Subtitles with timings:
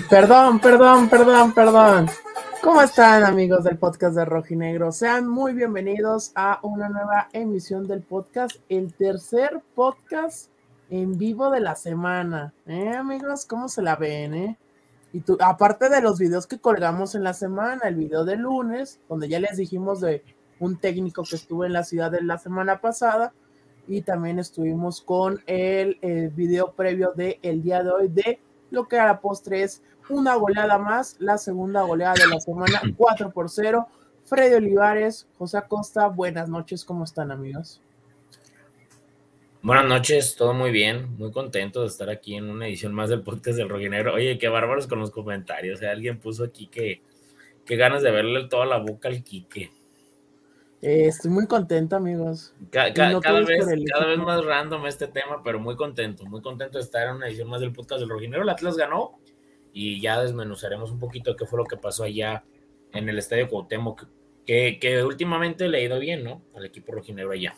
[0.00, 2.06] Perdón, perdón, perdón, perdón.
[2.62, 4.90] ¿Cómo están amigos del podcast de Rojinegro?
[4.90, 10.48] Sean muy bienvenidos a una nueva emisión del podcast, el tercer podcast
[10.88, 12.54] en vivo de la semana.
[12.64, 13.44] ¿Eh, amigos?
[13.44, 14.58] ¿Cómo se la ven, eh?
[15.12, 18.98] Y tú, aparte de los videos que colgamos en la semana, el video de lunes,
[19.10, 20.22] donde ya les dijimos de
[20.58, 23.34] un técnico que estuvo en la ciudad de la semana pasada,
[23.86, 28.40] y también estuvimos con el, el video previo de el día de hoy de
[28.72, 32.80] lo que a la postre es una goleada más, la segunda goleada de la semana,
[32.96, 33.86] 4 por 0.
[34.24, 37.80] Freddy Olivares, José Acosta, buenas noches, ¿cómo están amigos?
[39.62, 43.22] Buenas noches, todo muy bien, muy contento de estar aquí en una edición más del
[43.22, 44.14] podcast del Roginegro.
[44.14, 45.88] Oye, qué bárbaros con los comentarios, ¿eh?
[45.88, 47.00] alguien puso aquí que,
[47.64, 49.72] que ganas de verle toda la boca al Quique.
[50.82, 52.52] Eh, estoy muy contento, amigos.
[52.70, 56.78] Cada, no cada vez, cada vez más random este tema, pero muy contento, muy contento
[56.78, 58.42] de estar en una edición más del podcast del Rojinero.
[58.42, 59.20] El Atlas ganó
[59.72, 62.44] y ya desmenuzaremos un poquito qué fue lo que pasó allá
[62.92, 64.06] en el Estadio Cuauhtémoc,
[64.46, 66.42] que, que últimamente le ha ido bien, ¿no?
[66.54, 67.54] Al equipo rojinegro allá.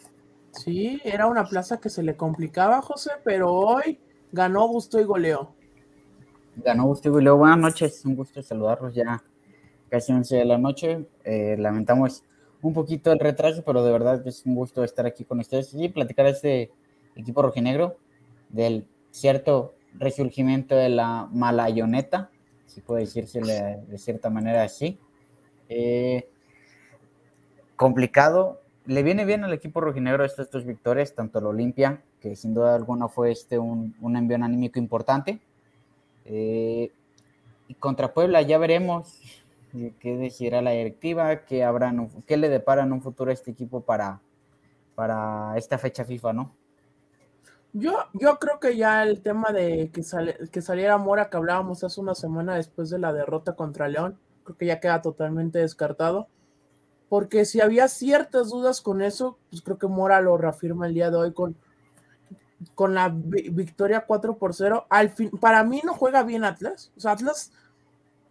[0.52, 3.98] Sí, era una plaza que se le complicaba, José, pero hoy
[4.30, 5.54] ganó, gusto y goleó.
[6.56, 7.36] Ganó, gusto y goleó.
[7.36, 9.22] Buenas noches, un gusto saludarlos ya
[9.88, 11.06] casi 11 de la noche.
[11.24, 12.22] Eh, lamentamos
[12.62, 15.88] un poquito el retraso, pero de verdad es un gusto estar aquí con ustedes y
[15.88, 16.70] platicar de este
[17.14, 17.96] equipo rojinegro,
[18.48, 22.30] del cierto resurgimiento de la malayoneta,
[22.66, 24.98] si puede decirse de cierta manera así.
[25.68, 26.28] Eh,
[27.76, 28.60] complicado.
[28.86, 32.74] Le viene bien al equipo rojinegro estas dos victorias, tanto el Olimpia, que sin duda
[32.74, 35.40] alguna fue este un, un envío anímico importante.
[36.26, 36.90] Eh,
[37.68, 39.20] y contra Puebla ya veremos
[39.98, 43.80] qué decidirá la directiva, qué, habrán, qué le depara en un futuro a este equipo
[43.80, 44.20] para,
[44.94, 46.54] para esta fecha FIFA, ¿no?
[47.76, 50.02] Yo, yo creo que ya el tema de que,
[50.52, 54.56] que saliera Mora, que hablábamos hace una semana después de la derrota contra León, creo
[54.56, 56.28] que ya queda totalmente descartado.
[57.08, 61.10] Porque si había ciertas dudas con eso, pues creo que Mora lo reafirma el día
[61.10, 61.56] de hoy con,
[62.76, 64.86] con la victoria 4 por 0.
[64.88, 66.92] Al fin, para mí no juega bien Atlas.
[66.96, 67.50] O sea, Atlas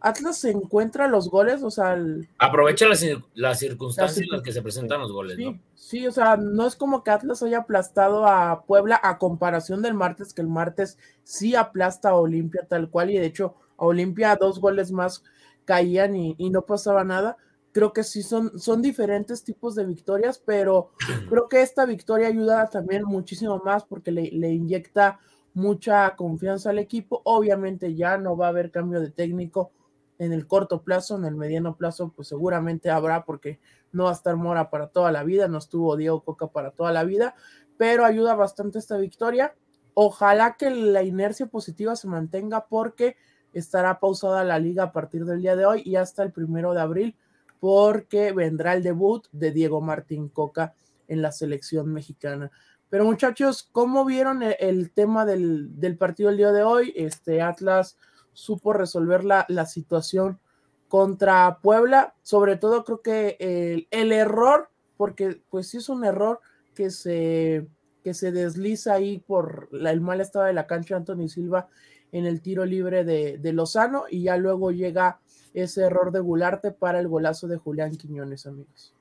[0.03, 1.97] Atlas se encuentra los goles, o sea...
[2.37, 6.67] Aprovecha las, circunstancias en las que se presentan los goles, sí, Sí, o sea, no
[6.67, 10.97] es como que Atlas haya aplastado a Puebla a comparación del martes, que el martes
[11.23, 15.23] sí aplasta a Olimpia tal cual, y de hecho a Olimpia dos goles más
[15.63, 17.37] caían y, no pasaba nada.
[17.71, 20.91] Creo que sí son, son diferentes tipos de victorias, pero
[21.29, 25.21] creo que esta victoria ayuda también muchísimo más porque le, le inyecta
[25.53, 27.21] mucha confianza al equipo.
[27.23, 29.71] Obviamente ya no va a haber cambio de técnico
[30.19, 33.59] en el corto plazo, en el mediano plazo, pues seguramente habrá porque
[33.91, 36.91] no va a estar Mora para toda la vida, no estuvo Diego Coca para toda
[36.91, 37.35] la vida,
[37.77, 39.55] pero ayuda bastante esta victoria.
[39.93, 43.15] Ojalá que la inercia positiva se mantenga porque
[43.53, 46.81] estará pausada la liga a partir del día de hoy y hasta el primero de
[46.81, 47.15] abril
[47.59, 50.73] porque vendrá el debut de Diego Martín Coca
[51.07, 52.51] en la selección mexicana.
[52.89, 56.93] Pero muchachos, ¿cómo vieron el, tema del, del, partido el día de hoy?
[56.95, 57.97] Este Atlas
[58.33, 60.39] supo resolver la, situación
[60.87, 62.15] contra Puebla.
[62.21, 66.39] Sobre todo creo que el, error, porque pues sí es un error
[66.75, 67.67] que se,
[68.03, 71.67] que se desliza ahí por el mal estado de la cancha Anthony Silva
[72.13, 75.19] en el tiro libre de, Lozano y ya luego llega
[75.53, 78.93] ese error de Gularte para el golazo de Julián Quiñones, amigos.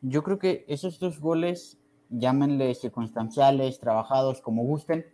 [0.00, 1.78] Yo creo que esos dos goles,
[2.08, 5.04] llámenle circunstanciales, trabajados, como gusten,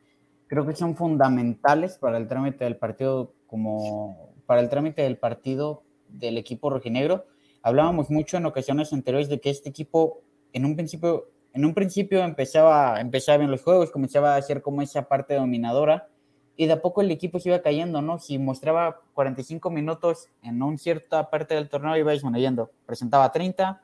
[0.52, 5.82] creo que son fundamentales para el trámite del partido como para el trámite del partido
[6.08, 7.24] del equipo rojinegro.
[7.62, 10.20] Hablábamos mucho en ocasiones anteriores de que este equipo
[10.52, 14.82] en un principio, en un principio empezaba, empezaba en los juegos, comenzaba a hacer como
[14.82, 16.10] esa parte dominadora
[16.54, 18.18] y de a poco el equipo se iba cayendo, ¿no?
[18.18, 22.70] Si mostraba 45 minutos en una cierta parte del torneo iba disminuyendo.
[22.84, 23.80] Presentaba 30,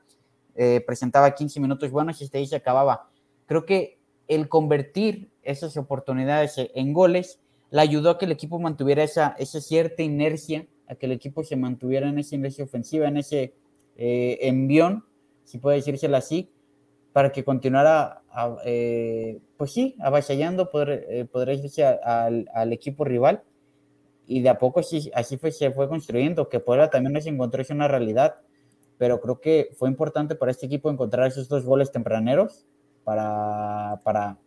[0.53, 3.09] eh, presentaba 15 minutos buenos y este ahí se acababa.
[3.47, 7.39] Creo que el convertir esas oportunidades en goles
[7.71, 11.43] le ayudó a que el equipo mantuviera esa, esa cierta inercia, a que el equipo
[11.43, 13.53] se mantuviera en esa inercia ofensiva, en ese
[13.95, 15.05] eh, envión,
[15.43, 16.51] si puede decírselo así,
[17.13, 18.21] para que continuara,
[18.65, 23.43] eh, pues sí, avasallando, poder, eh, podría decirse al, al, equipo rival.
[24.27, 27.29] Y de a poco así, así fue, se fue construyendo, que Puebla también no se
[27.29, 28.35] encontró una realidad,
[28.97, 32.67] pero creo que fue importante para este equipo encontrar esos dos goles tempraneros
[33.03, 34.37] para, para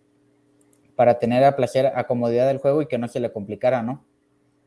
[0.97, 4.05] para tener a placer, a comodidad del juego y que no se le complicara, ¿no?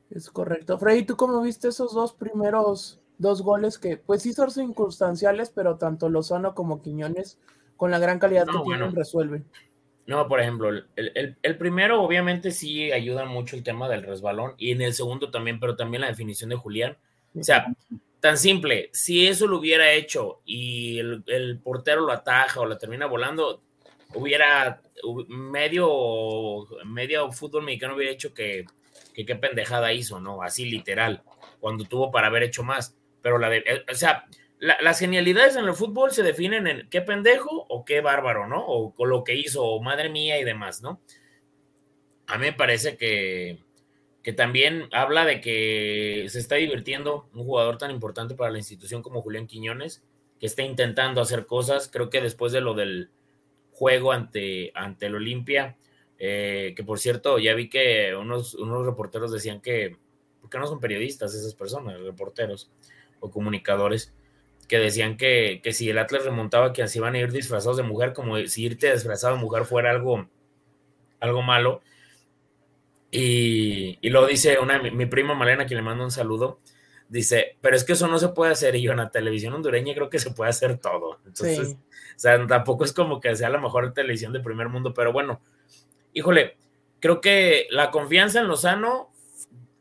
[0.10, 0.78] Es correcto.
[0.78, 5.78] Freddy, ¿tú cómo viste esos dos primeros dos goles que, pues sí son circunstanciales, pero
[5.78, 7.40] tanto Lozano como Quiñones,
[7.78, 9.46] con la gran calidad que tienen, resuelven?
[10.08, 14.82] No, por ejemplo, el, primero obviamente sí ayuda mucho el tema del resbalón y en
[14.82, 16.96] el segundo también, pero también la definición de Julián.
[17.38, 17.76] O sea,
[18.20, 23.08] tan simple, si eso lo hubiera hecho y el, portero lo ataja o la termina
[23.08, 23.62] volando,
[24.16, 24.82] hubiera
[25.28, 28.66] medio, medio fútbol mexicano hubiera hecho que,
[29.14, 30.42] qué pendejada hizo, ¿no?
[30.42, 31.24] Así literal,
[31.60, 32.96] cuando tuvo para haber hecho más.
[33.22, 34.26] Pero la de, eh, o sea,
[34.60, 38.66] las genialidades en el fútbol se definen en qué pendejo o qué bárbaro, ¿no?
[38.66, 41.02] O con lo que hizo, o madre mía y demás, ¿no?
[42.28, 43.60] A mí me parece que,
[44.24, 49.04] que también habla de que se está divirtiendo un jugador tan importante para la institución
[49.04, 50.04] como Julián Quiñones,
[50.40, 51.90] que está intentando hacer cosas.
[51.92, 53.12] Creo que después de lo del
[53.76, 55.78] juego ante, ante el Olimpia,
[56.18, 59.98] eh, que por cierto, ya vi que unos, unos reporteros decían que,
[60.42, 62.72] porque no son periodistas esas personas, reporteros
[63.20, 64.14] o comunicadores,
[64.70, 68.14] que decían que, si el Atlas remontaba, que así iban a ir disfrazados de mujer,
[68.14, 70.28] como si irte disfrazado de mujer fuera algo,
[71.20, 71.82] algo malo.
[73.12, 76.60] Y, y luego dice una, mi, prima Malena, quien le manda un saludo,
[77.10, 78.76] dice, pero es que eso no se puede hacer.
[78.76, 81.20] Y yo en la televisión hondureña creo que se puede hacer todo.
[81.26, 81.78] Entonces,
[82.16, 85.42] o sea, tampoco es como que sea la mejor televisión del primer mundo, pero bueno,
[86.14, 86.58] híjole,
[87.00, 89.12] creo que la confianza en Lozano,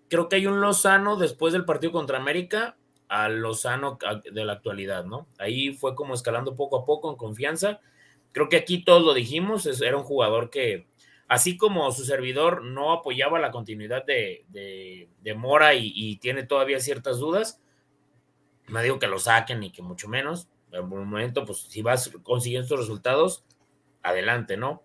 [0.08, 2.76] creo que hay un Lozano después del partido contra América
[3.08, 3.98] a Lozano
[4.30, 5.28] de la actualidad, ¿no?
[5.38, 7.80] Ahí fue como escalando poco a poco en confianza.
[8.32, 10.86] Creo que aquí todos lo dijimos, era un jugador que,
[11.28, 17.18] así como su servidor no apoyaba la continuidad de, de, Mora y, tiene todavía ciertas
[17.18, 17.60] dudas,
[18.68, 20.48] no digo que lo saquen ni que mucho menos.
[20.74, 23.44] En un momento, pues si vas consiguiendo estos resultados,
[24.02, 24.82] adelante, ¿no?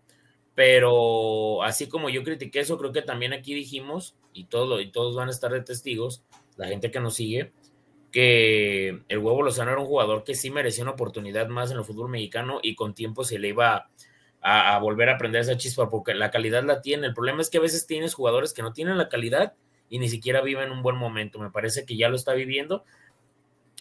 [0.56, 5.16] Pero así como yo critiqué eso, creo que también aquí dijimos, y, todo, y todos
[5.16, 6.24] van a estar de testigos,
[6.58, 7.54] la gente que nos sigue,
[8.12, 11.84] que el huevo Lozano era un jugador que sí merecía una oportunidad más en el
[11.84, 13.90] fútbol mexicano y con tiempo se le iba
[14.42, 17.08] a, volver a aprender esa chispa porque la calidad la tiene.
[17.08, 19.54] El problema es que a veces tienes jugadores que no tienen la calidad
[19.90, 21.40] y ni siquiera viven un buen momento.
[21.40, 22.84] Me parece que ya lo está viviendo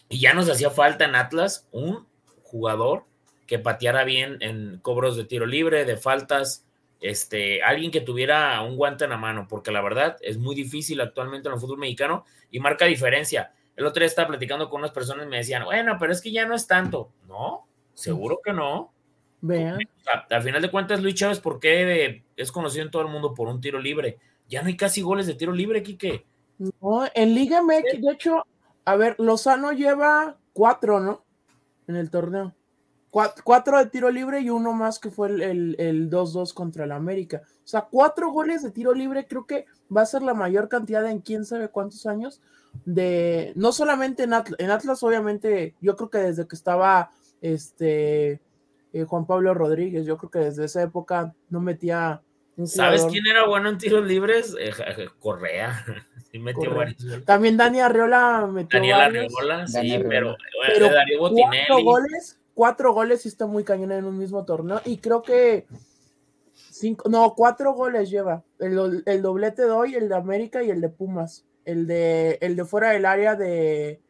[0.08, 2.06] y ya nos hacía falta en Atlas un
[2.43, 3.05] jugador
[3.46, 6.66] que pateara bien en cobros de tiro libre, de faltas,
[7.00, 11.00] este, alguien que tuviera un guante en la mano, porque la verdad es muy difícil
[11.00, 13.52] actualmente en el fútbol mexicano y marca diferencia.
[13.76, 16.32] El otro día estaba platicando con unas personas y me decían, bueno, pero es que
[16.32, 17.11] ya no es tanto.
[17.26, 18.93] No, seguro que no.
[19.40, 19.78] Vean.
[20.31, 23.46] al final de cuentas, Luis Chávez, ¿por qué es conocido en todo el mundo por
[23.46, 24.19] un tiro libre?
[24.49, 26.26] Ya no hay casi goles de tiro libre, Quique.
[26.58, 28.44] No, en Liga MX, de hecho,
[28.88, 31.23] a ver, Lozano lleva cuatro, ¿no?
[31.87, 32.55] En el torneo.
[33.11, 37.43] Cuatro, de tiro libre y uno más que fue el 2-2 contra el América.
[37.44, 41.07] O sea, cuatro goles de tiro libre creo que va a ser la mayor cantidad
[41.07, 42.40] en quién sabe cuántos años
[42.87, 47.11] de, no solamente en Atlas, en Atlas obviamente, yo creo que desde que estaba
[47.42, 48.40] este
[48.95, 52.23] eh, Juan Pablo Rodríguez, yo creo que desde esa época no metía
[52.66, 54.54] ¿Sabes quién era bueno en tiros libres?
[54.58, 54.72] Eh,
[55.18, 55.84] Correa.
[56.30, 56.70] Sí metió
[57.24, 60.36] También Dani Arriola metió Daniel Arriola, sí, pero,
[60.66, 64.82] pero Darío cuatro goles, cuatro goles y está muy cañón en un mismo torneo.
[64.84, 65.64] Y creo que
[66.52, 68.44] cinco, no, cuatro goles lleva.
[68.58, 71.46] El, el doblete de hoy, el de América y el de Pumas.
[71.64, 74.00] El de, el de fuera del área de,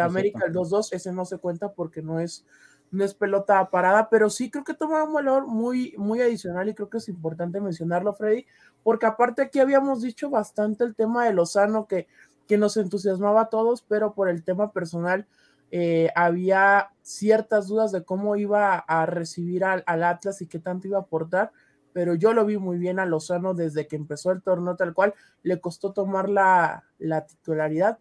[0.00, 2.46] América, el 2-2, ese no se cuenta porque no es,
[2.92, 6.74] no es pelota parada, pero sí creo que toma un valor muy, muy adicional y
[6.74, 8.46] creo que es importante mencionarlo, Freddy,
[8.84, 12.06] porque aparte aquí habíamos dicho bastante el tema de Lozano que,
[12.46, 15.26] que nos entusiasmaba a todos, pero por el tema personal
[15.70, 20.86] eh, había ciertas dudas de cómo iba a recibir al, al Atlas y qué tanto
[20.86, 21.50] iba a aportar
[21.92, 25.14] pero yo lo vi muy bien a Lozano desde que empezó el torneo tal cual,
[25.42, 26.84] le costó tomar la,
[27.26, 27.98] titularidad,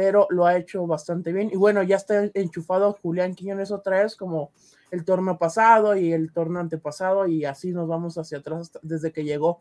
[0.00, 1.50] pero lo ha hecho bastante bien.
[1.52, 4.50] Y bueno, ya está enchufado Julián Quiñones otra vez, como
[4.90, 9.24] el torneo pasado y el torneo antepasado, y así nos vamos hacia atrás desde que
[9.24, 9.60] llegó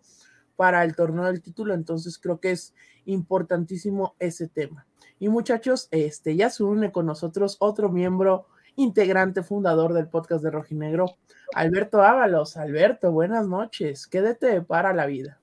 [0.55, 1.73] para el torneo del título.
[1.73, 4.87] Entonces creo que es importantísimo ese tema.
[5.19, 8.45] Y muchachos, este ya se une con nosotros otro miembro
[8.77, 11.17] integrante fundador del podcast de Rojinegro,
[11.53, 12.55] Alberto Ábalos.
[12.55, 14.07] Alberto, buenas noches.
[14.07, 15.41] Quédate para la vida.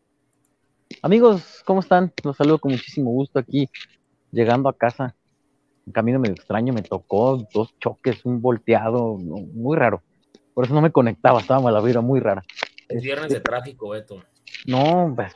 [1.02, 2.14] Amigos, ¿cómo están?
[2.24, 3.68] Los saludo con muchísimo gusto aquí,
[4.37, 5.16] llegando a casa.
[5.87, 10.02] Un camino medio extraño, me tocó dos choques, un volteado, muy raro.
[10.55, 12.43] Por eso no me conectaba, estaba la vida muy rara.
[12.88, 14.23] Es viernes de tráfico, Beto.
[14.66, 15.33] No, pues,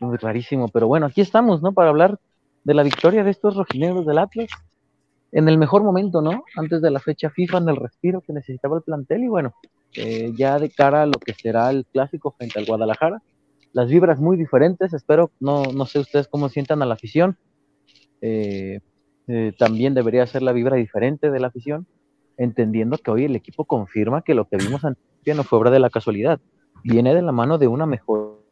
[0.00, 1.72] muy rarísimo, pero bueno, aquí estamos, ¿no?
[1.72, 2.18] Para hablar
[2.64, 4.48] de la victoria de estos rojinegros del Atlas
[5.32, 6.44] en el mejor momento, ¿no?
[6.56, 9.54] Antes de la fecha FIFA, en el respiro que necesitaba el plantel y bueno,
[9.96, 13.20] eh, ya de cara a lo que será el clásico frente al Guadalajara,
[13.72, 17.36] las vibras muy diferentes, espero, no, no sé ustedes cómo sientan a la afición,
[18.26, 18.80] eh,
[19.26, 21.86] eh, también debería ser la vibra diferente de la afición,
[22.38, 25.78] entendiendo que hoy el equipo confirma que lo que vimos ante no fue obra de
[25.78, 26.40] la casualidad.
[26.82, 28.42] viene de la mano de una mejor.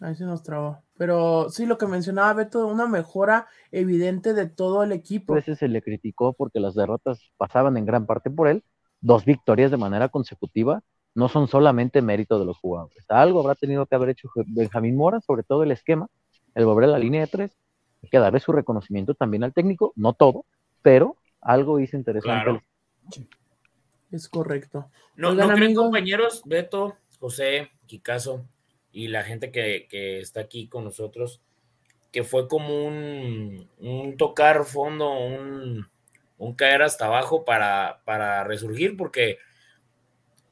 [0.00, 0.82] Ahí se nos trabó.
[0.98, 5.32] Pero sí, lo que mencionaba Beto, una mejora evidente de todo el equipo.
[5.32, 8.64] A veces se le criticó porque las derrotas pasaban en gran parte por él.
[9.00, 10.82] Dos victorias de manera consecutiva
[11.14, 13.04] no son solamente mérito de los jugadores.
[13.08, 16.08] Algo habrá tenido que haber hecho Benjamín Mora, sobre todo el esquema,
[16.56, 17.56] el volver a la línea de tres.
[18.02, 20.46] Hay que darle su reconocimiento también al técnico, no todo,
[20.82, 22.62] pero algo hizo interesante.
[24.10, 24.90] Es correcto.
[25.16, 28.46] No, ¿no creen, compañeros, Beto, José, Kikazo
[28.90, 29.86] y la gente que,
[30.20, 31.42] está aquí con nosotros,
[32.10, 35.86] que fue como un, tocar fondo, un,
[36.56, 39.38] caer hasta abajo para, para resurgir, porque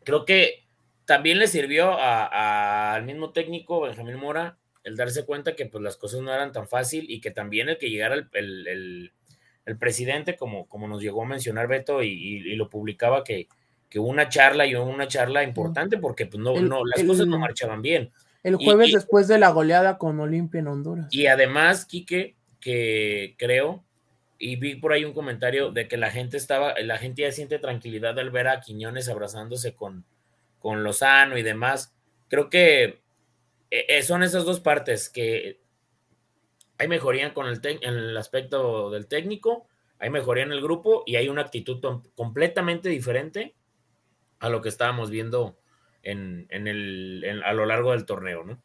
[0.04, 0.66] creo que
[1.06, 6.20] también le sirvió al mismo técnico, Benjamín Mora, el darse cuenta que pues las cosas
[6.20, 9.12] no eran tan fácil y que también el que llegara el,
[9.78, 13.48] presidente, como, como nos llegó a mencionar Beto y, lo publicaba, que,
[13.88, 17.80] que, una charla y una charla importante porque pues no, no las cosas no marchaban
[17.82, 18.10] bien.
[18.42, 21.06] El jueves después de la goleada con Olimpia en Honduras.
[21.10, 23.82] Y además, Quique, que creo,
[24.38, 27.58] y vi por ahí un comentario de que la gente estaba, la gente ya siente
[27.58, 30.04] tranquilidad al ver a Quiñones abrazándose con,
[30.58, 31.94] con Lozano y demás.
[32.28, 33.03] Creo que
[33.74, 35.60] eh, eh, son esas dos partes que
[36.78, 39.66] hay mejoría con el, en el aspecto del técnico,
[39.98, 41.80] hay mejoría en el grupo y hay una actitud
[42.14, 43.56] completamente diferente
[44.38, 45.58] a lo que estábamos viendo
[46.04, 48.62] en, el, a lo largo del torneo, ¿no?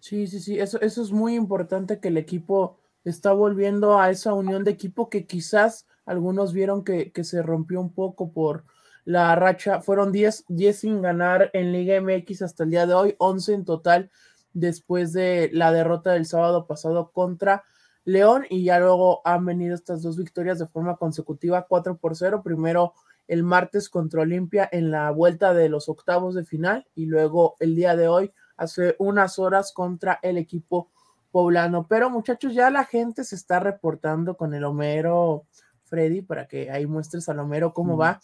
[0.00, 4.34] Sí, sí, sí, eso, eso es muy importante que el equipo está volviendo a esa
[4.34, 8.64] unión de equipo que quizás algunos vieron que, se rompió un poco por
[9.08, 9.80] la racha.
[9.80, 13.64] Fueron 10, 10 sin ganar en Liga MX hasta el día de hoy, 11 en
[13.64, 14.10] total
[14.52, 17.64] después de la derrota del sábado pasado contra
[18.04, 22.42] León y ya luego han venido estas dos victorias de forma consecutiva, 4 por 0.
[22.44, 22.92] Primero
[23.28, 27.76] el martes contra Olimpia en la vuelta de los octavos de final y luego el
[27.76, 30.90] día de hoy, hace unas horas, contra el equipo
[31.30, 31.86] poblano.
[31.88, 35.46] Pero muchachos, ya la gente se está reportando con el Homero
[35.84, 38.20] Freddy para que ahí muestres al Homero cómo va.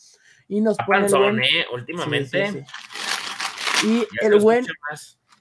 [0.49, 1.43] Y nos pone.
[1.43, 1.67] ¿eh?
[1.73, 2.65] Últimamente.
[3.85, 4.67] Y el buen,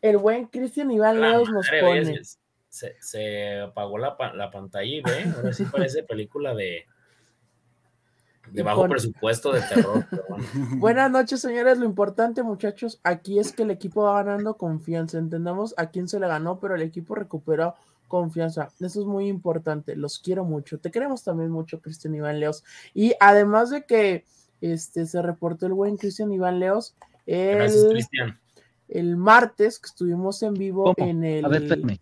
[0.01, 2.21] el buen Cristian Iván Leos nos pone.
[2.69, 6.87] Se, apagó la, la, pantalla y ve, ahora sí parece película de,
[8.51, 10.05] de bajo presupuesto de terror.
[10.77, 11.77] Buenas noches, señores.
[11.77, 15.17] Lo importante, muchachos, aquí es que el equipo va ganando confianza.
[15.17, 17.75] Entendamos a quién se le ganó, pero el equipo recuperó
[18.07, 18.69] confianza.
[18.79, 19.95] Eso es muy importante.
[19.95, 20.79] Los quiero mucho.
[20.79, 22.63] Te queremos también mucho, Cristian Iván Leos.
[22.93, 24.25] Y además de que
[24.63, 27.99] este, se reportó el buen Cristian Iván Leos, el,
[28.87, 31.45] el martes que estuvimos en vivo en el.
[31.45, 31.99] A ver,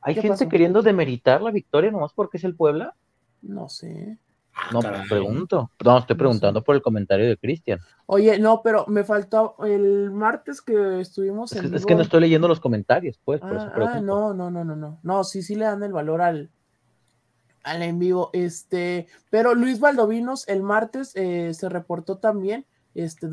[0.00, 2.94] ¿Hay gente queriendo demeritar la victoria nomás porque es el Puebla?
[3.40, 4.18] No sé.
[4.70, 5.70] No, pregunto.
[5.84, 7.80] No, estoy preguntando por el comentario de Cristian.
[8.06, 11.64] Oye, no, pero me faltó el martes que estuvimos en.
[11.64, 13.40] Es, es que no estoy leyendo los comentarios, pues.
[13.42, 15.00] Ah, ah, no, no, no, no, no.
[15.02, 16.50] No, sí, sí le dan el valor al,
[17.64, 18.30] al en vivo.
[18.32, 22.66] Este, pero Luis Valdovinos el martes eh, se reportó también.
[22.94, 23.28] Este,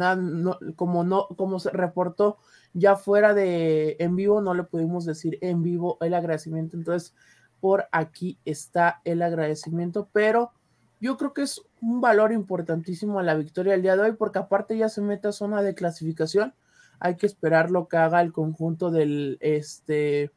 [0.76, 2.40] como no, como se reportó
[2.74, 6.78] ya fuera de en vivo, no le pudimos decir en vivo el agradecimiento.
[6.78, 7.14] Entonces,
[7.60, 10.52] por aquí está el agradecimiento, pero
[11.00, 14.40] yo creo que es un valor importantísimo a la victoria del día de hoy, porque
[14.40, 16.54] aparte ya se mete a zona de clasificación.
[17.00, 20.32] Hay que esperar lo que haga el conjunto del, este,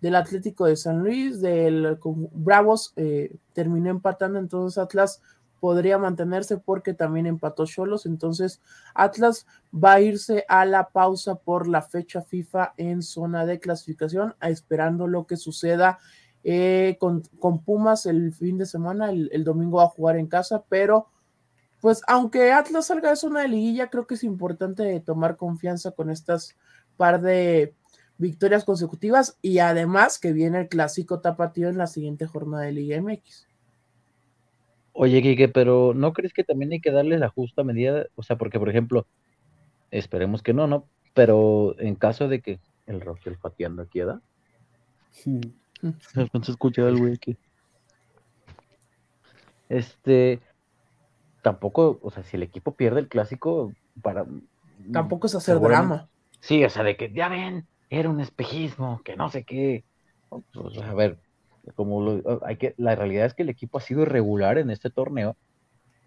[0.00, 1.98] del Atlético de San Luis, del
[2.32, 5.20] Bravos, eh, terminó empatando, entonces Atlas
[5.60, 8.60] podría mantenerse porque también empató Cholos, entonces
[8.94, 14.34] Atlas va a irse a la pausa por la fecha FIFA en zona de clasificación,
[14.40, 15.98] esperando lo que suceda
[16.44, 17.22] eh, con,
[17.64, 21.08] Pumas el fin de semana, el, domingo va a jugar en casa, pero
[21.80, 26.10] pues aunque Atlas salga de zona de liguilla, creo que es importante tomar confianza con
[26.10, 26.56] estas
[26.96, 27.74] par de
[28.18, 33.00] victorias consecutivas y además que viene el clásico tapatío en la siguiente jornada de Liga
[33.00, 33.46] MX.
[34.92, 38.06] Oye, Kike, pero ¿no crees que también hay que darle la justa medida?
[38.16, 39.06] O sea, porque, por ejemplo,
[39.92, 40.86] esperemos que no, ¿no?
[41.14, 44.20] Pero en caso de que el Roger pateando queda,
[45.10, 45.40] sí.
[46.32, 47.36] No se escucha el güey aquí.
[49.68, 50.40] Este,
[51.42, 53.72] tampoco, o sea, si el equipo pierde el clásico,
[54.02, 54.26] para.
[54.92, 56.08] Tampoco es hacer drama.
[56.40, 59.84] Sí, o sea, de que ya ven, era un espejismo, que no sé qué.
[60.28, 61.18] Pues, a ver,
[61.74, 64.90] como lo, hay que, la realidad es que el equipo ha sido irregular en este
[64.90, 65.36] torneo,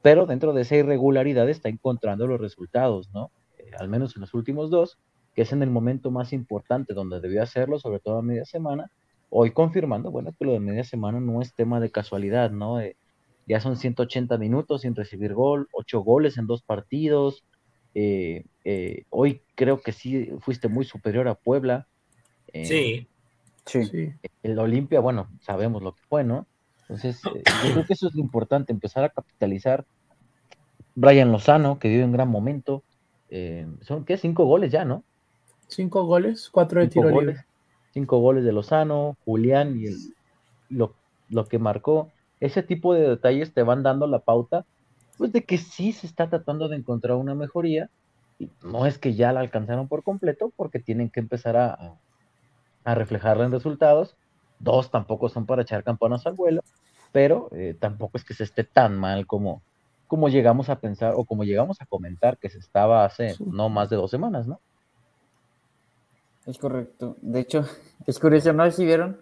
[0.02, 3.32] pero dentro de esa irregularidad está encontrando los resultados, ¿no?
[3.58, 5.00] Eh, al menos en los últimos dos,
[5.36, 8.92] que es en el momento más importante donde debió hacerlo, sobre todo a media semana,
[9.30, 12.80] hoy confirmando, bueno, que lo de media semana no es tema de casualidad, ¿no?
[13.48, 17.44] ya son 180 minutos sin recibir gol, 8 goles en dos partidos,
[17.94, 21.88] eh, eh, hoy creo que sí fuiste muy superior a Puebla.
[22.54, 23.08] Eh, sí.
[23.66, 24.12] Sí.
[24.44, 26.48] El Olimpia, bueno, sabemos lo que fue, ¿no?
[26.82, 29.86] Entonces, yo creo que eso es lo importante, empezar a capitalizar.
[30.96, 32.84] Brian Lozano, que dio un gran momento.
[33.82, 34.18] son, ¿qué?
[34.18, 35.04] Cinco goles ya, ¿no?
[35.68, 37.46] Cinco goles, cuatro de tiro libre.
[37.94, 39.96] Cinco goles de Lozano, Julián y el,
[40.70, 40.96] lo,
[41.30, 42.12] lo que marcó.
[42.42, 44.66] Ese tipo de detalles te van dando la pauta
[45.18, 47.90] pues de que sí se está tratando de encontrar una mejoría.
[48.40, 51.96] Y no es que ya la alcanzaron por completo, porque tienen que empezar a,
[52.84, 54.16] a reflejarla en resultados.
[54.60, 56.64] Dos tampoco son para echar campanas al vuelo,
[57.12, 59.62] pero eh, tampoco es que se esté tan mal como,
[60.08, 63.90] como llegamos a pensar o como llegamos a comentar que se estaba hace no más
[63.90, 64.60] de dos semanas, ¿no?
[66.46, 67.18] Es correcto.
[67.22, 67.66] De hecho,
[68.08, 68.70] es curioso, ¿no?
[68.72, 69.22] Si vieron,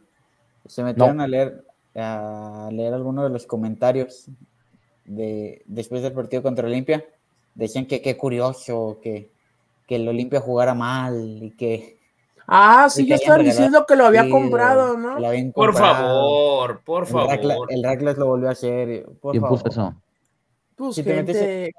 [0.65, 1.63] se metieron a leer
[1.96, 4.29] a leer algunos de los comentarios
[5.10, 7.04] de, después del partido contra Olimpia,
[7.56, 9.32] decían que qué curioso que,
[9.88, 11.98] que el Olimpia jugara mal y que...
[12.48, 15.18] Ah, sí, ya estaban diciendo que lo había comprado, ¿no?
[15.54, 17.68] Por favor, por favor.
[17.70, 19.06] El Raclas lo volvió a hacer.
[19.22, 19.94] Por ¿Quién puso eso?
[20.75, 21.72] Pues si te metes, ¿eh?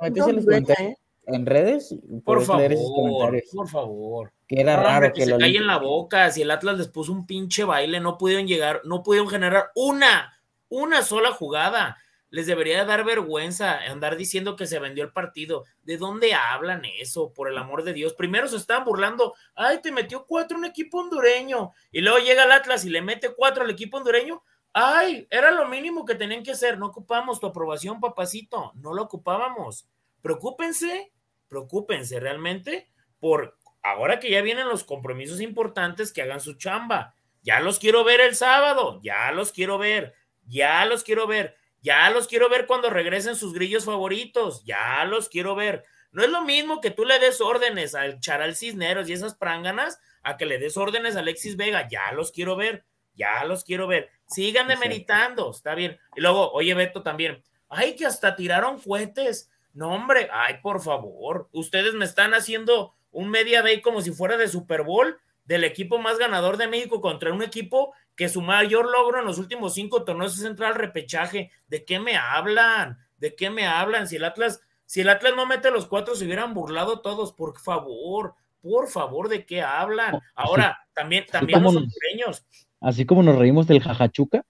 [1.26, 4.32] en, redes, por favor, por favor.
[4.46, 6.30] Que era raro que, se cae en la boca.
[6.30, 10.38] Si el Atlas les puso un pinche baile, no pudieron llegar, no pudieron generar una,
[10.68, 11.96] una sola jugada
[12.30, 15.64] les debería dar vergüenza andar diciendo que se vendió el partido.
[15.82, 17.32] ¿De dónde hablan eso?
[17.34, 18.14] Por el amor de Dios.
[18.14, 19.34] Primero se estaban burlando.
[19.54, 21.72] Ay, te metió cuatro un equipo hondureño.
[21.90, 24.42] Y luego llega el Atlas y le mete cuatro al equipo hondureño.
[24.72, 26.78] Ay, era lo mínimo que tenían que hacer.
[26.78, 28.72] No ocupamos tu aprobación, papacito.
[28.76, 29.88] No lo ocupábamos.
[30.22, 31.12] Preocúpense,
[31.48, 32.88] preocúpense realmente
[33.18, 37.14] por ahora que ya vienen los compromisos importantes que hagan su chamba.
[37.42, 39.00] Ya los quiero ver el sábado.
[39.02, 40.14] Ya los quiero ver.
[40.46, 44.64] Ya los quiero ver ya los quiero ver cuando regresen sus grillos favoritos.
[44.64, 45.84] Ya los quiero ver.
[46.12, 50.00] No es lo mismo que tú le des órdenes al Charal Cisneros y esas pránganas
[50.22, 51.88] a que le des órdenes a Alexis Vega.
[51.88, 52.84] Ya los quiero ver.
[53.14, 54.10] Ya los quiero ver.
[54.26, 55.50] Sigan demeritando.
[55.50, 55.98] Está bien.
[56.16, 57.42] Y luego, oye, Beto también.
[57.68, 59.50] Ay, que hasta tiraron cohetes.
[59.72, 60.28] No, hombre.
[60.32, 61.48] Ay, por favor.
[61.52, 65.98] Ustedes me están haciendo un media day como si fuera de Super Bowl del equipo
[65.98, 70.04] más ganador de México contra un equipo que su mayor logro en los últimos cinco
[70.04, 71.50] torneos es entrar al repechaje.
[71.68, 72.98] ¿De qué me hablan?
[73.18, 74.06] ¿De qué me hablan?
[74.06, 77.58] Si el Atlas, si el Atlas no mete los cuatro, se hubieran burlado todos, por
[77.58, 80.20] favor, por favor, ¿de qué hablan?
[80.34, 82.44] Ahora, también, también los hondureños.
[82.80, 84.44] Así como nos reímos del jajachuca.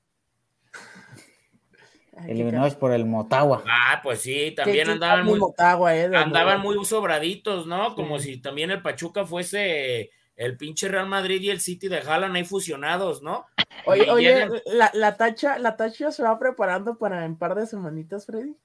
[2.26, 3.64] Eliminados por el Motagua.
[3.66, 7.94] Ah, pues sí, también andaban muy, Motagua, eh, andaban muy sobraditos, ¿no?
[7.94, 12.34] Como si también el Pachuca fuese el pinche Real Madrid y el City de Haaland
[12.34, 13.44] ahí fusionados, ¿no?
[13.84, 14.48] Oye, oye
[14.94, 18.56] la, tacha, la tacha se va preparando para en par de semanitas, Freddy.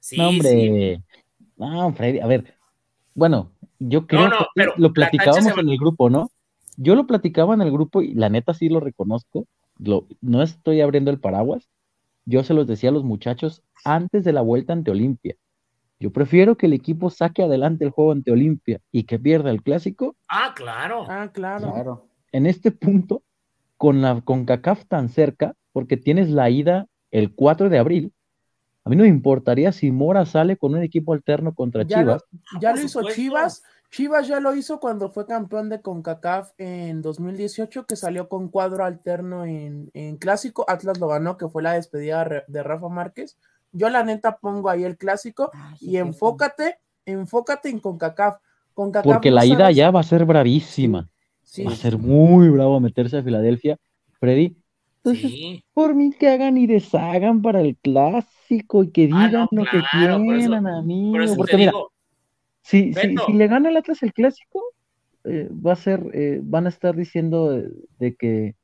[0.00, 1.00] Sí, no, hombre.
[1.56, 2.54] No, Freddy, a ver.
[3.14, 6.28] Bueno, yo creo que lo platicábamos en el grupo, ¿no?
[6.76, 9.46] Yo lo platicaba en el grupo y la neta sí lo reconozco.
[9.78, 11.68] Lo, no estoy abriendo el paraguas.
[12.24, 15.36] Yo se los decía a los muchachos antes de la vuelta ante Olimpia.
[15.98, 19.62] Yo prefiero que el equipo saque adelante el juego ante Olimpia y que pierda el
[19.62, 20.16] clásico.
[20.28, 21.06] Ah, claro.
[21.08, 22.08] Ah, claro.
[22.32, 23.22] En este punto,
[23.76, 28.12] con la con CACAF tan cerca, porque tienes la ida el 4 de abril,
[28.84, 32.22] a mí no me importaría si Mora sale con un equipo alterno contra Chivas.
[32.60, 33.62] ya lo hizo Chivas.
[33.90, 38.84] Chivas ya lo hizo cuando fue campeón de CONCACAF en 2018, que salió con cuadro
[38.84, 40.64] alterno en, en clásico.
[40.68, 43.38] Atlas lo ganó, que fue la despedida de Rafa Márquez.
[43.76, 48.36] Yo la neta pongo ahí el clásico y enfócate, enfócate en CONCACAF.
[49.04, 51.08] Porque la ida ya va a ser bravísima.
[51.66, 53.78] Va a ser muy bravo meterse a Filadelfia.
[54.18, 54.56] Freddy,
[55.72, 59.82] por mí que hagan y deshagan para el clásico y que ah, digan lo que
[59.92, 61.36] quieran, amigo.
[61.36, 61.72] Porque mira,
[62.62, 64.62] si, si, le gana el Atlas el clásico,
[65.24, 67.50] eh, va a ser, eh, van a estar diciendo
[67.98, 68.56] de que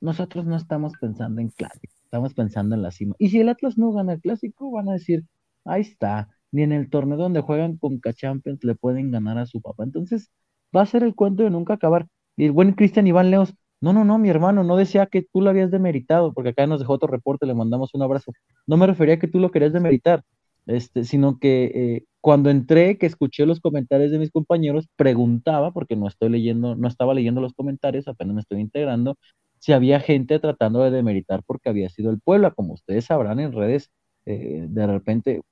[0.00, 1.94] nosotros no estamos pensando en clásico.
[2.08, 3.14] Estamos pensando en la cima.
[3.18, 5.24] Y si el Atlas no gana el clásico, van a decir,
[5.66, 9.60] ahí está, ni en el torneo donde juegan con Champions le pueden ganar a su
[9.60, 9.84] papá.
[9.84, 10.30] Entonces,
[10.74, 12.06] va a ser el cuento de nunca acabar.
[12.36, 15.42] Y el buen Cristian Iván Leos, no, no, no, mi hermano, no decía que tú
[15.42, 18.32] lo habías demeritado, porque acá nos dejó otro reporte, le mandamos un abrazo.
[18.66, 20.24] No me refería a que tú lo querías demeritar,
[20.66, 25.94] este, sino que eh, cuando entré, que escuché los comentarios de mis compañeros, preguntaba, porque
[25.94, 29.18] no estoy leyendo, no estaba leyendo los comentarios, apenas me estoy integrando,
[29.60, 33.52] si había gente tratando de demeritar porque había sido el Puebla, como ustedes sabrán en
[33.52, 33.90] redes,
[34.26, 35.42] eh, de repente...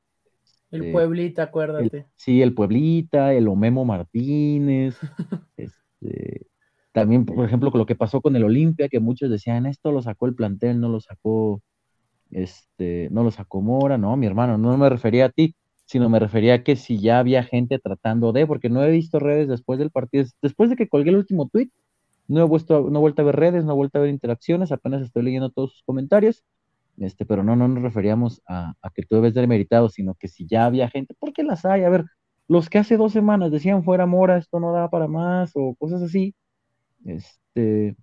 [0.71, 2.07] El eh, Pueblita, acuérdate.
[2.17, 4.99] sí, el Pueblita, el Omemo Martínez,
[5.57, 6.47] este,
[6.93, 10.03] también, por ejemplo, con lo que pasó con el Olimpia, que muchos decían, esto lo
[10.03, 11.63] sacó el plantel, no lo sacó,
[12.31, 15.55] este, no lo sacó Mora, no, mi hermano, no me refería a ti.
[15.85, 19.19] sino me refería a que si ya había gente tratando de, porque no he visto
[19.21, 21.71] redes después del partido, después de que colgué el último tweet,
[22.29, 24.73] no he, vuelto, no he vuelto a ver redes, no he vuelto a ver interacciones,
[24.73, 26.45] apenas estoy leyendo todos sus comentarios,
[26.99, 30.47] este, pero no, no nos referíamos a, que tú debes de meritado, sino que si
[30.47, 32.05] ya había gente, porque las hay, a ver,
[32.49, 36.03] los que hace dos semanas decían fuera Mora, esto no da para más, o cosas
[36.03, 36.35] así,
[37.05, 37.97] este,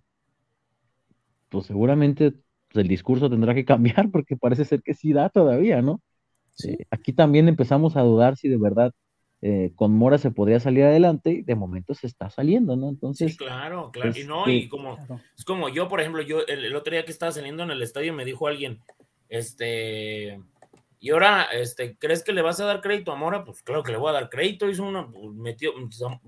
[1.50, 2.34] pues seguramente
[2.74, 6.02] el discurso tendrá que cambiar, porque parece ser que sí da todavía, ¿no?
[6.66, 8.94] Eh, aquí también empezamos a dudar si de verdad
[9.46, 12.88] eh, con Mora se podría salir adelante y de momento se está saliendo, ¿no?
[12.88, 13.32] Entonces.
[13.32, 14.14] Sí, claro, claro.
[14.16, 14.98] y no, y este, como,
[15.38, 18.14] es como yo, por ejemplo, yo el, otro día que estaba saliendo en el estadio
[18.14, 18.80] me dijo alguien,
[19.28, 20.40] este,
[20.98, 23.44] y ahora, este, ¿crees que le vas a dar crédito a Mora?
[23.44, 25.74] Pues claro que le voy a dar crédito, hizo uno, pues, metió,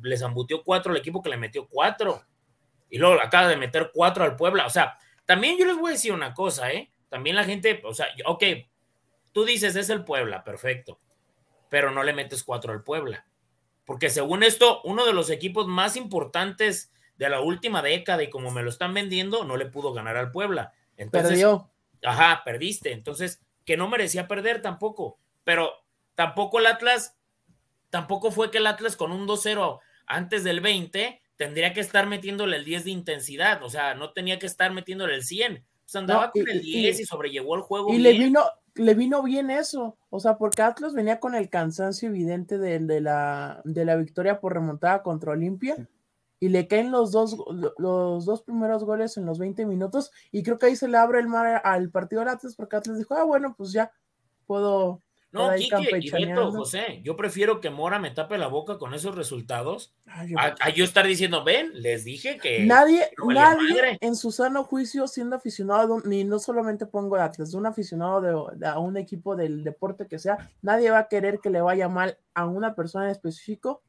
[0.03, 2.21] les zambutió cuatro al equipo que le metió cuatro.
[2.89, 4.65] Y luego acaba de meter cuatro al Puebla.
[4.65, 6.91] O sea, también yo les voy a decir una cosa, ¿eh?
[7.07, 8.43] También la gente, o sea, ok,
[9.35, 10.97] Tú dices, es el Puebla, perfecto,
[11.75, 13.27] pero no le metes cuatro al Puebla.
[13.83, 18.49] Porque según esto, uno de los equipos más importantes de la última década y como
[18.49, 20.71] me lo están vendiendo, no le pudo ganar al Puebla.
[20.95, 21.69] Entonces, Perdió.
[22.01, 22.93] Ajá, perdiste.
[22.93, 25.19] Entonces, que no merecía perder tampoco.
[25.43, 25.73] Pero
[26.13, 27.17] tampoco el Atlas,
[27.89, 32.55] tampoco fue que el Atlas con un 2-0 antes del 20 tendría que estar metiéndole
[32.55, 33.63] el 10 de intensidad.
[33.63, 35.57] O sea, no tenía que estar metiéndole el 100.
[35.57, 37.93] O sea, andaba con el 10 y, sobrellevó el juego.
[37.93, 42.09] Y le vino, le vino bien eso, o sea, porque Atlas venía con el cansancio
[42.09, 45.89] evidente de, la, de la victoria por remontada contra Olimpia.
[46.37, 47.37] Y le caen los dos,
[47.77, 50.11] los dos primeros goles en los 20 minutos.
[50.31, 52.97] Y creo que ahí se le abre el mar al partido de Atlas, porque Atlas
[52.97, 53.91] dijo, ah, bueno, pues ya
[54.45, 55.01] puedo,
[55.35, 59.15] no, Quique y Beto, José, yo prefiero que Mora me tape la boca con esos
[59.15, 62.65] resultados a, yo estar diciendo, ven, les dije que.
[62.65, 67.65] Nadie, nadie en su sano juicio, siendo aficionado, ni no solamente pongo Atlas, de un
[67.65, 71.59] aficionado de, a un equipo del deporte que sea, nadie va a querer que le
[71.59, 73.83] vaya mal a una persona en específico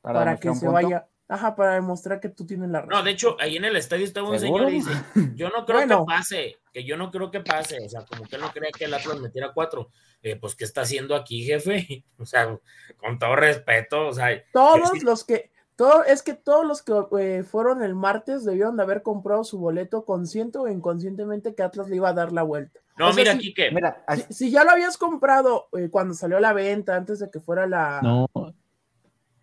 [0.00, 2.94] para que se vaya Ajá, para demostrar que tú tienes la razón.
[2.94, 4.90] No, de hecho, ahí en el estadio estaba un señor y dice,
[5.34, 8.36] yo no creo que pase, que yo no creo que pase, o sea, como que
[8.36, 9.90] él no cree que el Atlas metiera cuatro.
[10.22, 12.04] Eh, pues, ¿qué está haciendo aquí, jefe?
[12.18, 12.58] O sea,
[12.96, 14.28] con todo respeto, o sea.
[14.52, 18.84] Todos los que, todo, es que todos los que eh, fueron el martes debieron de
[18.84, 22.80] haber comprado su boleto consciente o inconscientemente que Atlas le iba a dar la vuelta.
[22.96, 23.70] No, mira, aquí que.
[23.72, 27.40] Mira, si, ya lo habías comprado eh, cuando salió a la venta, antes de que
[27.40, 28.00] fuera la.
[28.02, 28.28] No.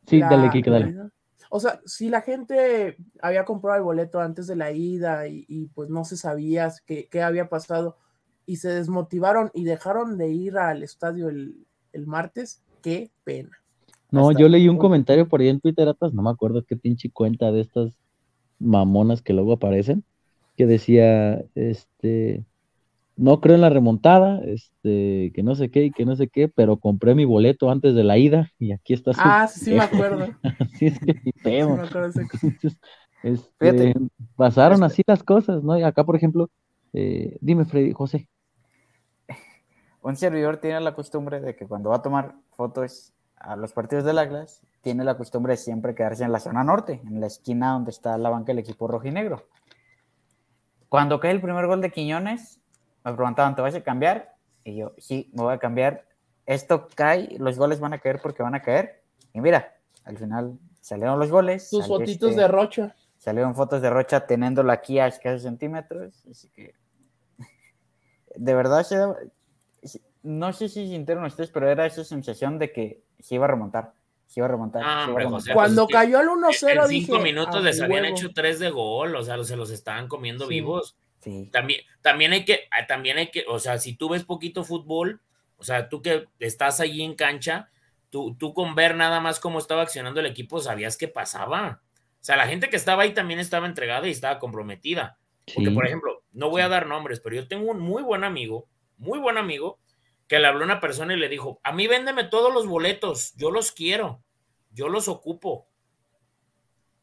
[0.07, 0.95] Sí, dale, Kike, dale.
[1.55, 5.87] O sea, si la gente había comprado el boleto antes de la ida y, pues
[5.87, 7.95] no se sabía qué, había pasado
[8.47, 11.67] y se desmotivaron y dejaron de ir al estadio el,
[12.07, 13.51] martes, qué pena.
[14.09, 17.11] No, yo leí un comentario por ahí en Twitter, atrás, no me acuerdo qué pinche
[17.11, 17.99] cuenta de estas
[18.57, 20.03] mamonas que luego aparecen,
[20.57, 22.43] que decía, este,
[23.15, 26.47] no creo en la remontada, este, que no sé qué y que no sé qué,
[26.47, 29.11] pero compré mi boleto antes de la ida y aquí está.
[29.17, 30.27] Ah, sí, sí me acuerdo.
[30.59, 31.79] así es que feo.
[33.23, 33.93] este,
[34.35, 35.77] pasaron así las cosas, ¿no?
[35.77, 36.49] Y acá, por ejemplo,
[36.93, 38.27] eh, dime, Freddy, José.
[40.01, 44.03] Un servidor tiene la costumbre de que cuando va a tomar fotos a los partidos
[44.03, 47.71] del Atlas, tiene la costumbre de siempre quedarse en la zona norte, en la esquina
[47.71, 49.47] donde está la banca del equipo rojinegro.
[50.89, 52.59] Cuando cae el primer gol de Quiñones,
[53.03, 54.35] me preguntaban, ¿te vas a cambiar?
[54.63, 56.05] Y yo, sí, me voy a cambiar.
[56.45, 59.01] Esto cae, los goles van a caer porque van a caer.
[59.33, 61.69] Y mira, al final salieron los goles.
[61.69, 62.95] Tus fotitos este, de Rocha.
[63.17, 66.25] Salieron fotos de Rocha teniéndola aquí a escasos centímetros.
[66.29, 66.75] Así que,
[68.35, 68.85] de verdad,
[70.23, 73.93] no sé si sintieron ustedes, pero era esa sensación de que se iba a remontar.
[74.27, 74.81] Se iba a remontar.
[74.85, 75.07] Ah,
[75.53, 79.41] Cuando cayó el 1-0, en cinco minutos les habían hecho tres de gol, o sea,
[79.43, 80.97] se los estaban comiendo vivos.
[81.51, 85.21] También, también hay que, ah, también hay que, o sea, si tú ves poquito fútbol,
[85.57, 87.69] o sea, tú que estás allí en cancha,
[88.09, 91.81] tú, tú con ver nada más cómo estaba accionando el equipo, sabías qué pasaba.
[92.15, 95.17] O sea, la gente que estaba ahí también estaba entregada y estaba comprometida.
[95.53, 98.69] Porque, por ejemplo, no voy a dar nombres, pero yo tengo un muy buen amigo,
[98.97, 99.79] muy buen amigo,
[100.27, 103.33] que le habló a una persona y le dijo, a mí véndeme todos los boletos,
[103.35, 104.23] yo los quiero,
[104.71, 105.67] yo los ocupo.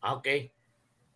[0.01, 0.29] Ah, ok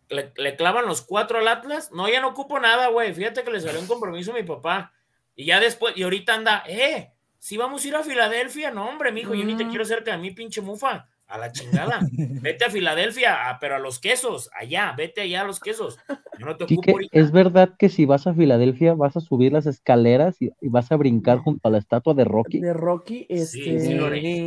[0.09, 1.91] le, clavan los cuatro al Atlas.
[1.91, 3.13] No, ya no ocupo nada, güey.
[3.13, 4.93] Fíjate que le salió un compromiso a mi papá.
[5.35, 9.11] Y ya después, y ahorita anda, eh, si vamos a ir a Filadelfia, no, hombre,
[9.11, 9.69] mijo, yo ni te mm.
[9.69, 11.09] quiero cerca de mí, pinche mufa.
[11.27, 12.01] A la chingada.
[12.41, 15.97] vete a Filadelfia, pero a los quesos, allá, vete allá a los quesos.
[16.37, 19.65] Yo no te ocupo Es verdad que si vas a Filadelfia vas a subir las
[19.65, 22.59] escaleras y, vas a brincar junto a la estatua de Rocky.
[22.59, 23.97] De Rocky, este.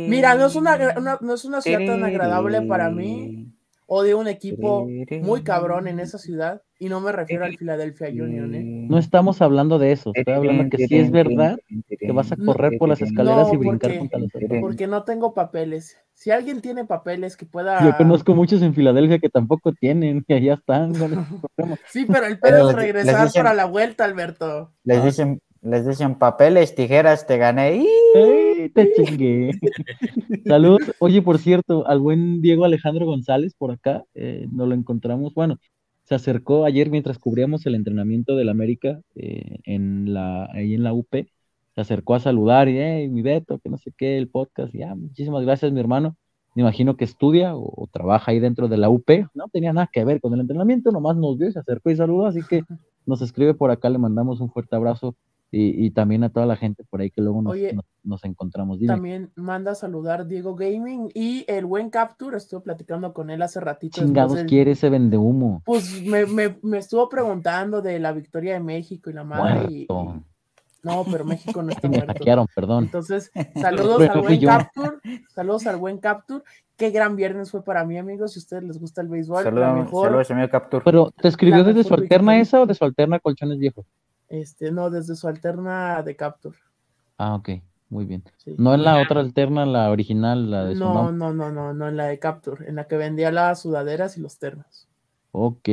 [0.07, 0.77] Mira, no es una,
[1.19, 3.51] no es una ciudad tan agradable para mí
[3.91, 4.87] o de un equipo
[5.23, 8.53] muy cabrón en esa ciudad, y no me refiero al Philadelphia Union.
[8.53, 8.63] ¿eh?
[8.63, 11.57] No estamos hablando de eso, estoy hablando que sí es verdad
[11.89, 14.29] que vas a correr por las escaleras y brincar contra los
[14.61, 15.97] Porque no tengo papeles.
[16.13, 17.83] Si alguien tiene papeles que pueda.
[17.83, 20.93] Yo conozco muchos en Filadelfia que tampoco tienen, que allá están.
[21.87, 24.71] sí, pero el pedo es regresar para la vuelta, Alberto.
[24.83, 27.83] Les dicen, les dicen papeles, tijeras, te gané.
[28.73, 29.51] te chingué.
[30.45, 30.79] Salud.
[30.99, 35.33] Oye, por cierto, al buen Diego Alejandro González por acá, eh, nos lo encontramos.
[35.33, 35.57] Bueno,
[36.03, 40.93] se acercó ayer mientras cubríamos el entrenamiento del América eh, en la, ahí en la
[40.93, 41.13] UP.
[41.75, 44.73] Se acercó a saludar y, hey, mi Beto, que no sé qué, el podcast.
[44.73, 46.15] Ya, muchísimas gracias, mi hermano.
[46.55, 49.09] Me imagino que estudia o, trabaja ahí dentro de la UP.
[49.33, 51.95] No tenía nada que ver con el entrenamiento, nomás nos vio y se acercó y
[51.95, 52.25] saludó.
[52.25, 52.63] Así que
[53.05, 55.15] nos escribe por acá, le mandamos un fuerte abrazo
[55.51, 57.41] y, también a toda la gente por ahí que luego
[58.03, 58.79] nos, encontramos.
[58.85, 63.59] También manda a saludar Diego Gaming y el buen Capture, estuve platicando con él hace
[63.59, 63.99] ratito.
[63.99, 65.63] Chingados quiere ese vende humo.
[65.65, 69.87] Pues me, estuvo preguntando de la victoria de México y la madre.
[70.83, 72.83] no, pero México no está me Hackearon, perdón.
[72.83, 74.97] Entonces, saludos al buen Capture,
[75.29, 76.43] saludos al buen Capture.
[76.77, 78.33] Qué gran viernes fue para mí, amigos.
[78.33, 80.05] Si a ustedes les gusta el béisbol, saludos, mejor.
[80.05, 80.83] Saludos, señor Capture.
[80.85, 83.85] Pero, ¿te escribió desde su alterna esa o de su alterna colchones viejos?
[84.29, 86.57] Este, no, desde su alterna de Capture.
[87.17, 87.49] Ah, ok,
[87.89, 88.23] muy bien.
[88.57, 91.87] No en la otra alterna, la original, la de su No, no, no, no, no,
[91.89, 94.87] en la de Capture, en la que vendía las sudaderas y los ternos.
[95.31, 95.69] Ok.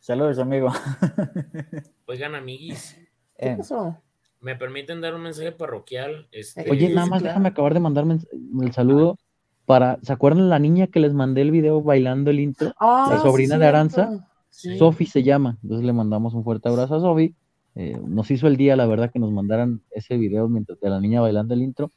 [0.00, 0.68] Saludos, amigo.
[2.06, 2.96] Oigan, amiguis.
[3.38, 3.56] ¿Qué eh.
[3.56, 3.96] pasó?
[4.40, 6.26] ¿Me permiten dar un mensaje parroquial?
[6.32, 6.68] Este...
[6.70, 8.18] Oye, nada más déjame acabar de mandarme
[8.62, 9.18] el saludo
[9.66, 12.72] para, ¿se acuerdan la niña que les mandé el video bailando el intro?
[12.80, 14.29] Ah, la sobrina de Aranza.
[14.78, 17.34] Sofi se llama, entonces le mandamos un fuerte abrazo a Sofi.
[17.76, 21.00] Eh, nos hizo el día, la verdad, que nos mandaran ese video mientras de la
[21.00, 21.90] niña bailando el intro.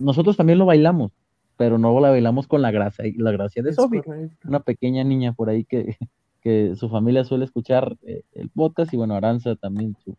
[0.00, 1.12] Nosotros también lo bailamos,
[1.56, 4.00] pero no la bailamos con la gracia, la gracia de Sofi,
[4.44, 5.96] una pequeña niña por ahí que,
[6.42, 10.16] que su familia suele escuchar eh, el podcast y bueno, Aranza también, su,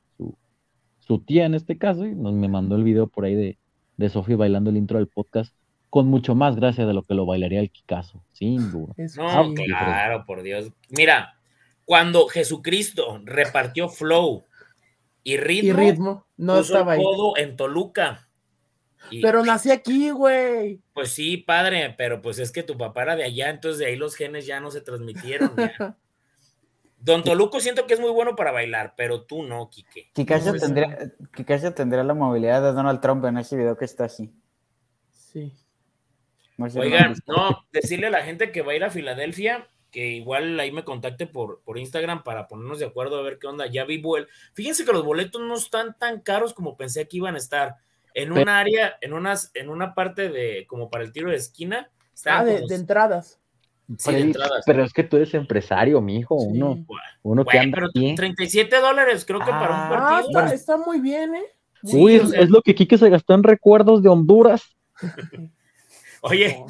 [1.00, 3.58] su, tía en este caso, y nos me mandó el video por ahí de,
[3.98, 5.54] de Sofi bailando el intro del podcast
[5.90, 8.94] con mucho más gracia de lo que lo bailaría el Kikazo, sin duda.
[9.18, 10.72] No, claro, por Dios.
[10.90, 11.39] Mira,
[11.90, 14.46] cuando Jesucristo repartió flow
[15.24, 17.02] y ritmo, y ritmo no estaba ahí.
[17.02, 18.28] todo en Toluca.
[19.24, 20.82] pero nací aquí, güey.
[20.94, 23.96] Pues sí, padre, pero pues es que tu papá era de allá, entonces de ahí
[23.96, 25.52] los genes ya no se transmitieron.
[27.00, 30.12] Don Toluco siento que es muy bueno para bailar, pero tú no, Quique.
[30.14, 34.32] Kikazo tendría, tendría la movilidad de Donald Trump en ese video que está así.
[35.10, 35.56] Sí.
[36.56, 40.72] Oigan, no, decirle a la gente que va a ir a Filadelfia que igual ahí
[40.72, 43.68] me contacte por, por Instagram para ponernos de acuerdo a ver qué onda.
[43.68, 44.28] Ya vi el.
[44.54, 47.76] Fíjense que los boletos no están tan caros como pensé que iban a estar.
[48.16, 51.92] En un área, en unas, en una parte de, como para el tiro de esquina.
[52.26, 53.40] Ah, de, entradas.
[53.98, 54.64] Sí, de entradas.
[54.66, 56.86] Pero es que tú eres empresario, mijo, uno,
[57.22, 60.46] uno que anda pero 37 dólares, creo que para un ah, partido.
[60.48, 61.46] está, muy bien, ¿eh?
[61.84, 64.76] Uy, es, lo que Kike se gastó en recuerdos de Honduras.
[66.22, 66.66] Oye,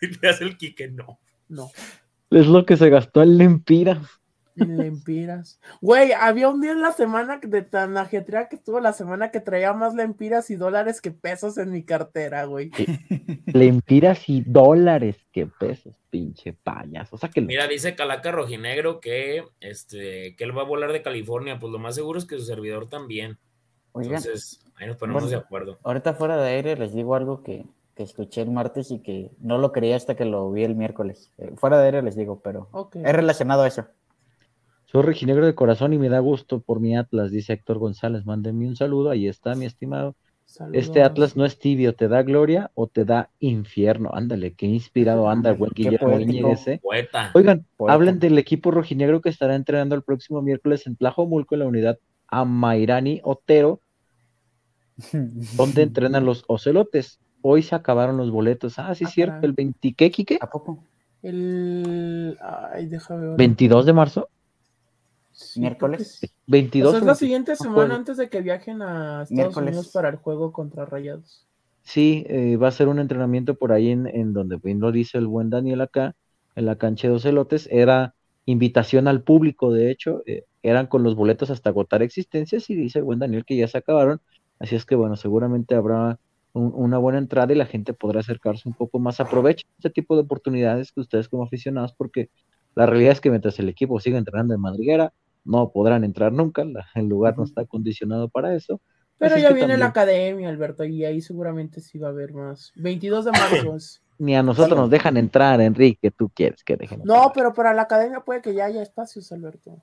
[0.00, 1.18] le hace el Kike, no.
[1.48, 1.70] No.
[2.30, 3.98] Es lo que se gastó en Lempiras.
[4.56, 5.60] En Lempiras.
[5.80, 9.40] Güey, había un día en la semana de tan ajetreada que estuvo la semana que
[9.40, 12.70] traía más lempiras y dólares que pesos en mi cartera, güey.
[13.46, 17.12] lempiras y dólares que pesos, pinche pañas.
[17.12, 17.40] O sea que.
[17.40, 21.58] Mira, dice Calaca Rojinegro que este que él va a volar de California.
[21.58, 23.38] Pues lo más seguro es que su servidor también.
[23.94, 25.78] Entonces, ahí nos ponemos de acuerdo.
[25.82, 27.66] Ahorita fuera de aire les digo algo que
[28.02, 31.32] escuché el martes y que no lo creía hasta que lo vi el miércoles.
[31.38, 33.86] Eh, fuera de aire les digo, pero es relacionado a eso.
[34.86, 38.26] Soy reginegro de corazón y me da gusto por mi Atlas, dice Héctor González.
[38.26, 40.16] Mándenme un saludo, ahí está, mi estimado.
[40.72, 44.10] Este Atlas no es tibio, ¿te da gloria o te da infierno?
[44.12, 46.80] Ándale, qué inspirado anda buen Guillermo ¿eh?
[47.34, 51.66] Oigan, hablen del equipo rojinegro que estará entrenando el próximo miércoles en Tlajomulco en la
[51.66, 53.80] unidad Amairani Otero,
[55.56, 58.78] donde entrenan los ocelotes hoy se acabaron los boletos.
[58.78, 60.38] Ah, sí, es ah, cierto, el 20, ¿qué, Quique?
[60.40, 60.84] ¿A poco?
[61.22, 63.36] El, ay, déjame ver.
[63.36, 64.28] 22 de marzo.
[65.56, 66.20] miércoles.
[66.46, 66.94] 22.
[66.96, 70.86] es la siguiente semana antes de que viajen a Estados Unidos para el juego contra
[70.86, 71.46] Rayados.
[71.82, 75.26] Sí, eh, va a ser un entrenamiento por ahí en, donde bien lo dice el
[75.26, 76.14] buen Daniel acá,
[76.54, 77.68] en la cancha de Ocelotes.
[77.70, 78.14] Era
[78.46, 82.98] invitación al público, de hecho, eh, eran con los boletos hasta agotar existencias y dice
[82.98, 84.20] el buen Daniel que ya se acabaron.
[84.58, 86.18] Así es que bueno, seguramente habrá
[86.52, 89.20] una buena entrada y la gente podrá acercarse un poco más.
[89.20, 92.30] Aprovechen este tipo de oportunidades que ustedes como aficionados, porque
[92.74, 95.12] la realidad es que mientras el equipo siga entrenando en madriguera,
[95.44, 98.80] no podrán entrar nunca, el lugar no está condicionado para eso.
[99.18, 102.72] Pero ya viene la academia, Alberto, y ahí seguramente sí va a haber más.
[102.76, 104.02] 22 de marzo es.
[104.18, 107.00] Ni a nosotros nos dejan entrar, Enrique, tú quieres que dejen.
[107.04, 109.82] No, pero para la academia puede que ya haya espacios, Alberto.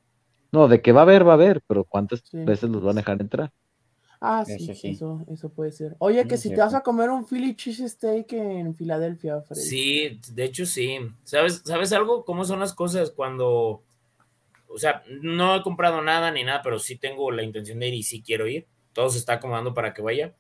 [0.52, 3.02] No, de que va a haber, va a haber, pero ¿cuántas veces los van a
[3.02, 3.52] dejar entrar?
[4.20, 5.96] Ah, sí, Eso, eso, puede ser.
[6.00, 9.62] Oye, que si te vas a comer un Philly cheese steak en Filadelfia, Freddy.
[9.62, 10.98] Sí, de hecho sí.
[11.24, 12.26] ¿Sabes, ¿Sabes algo?
[12.26, 13.84] ¿Cómo son las cosas cuando...
[14.70, 17.94] O sea, no he comprado nada ni nada, pero sí tengo la intención de ir
[17.94, 18.66] y sí quiero ir.
[18.92, 20.34] Todo se está acomodando para que vaya.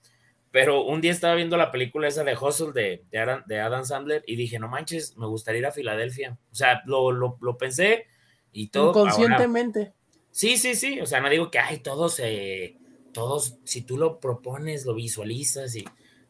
[0.52, 3.86] Pero un día estaba viendo la película esa de Hustle de, de, Adam, de Adam
[3.86, 6.38] Sandler y dije, no manches, me gustaría ir a Filadelfia.
[6.52, 8.08] O sea, lo, lo, lo pensé
[8.52, 8.90] y todo.
[8.90, 9.94] Inconscientemente.
[10.32, 11.00] sí, sí, sí.
[11.00, 12.78] O sea, no digo que, ay, todos se
[13.18, 15.84] todos, si tú lo propones, lo visualizas y...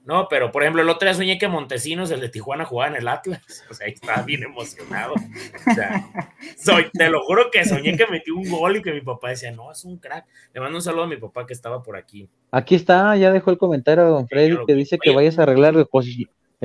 [0.06, 3.02] No, pero por ejemplo, el otro día soñé que Montesinos, el de Tijuana, jugaba en
[3.02, 3.42] el Atlas.
[3.70, 5.16] O sea, ahí estaba bien emocionado.
[5.16, 6.10] O sea,
[6.58, 9.52] soy, te lo juro que soñé que metió un gol y que mi papá decía,
[9.52, 10.26] no, es un crack.
[10.54, 12.30] Le mando un saludo a mi papá que estaba por aquí.
[12.52, 15.90] Aquí está, ya dejó el comentario, don Freddy, que dice que vayas a arreglar el,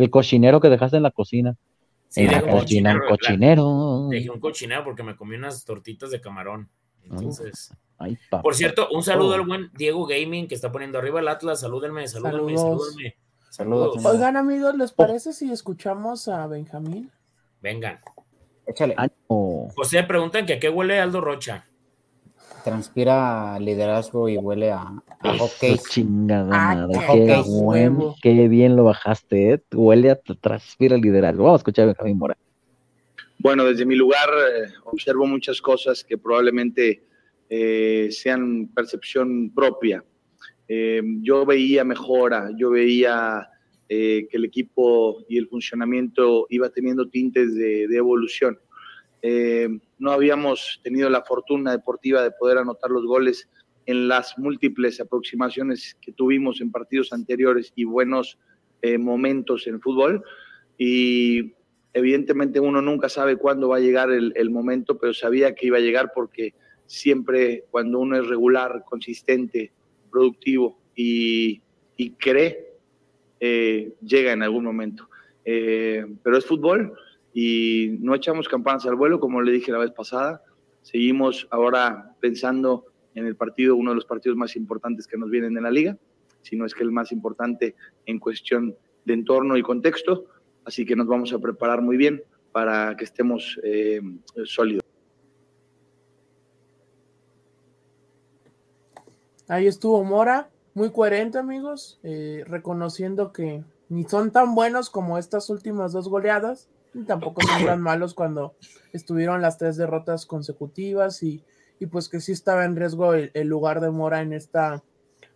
[0.09, 1.57] cochinero que dejaste en la cocina.
[2.07, 4.07] Sí, en la cocina, un cochinero.
[4.09, 6.69] Dejé un cochinero porque me comí unas tortitas de camarón.
[7.03, 7.73] Entonces,
[8.43, 11.61] por cierto, un saludo al buen Diego Gaming que está poniendo arriba el Atlas.
[11.61, 13.17] Salúdenme, salúdenme, salúdenme.
[13.51, 14.05] Saludos.
[14.05, 17.11] Oigan, amigos, ¿les parece si escuchamos a Benjamín?
[17.61, 17.99] Vengan.
[18.67, 18.97] Échale.
[19.29, 21.67] José, preguntan que a qué huele Aldo Rocha.
[22.65, 25.79] Transpira liderazgo y huele a, a hockey.
[25.91, 27.43] Chingada ah, Qué,
[28.23, 29.62] qué, bien lo bajaste, ¿eh?
[29.73, 31.45] Huele a transpira liderazgo.
[31.45, 32.37] Vamos a escuchar a Benjamín Mora.
[33.38, 37.03] Bueno, desde mi lugar eh, observo muchas cosas que probablemente
[37.55, 40.03] eh, sean percepción propia.
[40.69, 43.47] Eh, yo veía mejora, yo veía
[43.88, 48.59] que el equipo y el funcionamiento iba teniendo tintes de, evolución.
[49.99, 53.51] no habíamos tenido la fortuna deportiva de poder anotar los goles
[53.85, 58.38] en las múltiples aproximaciones que tuvimos en partidos anteriores y buenos
[58.99, 60.25] momentos en fútbol.
[60.79, 61.53] Y
[61.95, 65.83] Evidentemente uno nunca sabe cuándo va a llegar el, momento, pero sabía que iba a
[65.83, 66.55] llegar porque
[66.87, 69.73] siempre cuando uno es regular, consistente,
[70.11, 71.61] productivo y,
[72.18, 72.75] cree,
[73.40, 75.09] eh, llega en algún momento.
[75.45, 76.92] Eh, pero es fútbol
[77.33, 80.42] y no echamos campanas al vuelo, como le dije la vez pasada.
[80.83, 85.57] Seguimos ahora pensando en el partido, uno de los partidos más importantes que nos vienen
[85.57, 85.97] en la liga,
[86.42, 87.75] si no es que el más importante
[88.07, 90.27] en cuestión de entorno y contexto
[90.64, 94.01] así que nos vamos a preparar muy bien para que estemos eh,
[94.45, 94.82] sólidos.
[99.53, 105.51] Ahí estuvo Mora, muy coherente amigos, eh, reconociendo que ni son tan buenos como estas
[105.51, 108.55] últimas dos goleadas, ni tampoco son tan malos cuando
[108.95, 111.45] estuvieron las tres derrotas consecutivas y,
[111.91, 114.83] pues que sí estaba en riesgo el, el, lugar de Mora en esta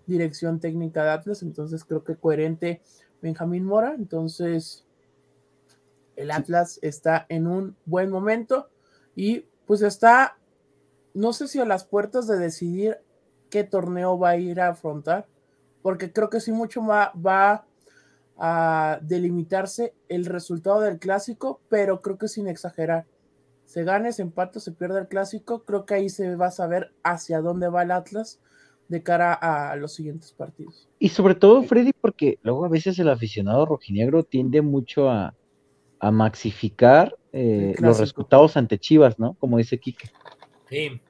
[0.07, 2.81] dirección técnica de Atlas, entonces creo que coherente
[3.20, 4.87] Benjamín Mora, entonces
[6.14, 8.70] el Atlas está en un buen momento
[9.14, 10.38] y pues está,
[11.12, 12.96] no sé si a las puertas de decidir
[13.50, 15.26] qué torneo va a ir a afrontar,
[15.82, 17.64] porque creo que sí mucho va, va
[18.38, 23.06] a delimitarse el resultado del clásico, pero creo que sin exagerar.
[23.64, 26.92] Se gane, se empate, se pierde el clásico, creo que ahí se va a saber
[27.02, 28.40] hacia dónde va el Atlas
[28.88, 30.88] de cara a los siguientes partidos.
[30.98, 35.35] Y sobre todo, Freddy, porque luego a veces el aficionado rojinegro tiende mucho a,
[35.98, 39.35] a maxificar eh, los resultados ante Chivas, ¿no?
[39.35, 40.09] Como dice Quique.
[40.68, 41.00] Sí.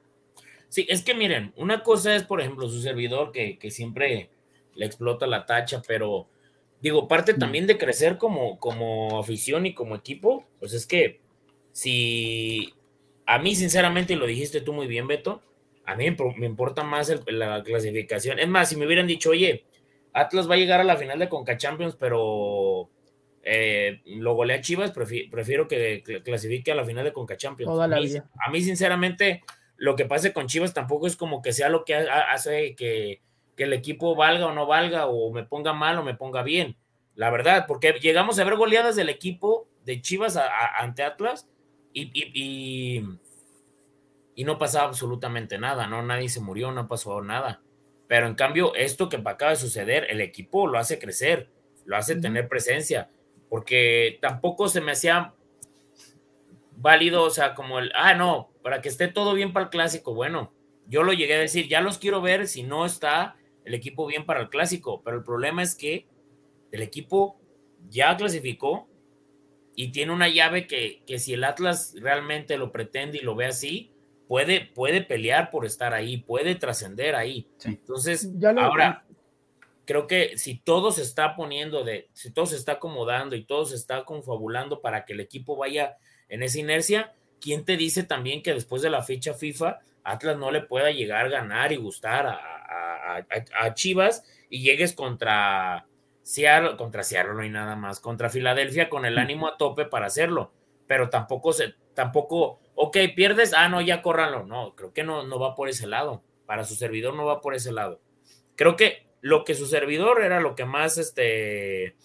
[0.77, 4.29] Sí, es que miren, una cosa es, por ejemplo, su servidor que, siempre
[4.75, 6.29] le explota la tacha, pero
[6.83, 11.23] digo, parte también de crecer como, como afición y como equipo, pues es que
[11.73, 12.75] si
[13.25, 15.41] a mí, sinceramente, lo dijiste tú muy bien, Beto,
[15.87, 18.39] a mí me importa más la clasificación.
[18.39, 19.65] Es más, si me hubieran dicho, oye,
[20.13, 22.91] Atlas va a llegar a la final de Conca Champions, pero
[23.43, 27.73] eh, lo golea Chivas, prefiero, que clasifique a la final de Conca Champions.
[27.81, 29.43] A mí, sinceramente,
[29.77, 33.21] lo que pase con Chivas tampoco es como que sea lo que hace que,
[33.57, 36.77] el equipo valga o no valga, o me ponga mal o me ponga bien.
[37.15, 40.39] La verdad, porque llegamos a ver goleadas del equipo de Chivas
[40.79, 41.49] ante Atlas
[41.95, 43.03] y, y,
[44.35, 46.03] y, no pasaba absolutamente nada, ¿no?
[46.03, 47.63] Nadie se murió, no pasó nada.
[48.09, 51.49] Pero en cambio, esto que acaba de suceder, el equipo lo hace crecer,
[51.87, 53.09] lo hace tener presencia
[53.49, 55.35] porque tampoco se me hacía
[56.77, 60.13] válido, o sea, como el, ah, no, para que esté todo bien para el clásico.
[60.13, 60.53] Bueno,
[60.89, 64.27] yo lo llegué a decir, ya los quiero ver si no está el equipo bien
[64.27, 66.09] para el clásico, pero el problema es que
[66.73, 67.41] el equipo
[67.89, 68.89] ya clasificó
[69.77, 73.47] y tiene una llave que, que si el Atlas realmente lo pretende y lo ve
[73.47, 73.93] así,
[74.27, 77.49] puede, puede pelear por estar ahí, puede trascender ahí.
[77.65, 79.07] Entonces, ahora,
[79.85, 83.65] creo que si todo se está poniendo de, si todo se está acomodando y todo
[83.65, 85.99] se está confabulando para que el equipo vaya
[86.29, 90.51] en esa inercia, ¿quién te dice también que después de la fecha FIFA Atlas no
[90.51, 95.87] le pueda llegar a ganar y gustar a, Chivas y llegues contra
[96.23, 100.07] Seattle, contra Seattle no hay nada más, contra Filadelfia con el ánimo a tope para
[100.07, 100.53] hacerlo,
[100.87, 105.41] pero tampoco se, tampoco, ok, pierdes, ah, no, ya córranlo, no, creo que no, no
[105.41, 108.01] va por ese lado, para su servidor no va por ese lado.
[108.55, 111.97] Creo que lo que su servidor era lo que más, este,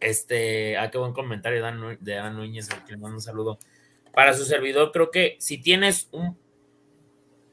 [0.00, 1.64] este, ah, qué buen comentario
[2.00, 3.58] de Dan Núñez, que le mando un saludo.
[4.16, 6.38] Para su servidor, creo que si tienes un,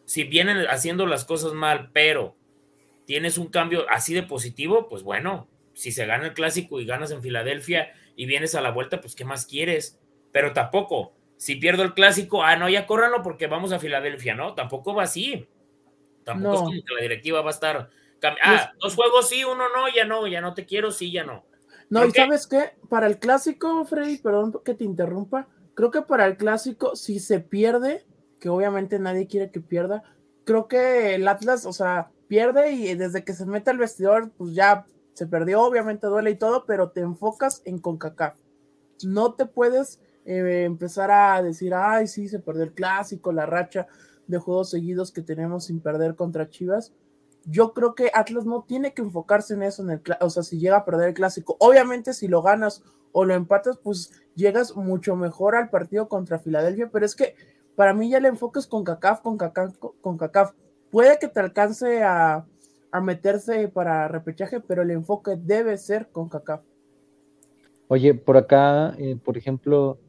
[0.06, 2.38] si vienen haciendo las cosas mal, pero
[3.04, 7.12] tienes un cambio así de positivo, pues bueno, si se gana el clásico y ganas
[7.12, 10.00] en Filadelfia y vienes a la vuelta, pues ¿qué más quieres?
[10.32, 14.56] Pero tampoco, si pierdo el clásico, ah, no, ya córranlo porque vamos a Filadelfia, ¿no?
[14.56, 15.46] Tampoco va así.
[16.24, 17.90] Tampoco es como que la directiva va a estar.
[18.42, 21.44] Ah, dos juegos sí, uno no, ya no, ya no te quiero, sí, ya no.
[21.90, 26.26] No, y sabes qué, para el clásico, Freddy, perdón que te interrumpa, creo que para
[26.26, 28.06] el clásico, si se pierde,
[28.40, 30.04] que obviamente nadie quiere que pierda,
[30.44, 34.54] creo que el Atlas, o sea, pierde y desde que se mete al vestidor, pues
[34.54, 38.36] ya se perdió, obviamente duele y todo, pero te enfocas en CONCACAF.
[39.04, 43.88] No te puedes eh, empezar a decir, ay, sí, se perdió el clásico, la racha
[44.28, 46.94] de juegos seguidos que tenemos sin perder contra Chivas.
[47.46, 50.60] Yo creo que Atlas no tiene que enfocarse en eso, en el, o sea, si
[50.60, 51.58] llega a perder el clásico.
[51.60, 52.84] Obviamente, si lo ganas
[53.14, 57.36] o lo empatas, pues llegas mucho mejor al partido contra Filadelfia, pero es que
[57.76, 60.52] para mí ya el enfoque es con CACAF, con CACAF, con CACAF.
[60.92, 62.46] Puede que te alcance a,
[62.92, 66.62] a meterse para repechaje, pero el enfoque debe ser con CACAF.
[67.88, 70.00] Oye, por acá, eh, por ejemplo,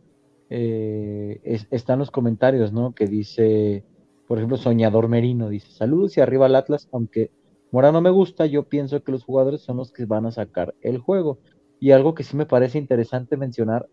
[0.51, 1.41] eh,
[1.71, 2.95] están los comentarios, ¿no?
[2.95, 3.85] Que dice,
[4.27, 7.31] por ejemplo, Soñador Merino, dice, saludos y arriba al Atlas, aunque
[7.75, 10.77] Mora no me gusta, yo pienso que los jugadores son los que van a sacar
[10.81, 11.39] el juego.
[11.81, 13.89] Y algo que sí me parece interesante mencionar,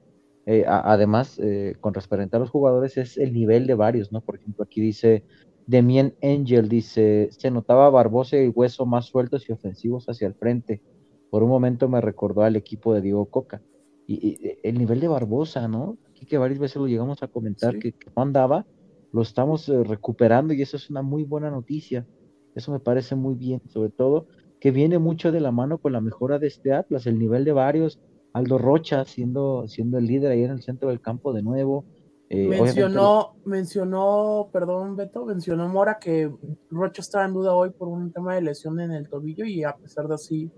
[0.45, 1.39] eh, además,
[1.79, 4.21] con respecto a los jugadores, es el nivel de varios, ¿no?
[4.21, 5.23] Por ejemplo, aquí dice
[5.67, 10.81] Demien Angel dice, se notaba Barbosa y Hueso más sueltos y ofensivos hacia el frente.
[11.29, 13.61] Por un momento me recordó al equipo de Diego Coca.
[14.07, 15.97] Y, el nivel de Barbosa, ¿no?
[16.09, 18.65] Aquí que varias veces lo llegamos a comentar que, no andaba,
[19.13, 22.05] lo estamos eh, recuperando y eso es una muy buena noticia.
[22.53, 24.27] Eso me parece muy bien, sobre todo
[24.61, 27.51] que viene mucho de la mano con la mejora de este Atlas, el nivel de
[27.51, 27.99] varios,
[28.31, 31.83] Aldo Rocha siendo, siendo el líder ahí en el centro del campo de nuevo,
[32.29, 36.31] eh, mencionó, mencionó, perdón, Beto, mencionó Mora que
[36.69, 39.75] Rocha estaba en duda hoy por un tema de lesión en el tobillo y a
[39.75, 40.51] pesar de así,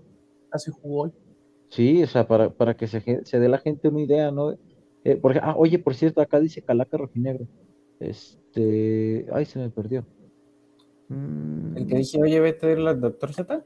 [0.50, 1.12] así jugó hoy.
[1.70, 4.52] Sí, o sea, para, para que se, se dé la gente una idea, ¿no?
[5.02, 7.48] Eh, ah, oye, por cierto, acá dice Calaca Rojinegro.
[7.98, 10.04] Este, ay, se me perdió.
[11.08, 13.64] El que dice, oye, vete a ir al doctor Z.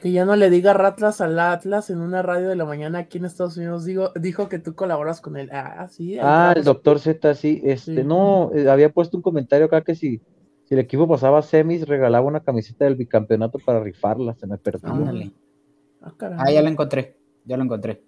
[0.00, 3.18] Que ya no le diga Ratlas al Atlas en una radio de la mañana aquí
[3.18, 3.84] en Estados Unidos.
[3.84, 5.50] Digo, dijo que tú colaboras con él.
[5.52, 6.16] Ah, sí.
[6.20, 7.60] Ah, el doctor Z, sí.
[7.64, 10.20] Este, no, eh, había puesto un comentario acá que si,
[10.64, 14.34] si el equipo pasaba semis, regalaba una camiseta del bicampeonato para rifarla.
[14.34, 14.88] Se me perdió.
[16.00, 17.16] Ah, ah, ya lo encontré.
[17.44, 18.04] Ya lo encontré.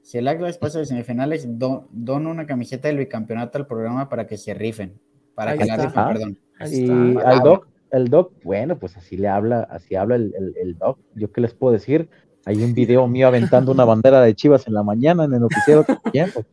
[0.00, 4.38] Si el Atlas pasa de semifinales, dono una camiseta del bicampeonato al programa para que
[4.38, 4.98] se rifen.
[5.34, 6.38] Para que la rifen, perdón.
[6.70, 10.98] y al doc el doc, bueno, pues así le habla, así habla el, el, doc.
[11.14, 12.08] Yo qué les puedo decir,
[12.46, 15.84] hay un video mío aventando una bandera de Chivas en la mañana en el noticiero
[16.12, 16.44] tiempo.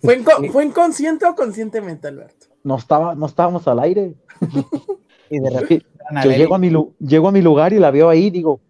[0.00, 2.46] ¿Fue, ¿Fue, inconsciente o conscientemente, Alberto?
[2.64, 4.14] No, estaba, no estábamos al aire.
[5.30, 5.86] y de repente,
[6.24, 8.60] yo llego a, mi, llego a mi lugar y la veo ahí, digo,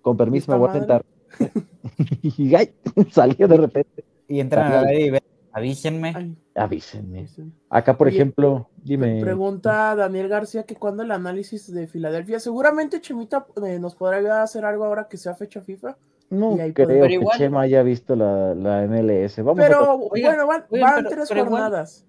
[0.00, 1.04] con permiso me voy a sentar.
[2.22, 2.70] y ay,
[3.10, 4.04] salió de repente.
[4.28, 5.22] Y entran a la y ven
[5.52, 6.34] Avísenme.
[6.54, 7.28] Avísenme.
[7.68, 9.20] Acá, por ejemplo, dime.
[9.20, 14.64] Pregunta Daniel García que cuando el análisis de Filadelfia, seguramente Chemita eh, nos podrá hacer
[14.64, 15.96] algo ahora que sea fecha FIFA.
[16.30, 19.36] No creo que Chema haya visto la, la MLS.
[19.44, 20.64] Vamos pero bueno, van,
[21.06, 22.06] tres jornadas.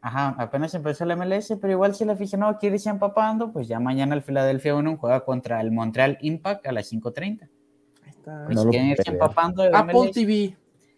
[0.00, 3.78] ajá, apenas empezó la MLS, pero igual si el aficionado quiere irse empapando, pues ya
[3.78, 7.42] mañana el Philadelphia 1 juega contra el Montreal Impact a las 5.30.
[8.02, 8.44] Ahí está.
[8.46, 9.62] Pues no quieren irse empapando.
[9.64, 10.56] Apple TV.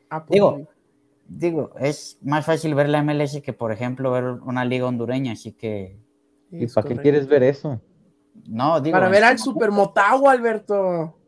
[0.08, 0.68] Apple Digo,
[1.38, 5.52] digo, es más fácil ver la MLS que, por ejemplo, ver una liga hondureña, así
[5.52, 5.98] que...
[6.50, 7.80] ¿Y para qué quieres ver eso?
[8.46, 8.94] No, digo...
[8.94, 11.18] Para ver al Super Motagua, Alberto.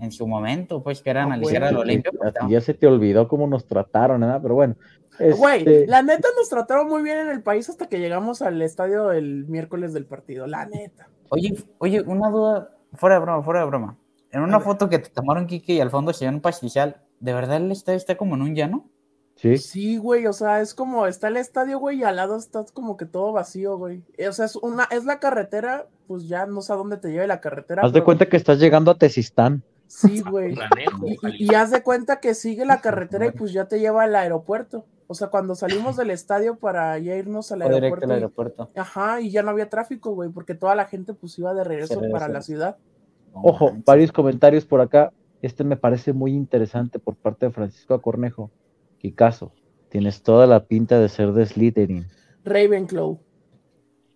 [0.00, 2.12] En su momento, pues, que era analizar al Olimpia.
[2.16, 4.40] Pues, ya se te olvidó cómo nos trataron, ¿verdad?
[4.42, 4.76] Pero bueno.
[5.18, 8.62] Güey, este la neta nos trataron muy bien en el país hasta que llegamos al
[8.62, 11.08] estadio el miércoles del partido, la neta.
[11.30, 13.98] Oye, oye, una duda, fuera de broma, fuera de broma.
[14.30, 17.32] En una foto que te tomaron Kike y al fondo se ve un pastizal, ¿de
[17.32, 18.88] verdad el estadio está como en un llano?
[19.38, 19.96] Sí.
[19.98, 23.06] güey, o sea, es como, está el estadio, güey, y al lado está como que
[23.06, 24.02] todo vacío, güey.
[24.28, 27.26] O sea, es una, es la carretera pues ya no sé a dónde te lleve
[27.26, 27.82] la carretera.
[27.82, 29.62] Haz de cuenta que estás llegando a Tezistán.
[29.86, 30.54] Sí, güey.
[31.36, 34.16] Y, y- haz de cuenta que sigue la carretera y pues ya te lleva al
[34.16, 34.86] aeropuerto.
[35.06, 38.04] O sea, cuando salimos del estadio para ya irnos al directo aeropuerto.
[38.06, 38.68] al y- aeropuerto.
[38.74, 42.00] Ajá, y ya no había tráfico, güey, porque toda la gente pues iba de regreso
[42.10, 42.76] para la ciudad.
[43.34, 45.12] Ojo, varios comentarios por acá.
[45.42, 48.50] Este me parece muy interesante por parte de Francisco Acornejo.
[48.98, 49.52] Kikazo,
[49.88, 52.06] tienes toda la pinta de ser de Slytherin.
[52.44, 53.18] Ravenclaw.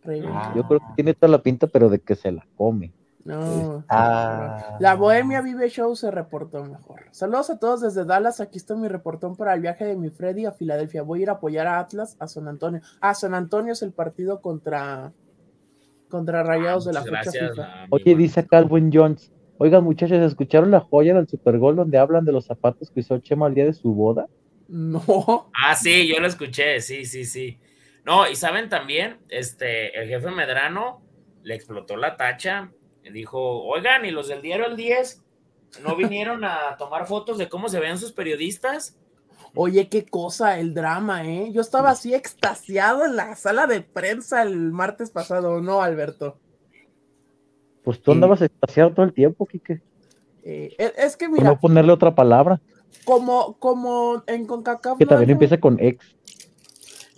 [0.03, 0.35] Ravenclaw.
[0.35, 0.53] Ah.
[0.57, 2.93] Yo creo que tiene toda la pinta, pero de que se la come.
[3.25, 3.85] No.
[3.89, 4.77] Ah.
[4.81, 7.03] La Bohemia Vive Show se reportó mejor.
[7.13, 8.41] Saludos a todos desde Dallas.
[8.41, 11.03] Aquí está mi reportón para el viaje de mi Freddy a Filadelfia.
[11.03, 12.81] Voy a ir a apoyar a Atlas a San Antonio.
[13.01, 15.13] Ah, San Antonio es el partido contra
[16.09, 17.63] contra Rayados de la fecha gracias, FIFA.
[17.63, 19.33] a mi Oye, dice Calvin Jones.
[19.57, 23.19] Oigan, muchachos, ¿escucharon la joya del Super Bowl donde hablan de los zapatos que usó
[23.19, 24.27] Chema el día de su boda?
[24.73, 25.51] No.
[25.53, 27.59] Ah, sí, yo lo escuché, sí, sí, sí.
[28.07, 31.03] No, y saben también, este, el jefe Medrano
[31.43, 32.73] le explotó la tacha.
[33.05, 35.23] y Dijo, oigan, ¿y los del diario El 10
[35.83, 38.99] no vinieron a tomar fotos de cómo se ven sus periodistas?
[39.55, 41.51] Oye, qué cosa el drama, ¿eh?
[41.53, 46.39] Yo estaba así extasiado en la sala de prensa el martes pasado, ¿no, Alberto?
[47.85, 49.83] Pues tú andabas extasiado todo el tiempo, Kike.
[50.45, 52.59] Eh, es, es que Por mira, no ponerle otra palabra,
[53.05, 56.17] como, como en CONCACAF que no también dejan- empieza con ex.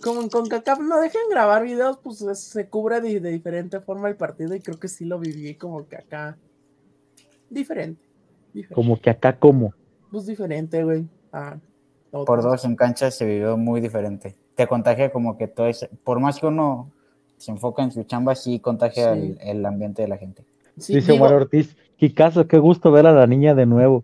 [0.01, 4.07] como en CONCACAF no dejan grabar videos, pues es- se cubre de, de diferente forma
[4.09, 6.37] el partido y creo que sí lo viví como que acá
[7.49, 8.01] diferente.
[8.53, 8.73] diferente.
[8.75, 9.73] Como que acá como.
[10.11, 11.07] Pues diferente, güey.
[11.33, 11.57] Ah,
[12.11, 14.35] Por dos en cancha se vivió muy diferente.
[14.55, 16.91] Te contagia como que todo es, por más que uno
[17.37, 19.35] se enfoca en su chamba, sí contagia Sí.
[19.41, 20.45] El, el ambiente de la gente.
[20.77, 21.75] Sí, Dice Omar Ortiz.
[21.97, 24.03] Kikazo, qué gusto ver a la niña de nuevo.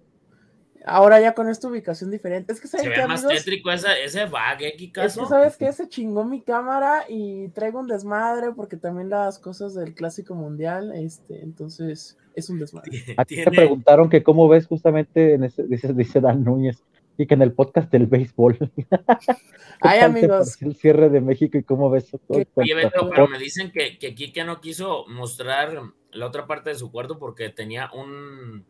[0.85, 2.53] Ahora ya con esta ubicación diferente.
[2.53, 5.21] Es que Se saben ve que más amigos, tétrico esa, ese bug, ¿eh, es Kikazo?
[5.21, 9.73] que sabes que se chingó mi cámara y traigo un desmadre porque también las cosas
[9.73, 12.91] del clásico mundial, este, entonces es un desmadre.
[13.17, 16.83] Aquí te Tiene- preguntaron que cómo ves justamente en ese, dice, dice Dan Núñez,
[17.17, 18.57] y que en el podcast del béisbol.
[18.57, 18.85] ¿Qué
[19.81, 20.59] Ay, te amigos.
[20.61, 24.15] el cierre de México y cómo ves todo Oye, Beto, pero me dicen que, que
[24.15, 28.65] Kike no quiso mostrar la otra parte de su cuarto porque tenía un,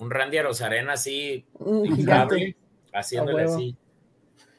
[0.00, 1.46] un Randy Rosarena así,
[1.94, 2.56] gigante.
[2.92, 3.76] haciéndole así.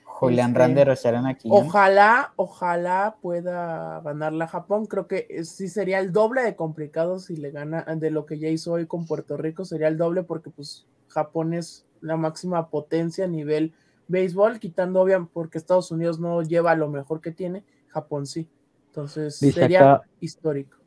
[0.05, 1.49] Julián Este, Randero serán aquí.
[1.49, 1.55] ¿no?
[1.55, 4.85] Ojalá, ojalá pueda ganarla Japón.
[4.85, 8.37] Creo que eh, sí sería el doble de complicado si le gana de lo que
[8.37, 9.65] ya hizo hoy con Puerto Rico.
[9.65, 13.73] Sería el doble porque pues Japón es la máxima potencia a nivel
[14.07, 18.47] béisbol, quitando obviamente porque Estados Unidos no lleva lo mejor que tiene, Japón sí.
[18.87, 20.77] Entonces Dice sería acá- histórico.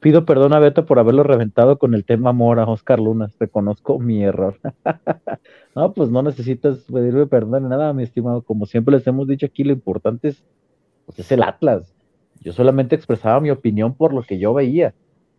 [0.00, 3.34] Pido perdón a Beto por haberlo reventado con el tema amor a Oscar Lunas.
[3.38, 4.58] Reconozco mi error.
[5.74, 8.42] no, pues no necesitas pedirme perdón ni nada, mi estimado.
[8.42, 10.44] Como siempre les hemos dicho aquí, lo importante es,
[11.06, 11.94] pues, es el Atlas.
[12.40, 14.94] Yo solamente expresaba mi opinión por lo que yo veía.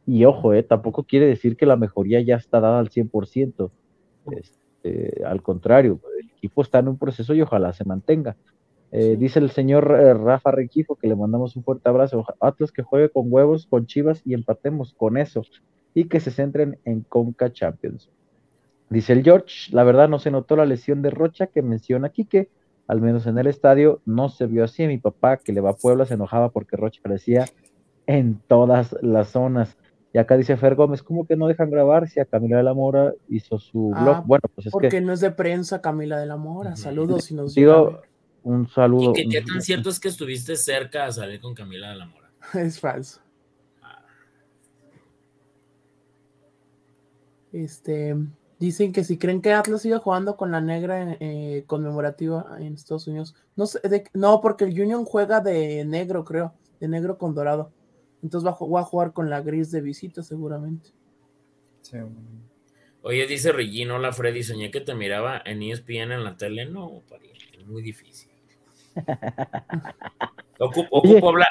[0.07, 3.69] Y ojo, eh, tampoco quiere decir que la mejoría ya está dada al 100%.
[4.31, 8.35] Este, al contrario, el equipo está en un proceso y ojalá se mantenga.
[8.91, 12.25] Eh, Dice el señor eh, Rafa Requifo que le mandamos un fuerte abrazo.
[12.39, 15.41] Atlas que juegue con huevos, con Chivas y empatemos con eso.
[15.93, 18.09] Y que se centren en Conca Champions.
[18.89, 22.23] Dice el George, la verdad no se notó la lesión de Rocha que menciona aquí
[22.25, 22.49] que
[22.87, 24.87] al menos en el estadio no se vio así.
[24.87, 27.45] Mi papá que le va a Puebla se enojaba porque Rocha aparecía
[28.05, 29.77] en todas las zonas.
[30.13, 32.73] Y acá dice Fer Gómez, ¿cómo que no dejan grabar si a Camila de la
[32.73, 34.25] Mora hizo su Ah, blog?
[34.25, 36.77] Bueno, pues es Porque que no es de prensa Camila de la Mora.
[36.77, 37.99] Saludos si nos digo.
[38.47, 39.13] Un saludo.
[39.15, 42.31] ¿Y qué, tan cierto es que estuviste cerca a salir con Camila de la Mora?
[42.53, 43.21] Es falso.
[47.51, 48.15] Este,
[48.59, 53.07] dicen que si creen que Atlas sigue jugando con la negra eh, conmemorativa en Estados
[53.07, 57.33] Unidos, no sé, de- no, porque el Union juega de negro, creo, de negro con
[57.33, 57.71] dorado.
[58.21, 60.89] Entonces va, a ju- va a jugar con la gris de visita, seguramente.
[63.01, 66.65] Oye, dice Regina, hola Freddy, soñé que te miraba en ESPN en la tele.
[66.65, 68.26] No, pariente, es muy difícil.
[70.59, 71.49] Ocupo, hablar,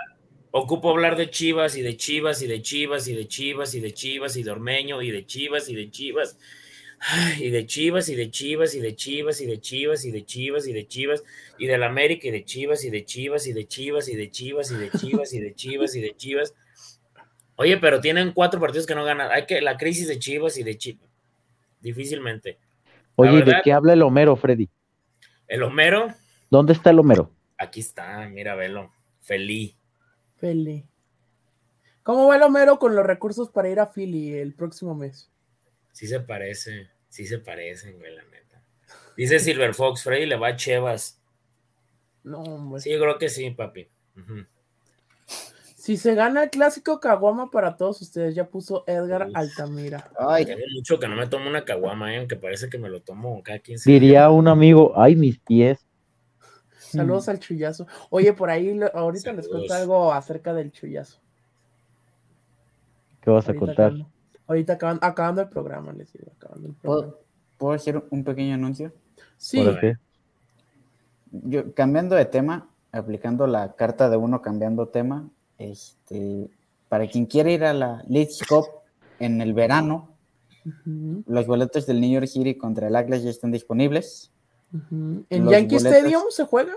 [0.51, 3.93] ocupo hablar de Chivas y de Chivas y de Chivas y de Chivas y de
[3.93, 6.39] Chivas y de Ormeño y de Chivas y de Chivas.
[7.39, 10.67] Y de Chivas y de Chivas y de Chivas y de Chivas y de Chivas
[10.67, 11.23] y de Chivas
[11.59, 14.71] y del América y de Chivas y de Chivas y de Chivas y de Chivas
[14.71, 16.55] y de Chivas y de Chivas y de Chivas.
[17.57, 19.31] Oye, pero tienen cuatro partidos que no ganan.
[19.31, 21.09] Hay que la crisis de Chivas y de Chivas.
[21.81, 22.59] Difícilmente.
[23.15, 24.69] Oye, ¿de qué habla el Homero, Freddy?
[25.49, 26.15] El Homero,
[26.51, 27.31] ¿Dónde está el Homero?
[27.59, 28.93] Aquí está, mira, velo.
[29.21, 29.77] Feliz.
[30.37, 30.85] Feli.
[32.03, 35.29] ¿Cómo va el Homero con los recursos para ir a Philly el próximo mes?
[35.93, 38.63] Sí se parece, sí se parecen, güey, la neta.
[39.17, 41.21] Dice Silver Fox, Freddy le va a Chevas.
[42.23, 42.81] No, hombre.
[42.81, 43.89] Sí, yo creo que sí, papi.
[45.75, 50.11] Si se gana el clásico caguama para todos ustedes, ya puso Edgar Altamira.
[50.19, 50.45] Ay.
[50.45, 52.19] Tengo mucho que no me tomo una caguama, ¿eh?
[52.19, 55.86] aunque parece que me lo tomo cada 15 Diría un amigo, ay, mis pies.
[56.91, 57.87] Saludos al chullazo.
[58.11, 61.19] Oye, por ahí ahorita les cuento algo acerca del chullazo.
[63.21, 63.93] ¿Qué vas a contar?
[64.47, 67.15] ahorita acabando, el programa, les digo, acabando el programa.
[67.59, 68.93] ¿Puedo, hacer un pequeño anuncio?
[69.37, 69.65] Sí.
[71.33, 75.29] Yo, cambiando de tema, aplicando la carta de uno cambiando tema,
[75.59, 76.49] este,
[76.89, 78.67] para quien quiera ir a la Leeds Cup
[79.19, 80.11] en el verano,
[80.85, 84.33] los boletos del New York City contra el Atlas ya están disponibles.
[85.31, 86.73] ¿En Yankee Stadium se juega?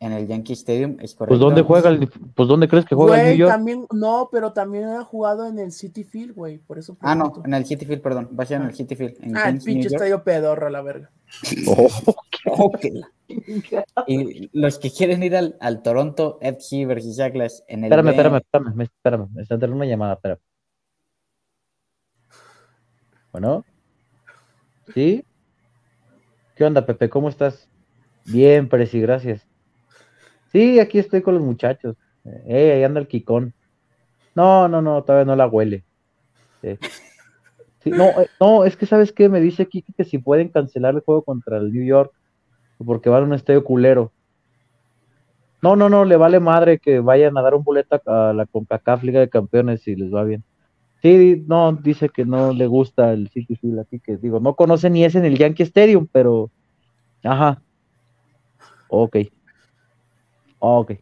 [0.00, 1.28] En el Yankee Stadium, es correcto.
[1.28, 3.52] Pues ¿dónde juega el, pues ¿dónde crees que juega el New York?
[3.52, 6.96] También, no, pero también ha jugado en el City Field, güey, por eso.
[7.00, 9.16] Ah, no, en el City Field, perdón, va a ser en el City Field.
[9.34, 11.10] ah, el pinche estadio pedorro, la verga.
[12.46, 12.70] Oh,
[14.06, 17.84] y los que quieren ir al, al Toronto FC versus Atlas en el.
[17.84, 20.40] Espérame, espérame, espérame, espérame, me está dando una llamada, espérame.
[23.32, 23.64] Bueno,
[24.92, 25.24] ¿sí?
[26.54, 27.10] ¿Qué onda, Pepe?
[27.10, 27.68] ¿Cómo estás?
[28.26, 29.46] Bien, Preci, gracias.
[30.52, 31.96] Sí, aquí estoy con los muchachos.
[32.24, 33.52] Eh, ahí anda el Kikón.
[34.36, 35.84] No, no, no, todavía no la huele.
[36.62, 41.00] no, eh, no, es que sabes qué, me dice Kiki que si pueden cancelar el
[41.00, 42.12] juego contra el New York
[42.84, 44.12] porque van a un estadio culero.
[45.60, 49.02] No, no, no, le vale madre que vayan a dar un boleto a la CONCACAF
[49.02, 50.44] Liga de Campeones si les va bien.
[51.04, 54.88] Sí, no, dice que no le gusta el City Field aquí, que digo, no conoce
[54.88, 56.50] ni ese en el Yankee Stadium, pero,
[57.22, 57.60] ajá,
[58.88, 59.18] ok,
[60.60, 60.92] ok,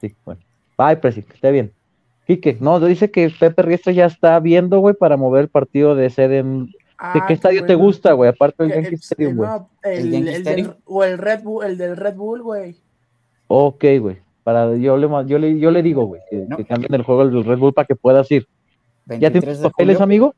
[0.00, 0.40] sí, bueno,
[0.78, 1.72] bye, Presi, que esté bien.
[2.24, 6.08] Quique, no, dice que Pepe Riestra ya está viendo, güey, para mover el partido de
[6.08, 6.66] sede en...
[6.66, 8.30] ¿De qué ah, estadio te gusta, güey?
[8.30, 9.50] Aparte del Yankee Stadium, güey.
[9.82, 12.76] el, el, del, o el Red Bull, el del Red Bull, güey.
[13.48, 14.18] Ok, güey.
[14.44, 17.58] Para, yo, le, yo, le, yo le digo, güey, que, cambien el juego del Red
[17.58, 18.46] Bull para que puedas ir.
[19.06, 20.34] ¿Ya tienes papeles, amigo?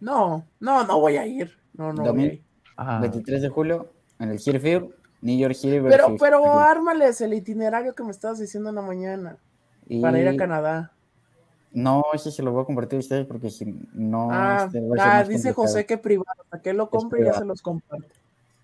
[0.00, 1.56] No, no, no voy a ir.
[1.74, 2.12] No, no.
[2.12, 3.00] 23 ah.
[3.42, 4.90] de julio en el Field,
[5.20, 5.80] New York City.
[5.80, 9.36] Pero, pero ármales el itinerario que me estabas diciendo en la mañana
[10.00, 10.92] para ir a Canadá.
[11.72, 14.28] No, ese se lo voy a compartir a ustedes porque si no.
[14.30, 17.62] Ah, este, ah dice José que privado, para que lo compre y ya se los
[17.62, 18.08] comparte.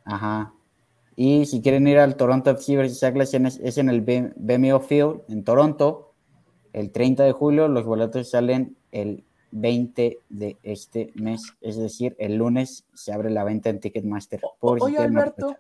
[0.04, 0.52] Ajá.
[1.14, 5.44] Y si quieren ir al Toronto FC versus Atlas, es en el BMO Field en
[5.44, 6.12] Toronto
[6.76, 7.68] el 30 de julio.
[7.68, 13.44] Los boletos salen el 20 de este mes, es decir, el lunes se abre la
[13.44, 14.40] venta en Ticketmaster.
[14.60, 15.56] Por oye, Alberto,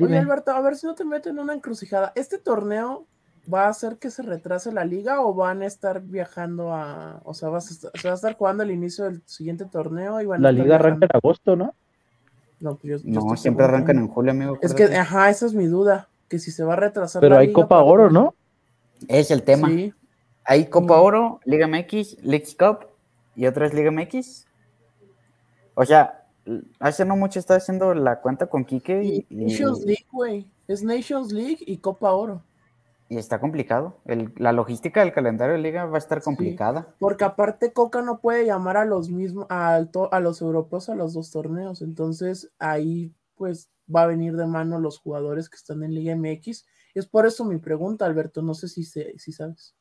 [0.00, 2.12] oye, Alberto, a ver si no te meten en una encrucijada.
[2.14, 3.06] ¿Este torneo
[3.52, 7.34] va a hacer que se retrase la liga o van a estar viajando a, o
[7.34, 10.40] sea, vas a se va a estar jugando el inicio del siguiente torneo y van
[10.40, 11.74] La liga arranca en agosto, ¿no?
[12.60, 13.02] No, pues
[13.40, 14.58] siempre arrancan en julio, amigo.
[14.62, 17.20] Es que, ajá, esa es mi duda, que si se va a retrasar.
[17.20, 18.34] Pero hay Copa Oro, ¿no?
[19.06, 19.68] Es el tema.
[20.44, 22.86] Hay Copa Oro, Liga MX, League Cup
[23.34, 24.46] y otra es Liga MX.
[25.74, 26.26] O sea,
[26.78, 29.02] hace no mucho estaba haciendo la cuenta con Quique.
[29.02, 30.46] Y, Nations League, güey.
[30.68, 32.42] Es Nations League y Copa Oro.
[33.08, 33.98] Y está complicado.
[34.36, 36.94] la logística del calendario de liga va a estar complicada.
[36.98, 41.14] porque aparte Coca no puede llamar a los mismos, a, a los europeos a los
[41.14, 41.82] dos torneos.
[41.82, 46.66] Entonces ahí pues va a venir de mano los jugadores que están en Liga MX.
[46.94, 48.40] Es por eso mi pregunta, Alberto.
[48.40, 49.74] No sé si, si sabes.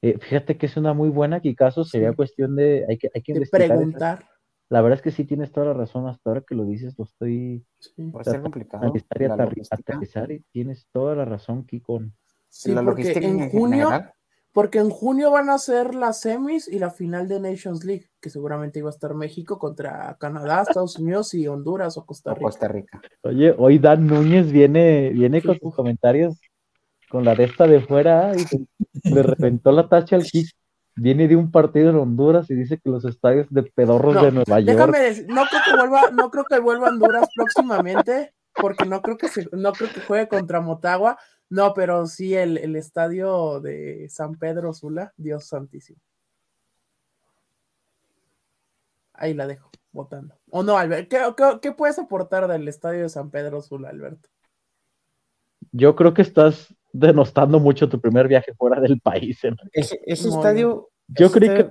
[0.00, 3.40] Eh, fíjate que es una muy buena, caso sería cuestión de, hay que, hay que
[3.50, 4.24] preguntar.
[4.68, 7.04] La verdad es que sí tienes toda la razón, hasta ahora que lo dices, lo
[7.04, 7.64] estoy...
[7.98, 8.92] Va a ser complicado.
[9.70, 12.02] Aterrizar y tienes toda la razón, Kiko.
[12.50, 13.88] Sí, la porque en, junio,
[14.52, 18.28] porque en junio van a ser las semis y la final de Nations League, que
[18.28, 22.44] seguramente iba a estar México contra Canadá, Estados Unidos y Honduras o Costa Rica.
[22.44, 23.00] Costa Rica.
[23.22, 26.38] Oye, hoy Dan Núñez viene, viene con sus comentarios
[27.08, 30.58] con la de esta de fuera y le reventó la tacha al Kiko
[30.98, 34.60] viene de un partido en Honduras y dice que los estadios de pedorros de Nueva
[34.60, 34.76] York.
[34.76, 39.00] Déjame decir, no creo que vuelva, no creo que vuelva a Honduras próximamente, porque no
[39.00, 41.18] creo que se, no creo que juegue contra Motagua.
[41.50, 46.00] No, pero sí el, el estadio de San Pedro Sula, Dios santísimo.
[49.14, 50.38] Ahí la dejo, votando.
[50.50, 54.28] O no, Alberto, ¿qué, qué puedes aportar del estadio de San Pedro Sula, Alberto?
[55.72, 59.40] Yo creo que estás denostando mucho tu primer viaje fuera del país.
[59.72, 60.90] Ese, estadio.
[61.08, 61.70] Yo creí que.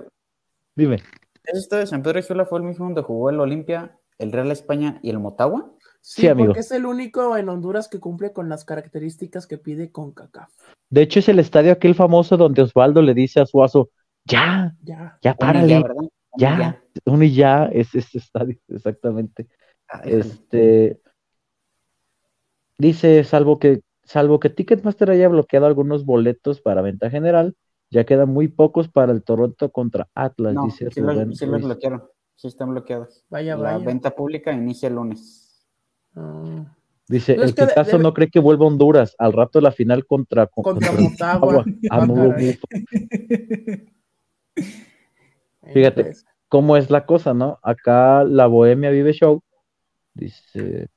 [0.74, 0.96] Dime.
[1.44, 4.50] Ese estadio de San Pedro Sula fue el mismo donde jugó el Olimpia, el Real
[4.50, 5.72] España y el Motagua.
[6.00, 10.12] Sí, porque es el único en Honduras que cumple con las características que pide con
[10.12, 10.50] CACAF.
[10.88, 13.90] De hecho, es el estadio aquel famoso donde Osvaldo le dice a Suazo,
[14.24, 15.84] ya, ya, ya párale,
[16.36, 19.48] ya, uno y ya es ese estadio, exactamente.
[20.04, 21.00] este,
[22.78, 27.54] dice Salvo que salvo que Ticketmaster haya bloqueado algunos boletos para venta general,
[27.90, 31.00] ya quedan muy pocos para el Toronto contra Atlas, No, dice sí,
[31.34, 32.04] sí los bloquearon.
[32.34, 33.24] Sí están bloqueados.
[33.28, 33.84] Vaya, La vaya.
[33.84, 35.66] venta pública inicia el lunes.
[36.14, 36.74] Ah,
[37.08, 40.06] Dice, el que debe- no cree que vuelva a Honduras al rato de la final
[40.06, 41.64] contra, con- Contra contra Motagua.
[41.90, 41.98] A
[45.62, 46.02] Ah, eh, Fíjate.
[46.04, 47.58] pues, ¿Cómo es la cosa, no?
[47.62, 49.42] Acá la Bohemia Vive Show
[50.14, 50.88] dice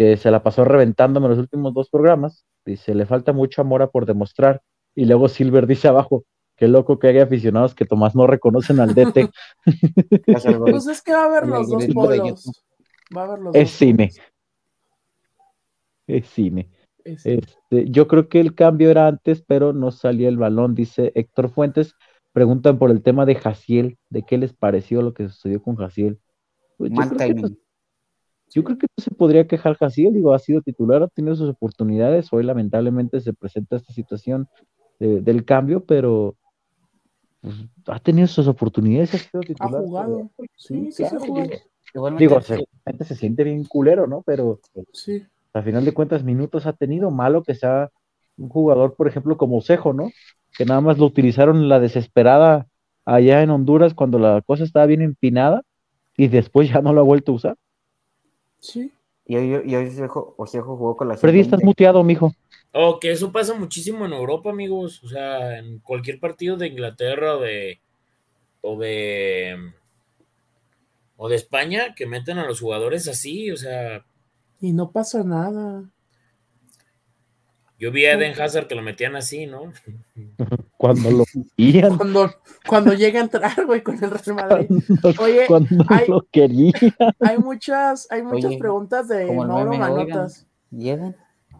[0.00, 2.46] que se la pasó reventándome los últimos dos programas.
[2.64, 4.62] Dice, le falta mucho amor a por demostrar.
[4.94, 6.24] Y luego Silver dice abajo,
[6.56, 9.28] qué loco que haya aficionados que Tomás no reconocen al DT.
[10.24, 12.64] Pues es que va a haber los dos polos.
[13.14, 14.08] Va a haber los Es dos cine.
[14.08, 14.26] polos.
[16.06, 16.70] Es cine.
[17.04, 21.12] Es- Este, yo creo que el cambio era antes, pero no salía el balón, dice
[21.14, 21.92] Héctor Fuentes.
[22.32, 26.18] Preguntan por el tema de Jaciel, de qué les pareció lo que sucedió con Jaciel.
[26.78, 27.54] Pues yo, creo que.
[28.52, 31.48] Yo creo que no se podría quejar Jaciel, digo, ha sido titular, ha tenido sus
[31.50, 34.48] oportunidades, hoy lamentablemente se presenta esta situación
[34.98, 36.36] de- del cambio, pero
[37.40, 37.54] pues,
[37.86, 39.82] ha tenido sus oportunidades, ha sido Ha titular.
[39.82, 40.30] jugado.
[40.56, 41.46] Sí, sí, sí, ha claro, jugado.
[41.48, 41.60] digo,
[41.92, 42.54] Igualmente, Digo, sí,
[42.98, 44.22] se, se siente bien culero, ¿no?
[44.22, 44.60] Pero
[44.92, 45.24] Sí.
[45.52, 47.90] a final de cuentas minutos ha tenido, malo que sea
[48.36, 50.10] un jugador, por ejemplo, como Cejo, ¿no?
[50.56, 52.66] Que nada más lo utilizaron en la desesperada
[53.04, 55.62] allá en Honduras cuando la cosa estaba bien empinada
[56.16, 57.56] y después ya no lo ha vuelto a usar.
[58.60, 58.92] Sí.
[59.26, 61.64] Y hoy, y hoy Osejo, Osejo jugó con la Freddy, estás sub-20.
[61.64, 62.34] muteado, mijo.
[62.72, 65.02] Oh, que eso pasa muchísimo en Europa, amigos.
[65.02, 67.80] O sea, en cualquier partido de Inglaterra o de.
[68.60, 69.72] o de.
[71.16, 73.50] o de España, que meten a los jugadores así.
[73.50, 74.04] O sea,
[74.60, 75.84] Y no pasa nada.
[77.80, 79.72] Yo vi a Eden Hazard que lo metían así, ¿no?
[80.76, 81.24] Cuando lo
[81.56, 82.30] querían, Cuando,
[82.66, 84.66] cuando llega a entrar, güey, con el Real Madrid.
[85.18, 86.72] Oye, cuando hay- lo querían.
[87.20, 89.78] Hay muchas, hay muchas Oye, preguntas de Mauro oigan.
[89.80, 90.46] Manotas.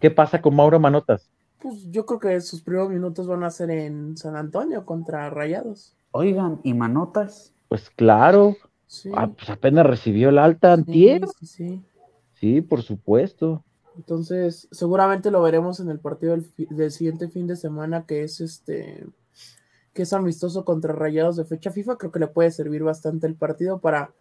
[0.01, 1.29] ¿Qué pasa con Mauro Manotas?
[1.59, 5.95] Pues yo creo que sus primeros minutos van a ser en San Antonio contra Rayados.
[6.13, 7.53] Oigan, ¿y manotas?
[7.69, 8.57] Pues claro,
[8.87, 9.11] Sí.
[9.15, 11.23] ah, pues apenas recibió el alta sí, antier.
[11.41, 11.83] sí, sí.
[12.41, 13.63] Sí, por supuesto.
[14.01, 18.41] Entonces, seguramente lo veremos en el partido del, del siguiente fin de semana, que es
[18.41, 19.07] este,
[19.93, 21.99] que es amistoso contra Rayados de fecha FIFA.
[21.99, 24.15] Creo que le puede servir bastante el partido para,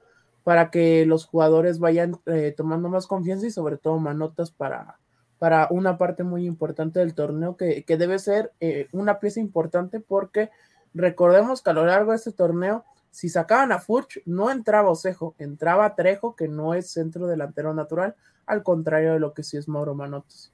[0.43, 4.99] para que los jugadores vayan eh, tomando más confianza y sobre todo manotas para,
[5.38, 10.01] para una parte muy importante del torneo que, que debe ser eh, una pieza importante
[10.01, 10.49] porque
[10.93, 15.36] recordemos que a lo largo de este torneo, si sacaban a Furch, no entraba Osejo,
[15.39, 19.68] entraba Trejo, que no es centro delantero natural, al contrario de lo que sí es
[19.68, 20.51] Mauro Manotas.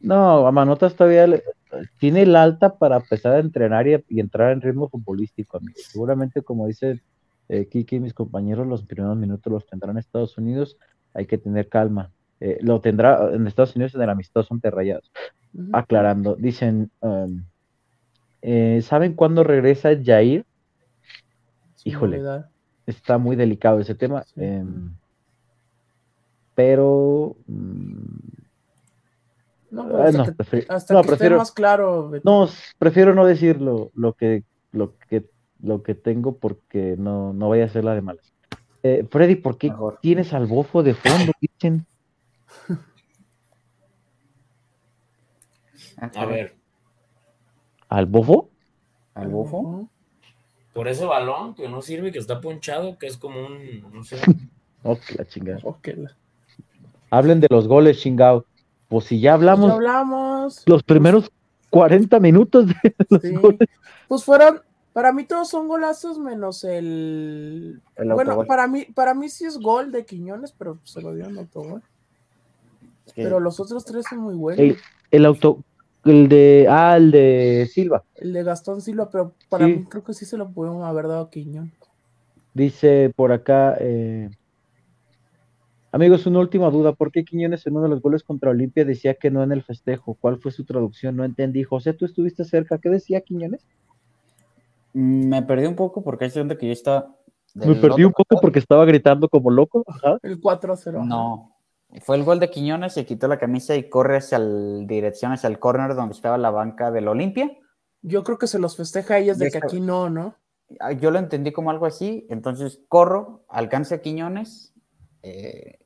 [0.00, 1.42] No, a Manotas todavía le-
[1.98, 5.74] tiene el alta para empezar a entrenar y, y entrar en ritmo futbolístico, amigo.
[5.76, 7.00] Seguramente, como dice
[7.48, 10.76] eh, Kiki y mis compañeros, los primeros minutos los tendrá en Estados Unidos.
[11.14, 12.10] Hay que tener calma.
[12.40, 15.10] Eh, lo tendrá en Estados Unidos en el amistoso ante Rayados.
[15.72, 17.42] Aclarando, dicen, um,
[18.42, 20.44] eh, ¿saben cuándo regresa Jair?
[21.90, 22.18] Híjole.
[22.18, 22.50] novedad.
[22.86, 24.22] Está muy delicado ese tema.
[24.24, 24.32] Sí.
[24.42, 24.94] em,
[26.54, 27.36] pero
[29.70, 32.10] No, hasta no, que, prefiero- hasta no, que prefiero- esté más claro.
[32.10, 32.30] Beto.
[32.30, 35.28] No, prefiero no decirlo lo que, lo que,
[35.60, 38.32] lo que tengo porque no, no vaya a ser la de malas.
[38.82, 39.98] Eh, Freddy, ¿por qué Mejor.
[40.00, 41.32] tienes al bofo de fondo?
[41.40, 41.86] Dicen,
[46.14, 46.54] A ver,
[47.88, 48.50] ¿al bofo?
[49.14, 49.88] ¿Al bufo?
[50.76, 53.90] Por ese balón que no sirve, que está ponchado, que es como un.
[53.92, 54.16] no sé.
[54.88, 55.58] Oh, que la chingada.
[55.64, 56.14] Ok, la-
[57.10, 58.44] Hablen de los goles, chingado.
[58.88, 60.62] Pues si ya hablamos Ya hablamos.
[60.66, 61.28] los primeros
[61.70, 62.74] 40 minutos de
[63.08, 63.34] los Sí.
[63.34, 63.68] goles.
[64.06, 64.60] Pues fueron,
[64.92, 67.80] para mí todos son golazos menos el.
[67.96, 71.36] El bueno, para mí, para mí sí es gol de Quiñones, pero se lo dieron
[71.36, 71.82] autogol.
[73.14, 74.60] Que Pero los otros tres son muy buenos.
[74.60, 74.76] El,
[75.10, 75.64] el auto,
[76.06, 78.02] el de, ah, el de Silva.
[78.14, 79.72] El de Gastón Silva, pero para Sí.
[79.74, 81.72] mí creo que sí se lo pudieron haber dado a Quiñón.
[82.54, 84.30] Dice por acá, eh,
[85.92, 86.92] amigos, una última duda.
[86.92, 89.62] ¿Por qué Quiñones en uno de los goles contra Olimpia decía que no en el
[89.62, 90.16] festejo?
[90.20, 91.16] ¿Cuál fue su traducción?
[91.16, 91.62] No entendí.
[91.64, 92.78] José, ¿tú estuviste cerca?
[92.78, 93.66] ¿Qué decía Quiñones?
[94.94, 97.14] mm, me perdí un poco porque hay segunda que yo estaba.
[97.54, 99.82] Me perdí un poco porque estaba gritando como loco.
[99.86, 100.18] Ajá.
[100.22, 101.04] El 4-0.
[101.04, 101.55] No.
[102.02, 105.48] Fue el gol de Quiñones, se quitó la camisa y corre hacia el dirección, hacia
[105.48, 107.56] el corner donde estaba la banca del Olimpia.
[108.02, 110.36] Yo creo que se los festeja a ellos de que aquí no, ¿no?
[110.80, 114.74] Ah, Yo lo entendí como algo así, entonces corro, alcance a Quiñones
[115.22, 115.78] eh,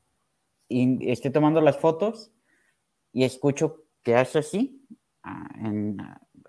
[0.67, 2.31] y estoy tomando las fotos
[3.13, 4.85] y escucho que hace así,
[5.23, 5.97] ah, en-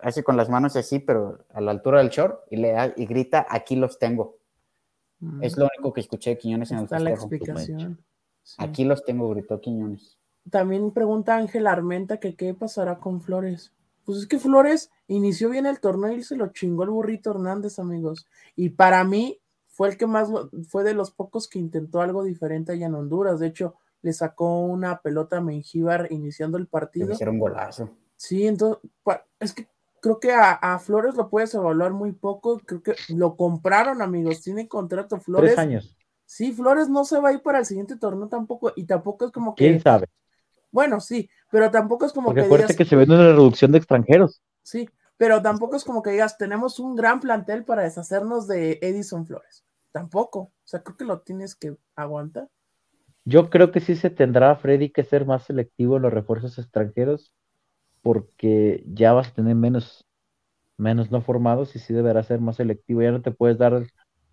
[0.01, 3.45] hace con las manos así, pero a la altura del short y, le y grita,
[3.49, 4.37] aquí los tengo.
[5.19, 7.27] Mm, Es lo único que escuché de Quiñones en el Está la festejo.
[7.33, 8.03] explicación.
[8.43, 8.55] Sí.
[8.59, 10.17] Aquí los tengo, gritó Quiñones.
[10.49, 13.73] también pregunta Ángel Armenta que qué pasará con Flores.
[14.05, 17.79] Pues es que Flores inició bien el torneo y se lo chingó el burrito Hernández,
[17.79, 18.27] amigos.
[18.55, 20.29] Y para mí fue el que más,
[20.67, 23.39] fue de los pocos que intentó algo diferente allá en Honduras.
[23.39, 27.13] De hecho, le sacó una pelota a Mengíbar iniciando el partido.
[27.13, 27.89] Hicieron golazo.
[28.17, 28.81] Sí, entonces,
[29.39, 29.67] es que
[30.01, 32.59] creo que a, Flores lo puedes evaluar muy poco.
[32.59, 34.41] Creo que lo compraron, amigos.
[34.41, 35.55] Tiene contrato Flores.
[35.55, 35.97] Tres años.
[36.25, 38.73] Sí, Flores no se va a ir para el siguiente torneo tampoco.
[38.75, 39.65] Y tampoco es como que.
[39.65, 40.07] ¿Quién sabe?
[40.71, 42.47] Bueno, sí, pero tampoco es como Porque que.
[42.47, 44.41] Digas, que se vende una reducción de extranjeros.
[44.63, 49.25] Sí, pero tampoco es como que digas, tenemos un gran plantel para deshacernos de Edison
[49.25, 49.63] Flores.
[49.91, 50.39] Tampoco.
[50.39, 52.49] O sea, creo que lo tienes que aguantar.
[53.25, 57.31] Yo creo que sí se tendrá, Freddy, que ser más selectivo en los refuerzos extranjeros,
[58.01, 60.05] porque ya vas a tener menos,
[60.77, 63.01] menos no formados y sí deberá ser más selectivo.
[63.01, 63.85] Ya no te puedes dar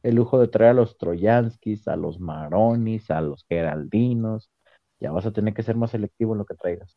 [0.03, 4.51] el lujo de traer a los Troyanskis, a los Maronis, a los Geraldinos,
[4.99, 6.97] ya vas a tener que ser más selectivo en lo que traigas.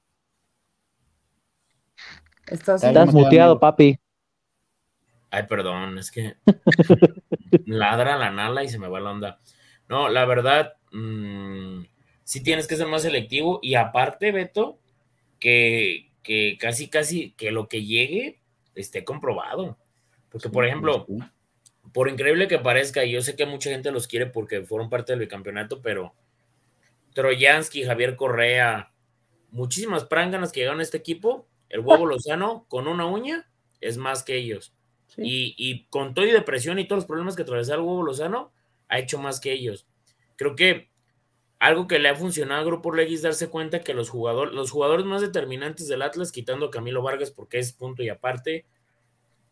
[2.47, 3.97] Estás, muteado, papi.
[5.31, 6.35] Ay, perdón, es que
[7.65, 9.39] ladra la nala y se me va la onda.
[9.89, 11.81] No, la verdad, mmm,
[12.23, 14.79] sí tienes que ser más selectivo y aparte, Beto,
[15.39, 18.41] que, que casi, casi que lo que llegue
[18.75, 19.77] esté comprobado.
[20.29, 21.05] Porque, por ejemplo,
[21.93, 25.13] por increíble que parezca, y yo sé que mucha gente los quiere porque fueron parte
[25.13, 26.13] del bicampeonato, pero
[27.13, 28.91] Troyansky, Javier Correa,
[29.51, 33.47] muchísimas pránganas que llegaron a este equipo, el huevo Lozano con una uña
[33.79, 34.73] es más que ellos.
[35.15, 38.51] Y, con todo y depresión y todos los problemas que atravesó el huevo Lozano,
[38.87, 39.87] ha hecho más que ellos.
[40.35, 40.89] Creo que
[41.59, 44.71] algo que le ha funcionado al Grupo Legui es darse cuenta que los jugadores, los
[44.71, 48.65] jugadores más determinantes del Atlas, quitando a Camilo Vargas porque es punto y aparte,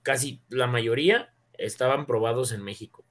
[0.02, 1.32] casi la mayoría
[1.66, 3.04] estaban probados en México.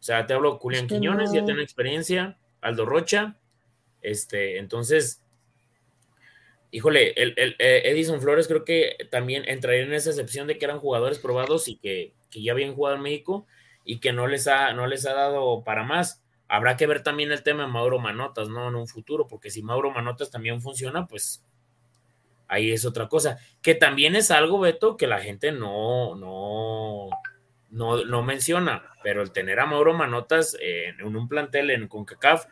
[0.00, 3.36] O sea, te hablo Julián Quiñones, ya tiene experiencia, Aldo Rocha.
[4.00, 5.22] Este, entonces,
[6.70, 10.78] híjole, el, eh, Edison Flores creo que también entraría en esa excepción de que eran
[10.78, 13.46] jugadores probados y que, ya habían jugado en México
[13.84, 16.22] y que no les, ha, no les ha dado para más.
[16.46, 18.68] Habrá que ver también el tema de Mauro Manotas, ¿no?
[18.68, 21.44] En un futuro, porque si Mauro Manotas también funciona, pues
[22.46, 23.38] ahí es otra cosa.
[23.62, 27.08] Que también es algo, Beto, que la gente no, no,
[27.70, 32.46] no, no menciona, pero el tener a Mauro Manotas en un plantel en CONCACAF,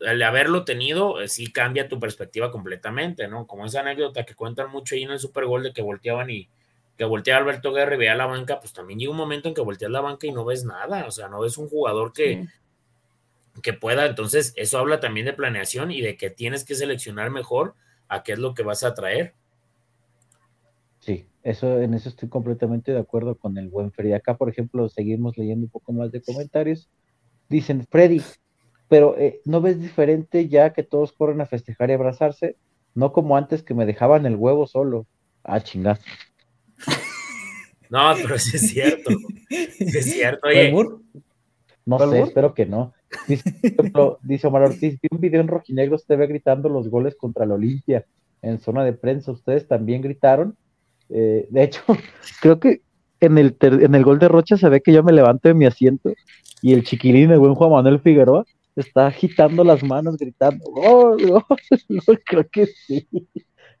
[0.00, 3.46] el haberlo tenido, eh, sí cambia tu perspectiva completamente, ¿no?
[3.46, 6.48] Como esa anécdota que cuentan mucho ahí en el Super Gol de que volteaban y
[6.96, 9.60] que voltea Alberto Guerra y veía la banca, pues también llega un momento en que
[9.60, 12.46] volteas la banca y no ves nada, o sea, no ves un jugador que,
[13.62, 17.74] que pueda, entonces eso habla también de planeación y de que tienes que seleccionar mejor
[18.08, 19.34] a qué es lo que vas a traer.
[21.42, 24.12] Eso, en eso estoy completamente de acuerdo con el buen Freddy.
[24.12, 26.88] Acá, por ejemplo, seguimos leyendo un poco más de comentarios.
[27.48, 28.22] Dicen, Freddy,
[28.88, 32.56] pero eh, ¿no ves diferente ya que todos corren a festejar y abrazarse?
[32.94, 35.06] No como antes que me dejaban el huevo solo.
[35.42, 35.98] Ah, chingada.
[37.90, 39.10] No, pero sí es cierto.
[39.50, 40.72] Sí es cierto, oye.
[41.84, 42.94] No sé, espero que no.
[43.28, 43.52] Dice,
[44.22, 48.06] dice Omar Ortiz, vi un video en Rojinegros TV gritando los goles contra la Olimpia
[48.40, 49.32] en zona de prensa.
[49.32, 50.56] ¿Ustedes también gritaron?
[51.14, 51.82] Eh, de hecho,
[52.40, 52.80] creo que
[53.20, 55.66] en el, en el gol de Rocha se ve que yo me levanto de mi
[55.66, 56.12] asiento
[56.60, 58.44] y el chiquilín, el buen Juan Manuel Figueroa,
[58.74, 61.18] está agitando las manos, gritando, ¡Gol,
[62.26, 63.06] Creo que sí.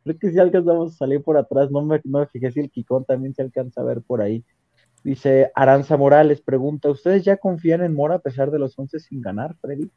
[0.04, 1.70] Creo que sí alcanzamos a salir por atrás.
[1.70, 4.44] No me, no fijé si el Kikón también se alcanza a ver por ahí.
[5.04, 9.20] Dice Aranza Morales, pregunta, ¿ustedes ya confían en Mora a pesar de los 11 sin
[9.20, 9.90] ganar, Freddy?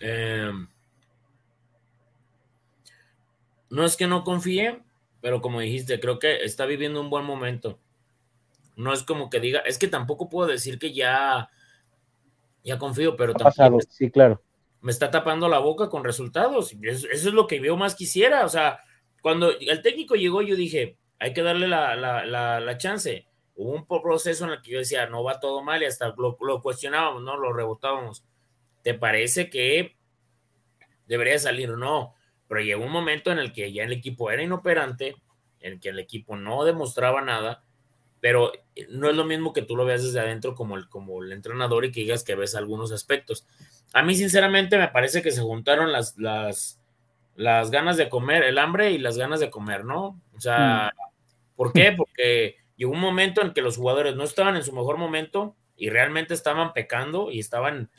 [0.00, 0.66] Em,
[3.70, 4.82] no es que no confíe,
[5.20, 7.78] pero como dijiste, creo que está viviendo un buen momento.
[8.76, 11.48] No es como que diga, es que tampoco puedo decir que ya,
[12.62, 13.80] ya confío, pero tampoco.
[13.88, 14.42] sí, claro.
[14.80, 16.76] Me está tapando la boca con resultados.
[16.82, 18.44] Eso, es lo que yo más quisiera.
[18.44, 18.78] O sea,
[19.20, 23.26] cuando el técnico llegó, yo dije, hay que darle la, la, chance.
[23.56, 26.38] Hubo un proceso en el que yo decía, no va todo mal y hasta lo,
[26.40, 27.36] lo cuestionábamos, ¿no?
[27.36, 28.24] Lo rebotábamos.
[28.84, 29.96] ¿Te parece que
[31.08, 31.72] debería salir?
[31.72, 32.14] o No
[32.48, 35.16] pero llegó un momento en el que ya el equipo era inoperante,
[35.60, 37.62] en el que el equipo no demostraba nada,
[38.20, 38.52] pero
[38.88, 41.84] no es lo mismo que tú lo veas desde adentro como el, como el entrenador
[41.84, 43.46] y que digas que ves algunos aspectos.
[43.92, 46.80] A mí, sinceramente, me parece que se juntaron las, las,
[47.36, 50.20] las ganas de comer, el hambre y las ganas de comer, ¿no?
[50.34, 51.54] O sea, mm.
[51.54, 51.92] ¿por qué?
[51.96, 55.90] Porque llegó un momento en que los jugadores no estaban en su mejor momento y
[55.90, 57.90] realmente estaban pecando y estaban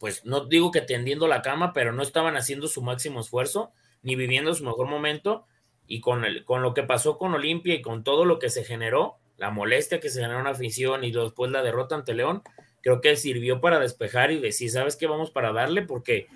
[0.00, 3.70] pues no digo que tendiendo la cama, pero no estaban haciendo su máximo esfuerzo,
[4.02, 5.46] ni viviendo su mejor momento,
[5.86, 8.64] y con, el, con lo que pasó con Olimpia y con todo lo que se
[8.64, 12.42] generó, la molestia que se generó en la afición y después la derrota ante León,
[12.80, 15.06] creo que sirvió para despejar y decir, ¿sabes qué?
[15.06, 16.28] Vamos para darle, porque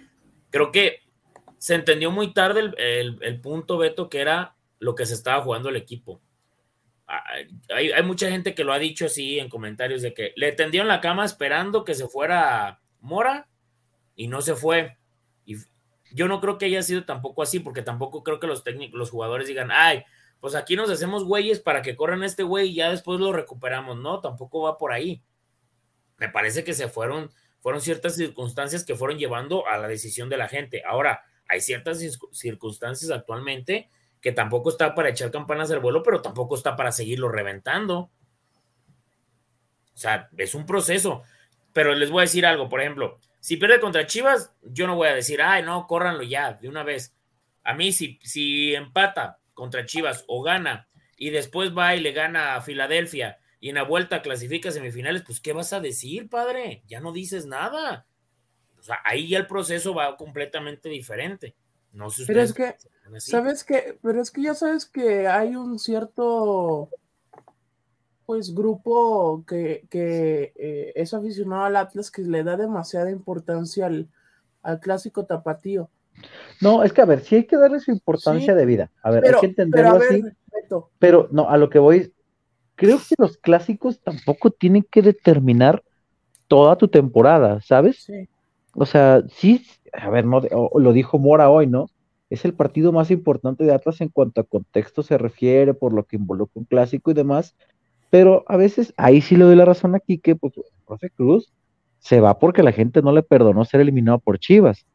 [0.51, 1.01] creo que
[1.57, 5.77] se entendió muy tarde el, punto, Beto, que era lo que se estaba jugando el
[5.77, 6.21] equipo.
[7.07, 10.89] Hay, hay, mucha gente que lo ha dicho así en comentarios de que le tendieron
[10.89, 13.49] la cama esperando que se fuera Mora
[14.17, 14.97] y no se fue.
[15.45, 15.57] Y
[16.13, 19.11] yo no creo que haya sido tampoco así, porque tampoco creo que los técnicos, los
[19.11, 20.05] jugadores digan, ay,
[20.41, 23.97] pues aquí nos hacemos güeyes para que corran este güey y ya después lo recuperamos.
[23.97, 25.23] No, tampoco va por ahí.
[26.19, 30.37] Me parece que se fueron, fueron ciertas circunstancias que fueron llevando a la decisión de
[30.37, 30.83] la gente.
[30.87, 31.99] Ahora, hay ciertas
[32.33, 33.91] circunstancias actualmente
[34.21, 38.11] que tampoco está para echar campanas al vuelo, pero tampoco está para seguirlo reventando.
[39.95, 41.23] O sea, es un proceso.
[41.73, 45.09] Pero les voy a decir algo, por ejemplo, si pierde contra Chivas, yo no voy
[45.09, 47.15] a decir, ay, no, córranlo ya, de una vez.
[47.63, 50.89] A mí, si, si empata contra Chivas o gana
[51.19, 55.41] y después va y le gana a Filadelfia y en la vuelta clasifica semifinales, pues
[55.41, 56.85] ¿qué vas a decir, padre?
[56.89, 58.07] Ya no dices nada.
[58.79, 61.55] O sea, ahí ya el proceso va completamente diferente.
[61.93, 62.77] No sé Pero es que,
[63.19, 63.99] ¿sabes qué?
[64.03, 66.89] Pero es que ya sabes que hay un cierto,
[68.27, 74.09] pues, grupo que, que eh, es aficionado al Atlas que le da demasiada importancia al,
[74.63, 75.91] al clásico tapatío.
[76.61, 78.91] No, es que a ver, sí hay que darle su importancia de vida.
[79.03, 80.23] A ver, hay que entenderlo así.
[80.99, 82.13] Pero no, a lo que voy,
[82.75, 85.83] creo que los clásicos tampoco tienen que determinar
[86.49, 88.05] toda tu temporada, ¿sabes?
[88.05, 88.29] Sí.
[88.75, 90.43] O sea, sí, a ver, no,
[90.75, 91.87] lo dijo Mora hoy, ¿no?
[92.31, 96.05] Es el partido más importante de Atlas en cuanto a contexto se refiere, por lo
[96.05, 97.55] que involucra un clásico y demás.
[98.15, 101.53] Pero a veces, ahí sí le doy la razón aquí que, pues, el profe Cruz
[101.99, 104.87] se va porque la gente no le perdonó ser eliminado por Chivas.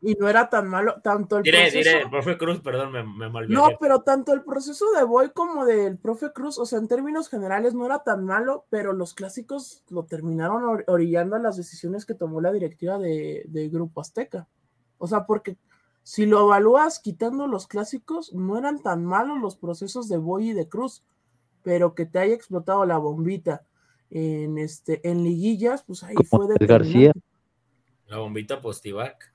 [0.00, 2.08] Y no era tan malo, tanto el proceso.
[2.08, 6.32] profe Cruz, perdón, me, me No, pero tanto el proceso de Boy como del profe
[6.32, 10.84] Cruz, o sea, en términos generales no era tan malo, pero los clásicos lo terminaron
[10.86, 14.46] orillando a las decisiones que tomó la directiva de, Grupo Azteca.
[14.98, 15.58] O sea, porque
[16.04, 20.52] si lo evalúas quitando los clásicos, no eran tan malos los procesos de Boy y
[20.52, 21.02] de Cruz,
[21.64, 23.62] pero que te haya explotado la bombita
[24.10, 27.12] en este en liguillas, pues ahí fue de García.
[28.06, 29.32] La bombita postivac.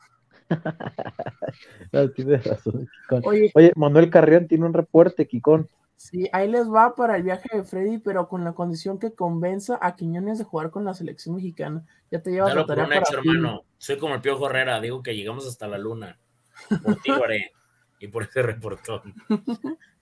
[3.23, 5.67] Oye, Manuel Carrión tiene un reporte, Kikón.
[5.95, 9.77] Sí, ahí les va para el viaje de Freddy, pero con la condición que convenza
[9.81, 11.85] a Quiñones de jugar con la selección mexicana.
[12.09, 13.65] Ya te llevas la tarea para hermano.
[13.77, 16.17] Soy como el Piojo Herrera, digo que llegamos hasta la luna.
[16.81, 17.11] Por ti
[17.99, 19.13] Y por ese reportón.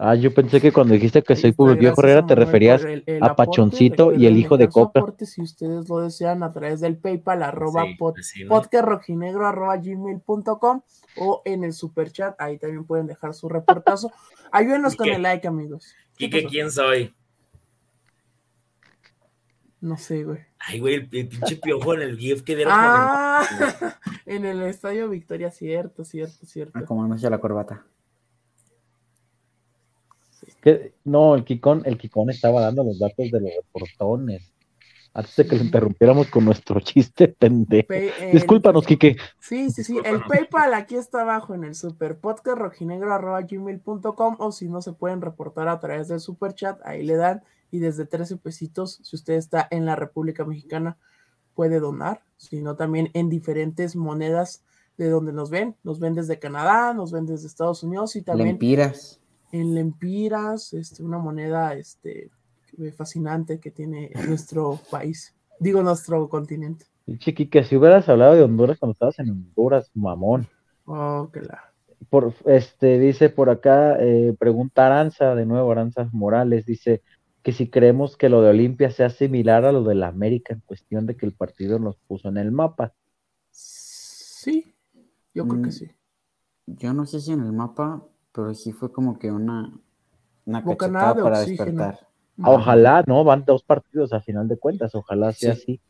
[0.00, 2.84] Ah, yo pensé que cuando dijiste que soy Publio Herrera te referías
[3.20, 5.02] a Pachoncito y el hijo de Coca.
[5.26, 10.82] si ustedes lo desean a través del PayPal arroba podcastrojinegro arroba gmail.com
[11.16, 14.12] o en el super chat, ahí también pueden dejar su reportazo.
[14.52, 15.96] Ayúdenos con el like, amigos.
[16.16, 17.12] ¿Y qué quién soy?
[19.80, 20.40] No sé, güey.
[20.60, 22.72] Ay, güey, el, pinche piojo en el GIF que dieron.
[22.76, 23.42] Ah,
[24.26, 26.78] en el estadio Victoria, cierto, cierto, cierto.
[26.78, 27.84] Ah, como anuncia la corbata.
[31.04, 34.52] No, el Kikón, el Kikón estaba dando los datos de los reportones.
[35.14, 37.88] Antes de que lo interrumpiéramos con nuestro chiste pendejo.
[38.32, 39.16] Discúlpanos, Kike.
[39.40, 39.98] Sí, sí, sí.
[40.04, 45.20] El PayPal aquí está abajo en el super podcast rojinegro.gmail.com o si no se pueden
[45.20, 47.42] reportar a través del super chat, ahí le dan.
[47.70, 50.98] Y desde 13 pesitos, si usted está en la República Mexicana,
[51.54, 52.22] puede donar.
[52.36, 54.62] Sino también en diferentes monedas
[54.96, 55.74] de donde nos ven.
[55.82, 58.50] Nos ven desde Canadá, nos ven desde Estados Unidos y también.
[58.50, 59.20] Lempiras
[59.52, 62.30] en lempiras, este, una moneda este,
[62.96, 66.86] fascinante que tiene nuestro país, digo nuestro continente.
[67.18, 70.46] Chiqui, que si hubieras hablado de Honduras cuando estabas en Honduras, mamón.
[70.84, 71.72] Oh, que la.
[72.10, 77.02] Por, este, dice por acá, eh, pregunta Aranza, de nuevo Aranza Morales, dice
[77.42, 80.60] que si creemos que lo de Olimpia sea similar a lo de la América en
[80.60, 82.94] cuestión de que el partido nos puso en el mapa.
[83.50, 84.74] Sí,
[85.34, 85.90] yo creo que mm, sí.
[86.66, 88.04] Yo no sé si en el mapa,
[88.38, 89.76] pero sí fue como que una,
[90.44, 92.06] una cachetada para despertar.
[92.40, 93.24] Ojalá, ¿no?
[93.24, 95.80] Van dos partidos a final de cuentas, ojalá sea así.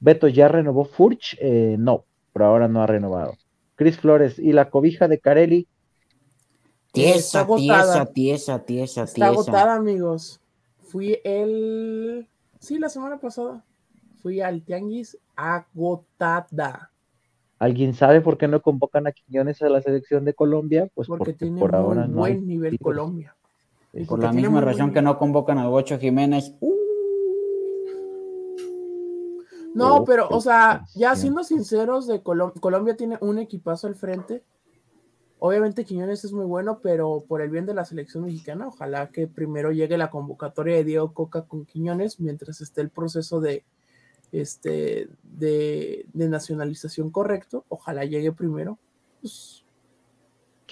[0.00, 3.34] Beto ya renovó Furch, eh, no, pero ahora no ha renovado.
[3.76, 5.68] Chris Flores y la cobija de Carelli.
[6.90, 10.40] Tiesa, tiesa, tiesa, tiesa, Está agotada, amigos.
[10.80, 12.28] Fui el.
[12.58, 13.64] Sí, la semana pasada.
[14.20, 16.90] Fui al Tianguis agotada.
[17.62, 20.88] ¿Alguien sabe por qué no convocan a Quiñones a la selección de Colombia?
[20.96, 23.36] Pues porque, tiene por ahora no buen nivel Colombia.
[24.08, 26.56] por la misma razón que no convocan al Bocho Jiménez.
[26.58, 26.74] Uh.
[29.76, 34.42] No, oh, pero, o sea, ya siendo sinceros, de Colombia tiene un equipazo al frente.
[35.38, 39.28] Obviamente Quiñones es muy bueno, pero por el bien de la selección mexicana, ojalá que
[39.28, 43.62] primero llegue la convocatoria de Diego Coca con Quiñones mientras esté el proceso de,
[44.32, 48.78] este, de, nacionalización correcto, ojalá llegue primero
[49.20, 49.64] pues,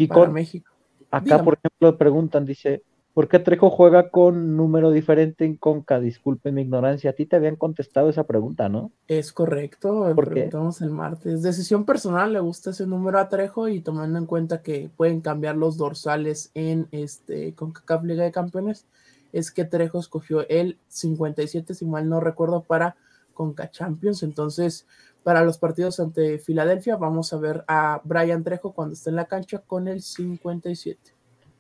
[0.09, 0.73] para México.
[1.11, 2.83] Acá, por ejemplo, preguntan, dice,
[3.13, 6.01] ¿por qué Trejo juega con número diferente en Conca?
[6.01, 8.93] Disculpen mi ignorancia, a ti te habían contestado esa pregunta, ¿no?
[9.09, 11.43] Es correcto, ¿Por preguntamos el martes.
[11.43, 15.57] Decisión personal, le gusta ese número a Trejo y tomando en cuenta que pueden cambiar
[15.57, 18.87] los dorsales en este CONCACAF Liga de Campeones,
[19.33, 22.97] es que Trejo escogió el 57, si mal no recuerdo, para
[23.41, 24.23] Conca Champions.
[24.23, 24.87] Entonces,
[25.23, 29.25] para los partidos ante Filadelfia, vamos a ver a Brian Trejo cuando esté en la
[29.25, 31.15] cancha con el 57.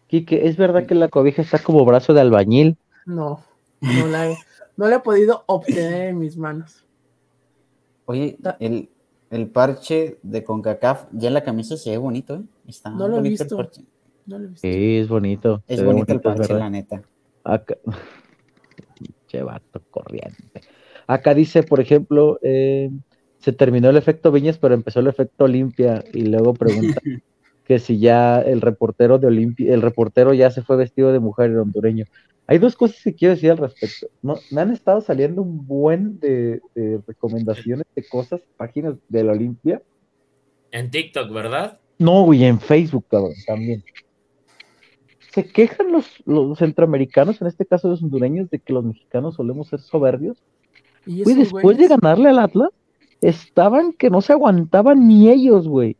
[0.06, 2.76] Quique, ¿es verdad que la cobija está como brazo de albañil?
[3.06, 3.42] No,
[3.80, 4.36] no la he,
[4.76, 6.84] no la he podido obtener en mis manos.
[8.04, 8.90] Oye, el,
[9.30, 12.42] el parche de CONCACAF, ya en la camisa se ve bonito, ¿eh?
[12.68, 13.56] Está no lo he visto.
[14.26, 14.68] No lo he visto.
[14.68, 15.62] Sí, es bonito.
[15.66, 17.00] Es bonito, el parche, la neta.
[17.42, 17.78] Acá.
[19.28, 19.42] che
[19.90, 20.60] corriente.
[21.10, 22.88] Acá dice, por ejemplo, eh,
[23.38, 26.04] se terminó el efecto Viñas, pero empezó el efecto Olimpia.
[26.12, 27.00] Y luego pregunta
[27.64, 31.56] que si ya el reportero de Olimpia, el reportero ya se fue vestido de mujer
[31.56, 32.04] hondureño.
[32.46, 34.06] Hay dos cosas que quiero decir al respecto.
[34.22, 36.60] No, me han estado saliendo un buen de,
[37.08, 39.82] recomendaciones de cosas, páginas de la Olimpia.
[40.70, 41.80] En TikTok, ¿verdad?
[41.98, 43.82] No, y en Facebook, cabrón, también
[45.32, 49.66] se quejan los, los, centroamericanos, en este caso los hondureños, de que los mexicanos solemos
[49.66, 50.38] ser soberbios.
[51.06, 52.70] Y después de ganarle al Atlas,
[53.20, 55.96] estaban que no se aguantaban ni ellos, güey.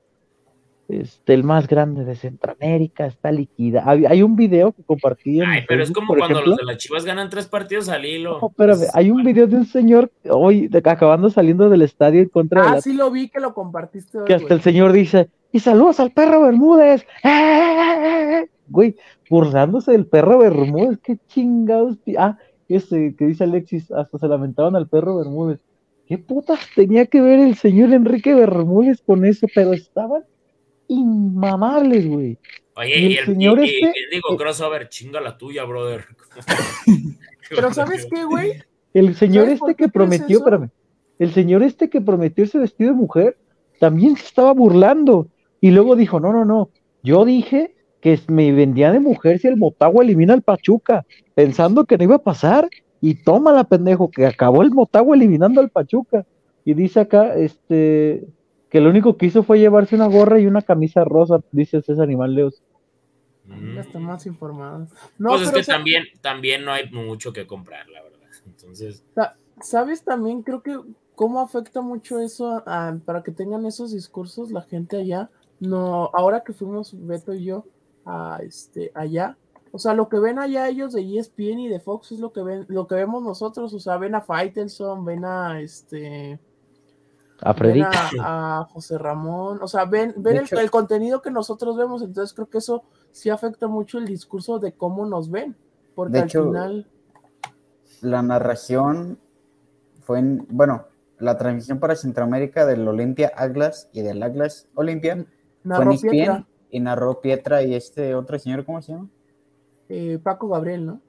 [0.91, 3.85] Este, el más grande de Centroamérica está liquida.
[3.87, 5.41] Hay, un video que compartí.
[5.41, 8.41] Ay, pero es como cuando los de las Chivas ganan tres partidos al hilo.
[8.41, 12.63] No, pero hay un video de un señor hoy acabando saliendo del estadio en contra
[12.63, 12.79] ah, de.
[12.79, 14.19] Ah, sí lo vi que lo compartiste.
[14.27, 17.07] que hasta el señor dice: Y saludos al perro Bermúdez.
[17.23, 18.49] ¡Eh!
[18.73, 18.95] Güey,
[19.29, 21.97] burlándose del perro Bermúdez, qué chingados.
[22.17, 22.39] Ah,
[22.77, 25.61] ese que dice Alexis, hasta se lamentaban al perro Bermúdez.
[26.07, 29.47] ¿Qué putas tenía que ver el señor Enrique Bermúdez con eso?
[29.55, 30.25] Pero estaban
[30.89, 32.39] inmamables, güey.
[32.77, 36.05] Oye, y, el, señor este, digo, crossover, chinga la tuya, brother.
[37.51, 38.63] Pero ¿sabes qué, güey?
[38.93, 40.71] El señor este que prometió, espérame,
[41.19, 43.39] el señor este que prometió ese vestido de mujer,
[43.79, 45.29] también se estaba burlando.
[45.61, 46.71] Y luego dijo, no, no, no,
[47.03, 51.99] yo dije que me vendía de mujer si el Motagua elimina al Pachuca, pensando que
[51.99, 52.69] no iba a pasar.
[53.03, 56.27] Y toma la pendejo, que acabó el Motagua eliminando al Pachuca.
[56.67, 58.27] Y dice acá, este,
[58.69, 62.05] que lo único que hizo fue llevarse una gorra y una camisa rosa, dice César
[62.05, 62.63] Animal Leos.
[63.47, 63.75] Mm.
[63.75, 64.87] Ya está más informado.
[65.19, 68.19] No, pues es que también, también no hay mucho que comprar, la verdad.
[68.47, 69.03] Entonces.
[69.63, 70.43] ¿Sabes también?
[70.43, 70.79] Creo que
[71.15, 72.63] cómo afecta mucho eso
[73.05, 75.31] para que tengan esos discursos la gente allá.
[75.59, 77.65] No, ahora que fuimos Beto y yo
[78.05, 79.37] a este allá,
[79.73, 82.43] o sea, lo que ven allá ellos de ESPN y de Fox es lo que
[82.43, 86.41] ven, lo que vemos nosotros, o sea, ven a Faitelson, ven a este
[87.41, 87.83] a Freddy.
[88.21, 92.59] A, José Ramón, o sea, ven, ven el, contenido que nosotros vemos, entonces creo que
[92.59, 95.57] eso sí afecta mucho el discurso de cómo nos ven,
[95.95, 96.91] porque al final...
[98.03, 99.19] La narración
[100.03, 100.87] fue en, bueno,
[101.19, 105.27] la transmisión para Centroamérica del Olimpia Atlas y del Atlas Olimpia
[105.63, 109.09] fue en ESPN y narró Pietra y este otro señor, ¿cómo se llama?
[109.89, 111.01] Eh, Paco Gabriel, ¿no?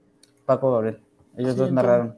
[0.45, 0.99] Paco Gabriel.
[1.37, 2.15] Ellos dos narraron.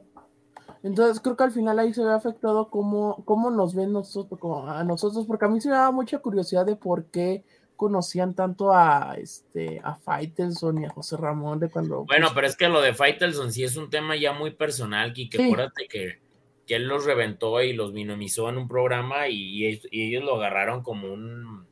[0.82, 4.84] Entonces creo que al final ahí se ve afectado cómo, cómo nos ven nosotros, a
[4.84, 7.42] nosotros, porque a mí se me daba mucha curiosidad de por qué
[7.76, 12.04] conocían tanto a este a Faitelson y a José Ramón de cuando.
[12.04, 15.28] Bueno, pero es que lo de Faitelson sí es un tema ya muy personal, y
[15.28, 16.18] que acuérdate que,
[16.66, 21.12] que, él los reventó y los minimizó en un programa y, ellos lo agarraron como
[21.12, 21.66] un,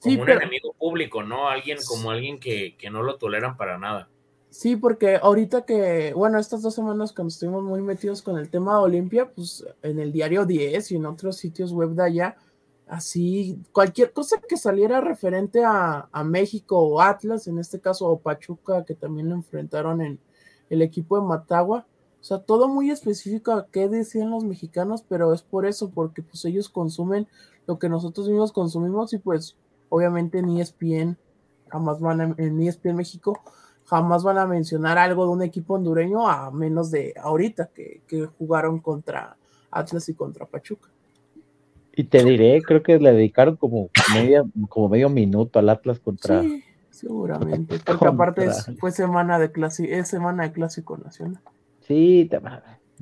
[0.00, 1.48] como un enemigo público, ¿no?
[1.48, 4.08] Alguien como alguien que, que no lo toleran para nada.
[4.50, 8.72] Sí, porque ahorita que, bueno, estas dos semanas cuando estuvimos muy metidos con el tema
[8.74, 12.36] de Olimpia, pues en el diario 10 y en otros sitios web de allá,
[12.86, 18.84] así, cualquier cosa que saliera referente a, México o Atlas, en este caso, o Pachuca,
[18.84, 20.18] que también lo enfrentaron en
[20.70, 21.86] el equipo de Matagua,
[22.20, 26.22] o sea, todo muy específico a qué decían los mexicanos, pero es por eso, porque
[26.22, 27.28] pues ellos consumen
[27.66, 29.56] lo que nosotros mismos consumimos y pues
[29.88, 31.16] obviamente en ESPN,
[31.68, 33.40] jamás van a, en ESPN México,
[33.88, 38.02] jamás van a mencionar algo de un equipo hondureño a menos de ahorita que,
[38.38, 39.36] jugaron contra
[39.70, 40.88] Atlas y contra Pachuca.
[41.96, 46.42] Y te diré, creo que le dedicaron como, media, como medio minuto al Atlas contra.
[46.42, 47.78] Sí, seguramente.
[47.84, 48.48] Porque aparte
[48.78, 51.42] fue semana de clásico, es semana de clásico nacional.
[51.80, 52.28] Sí,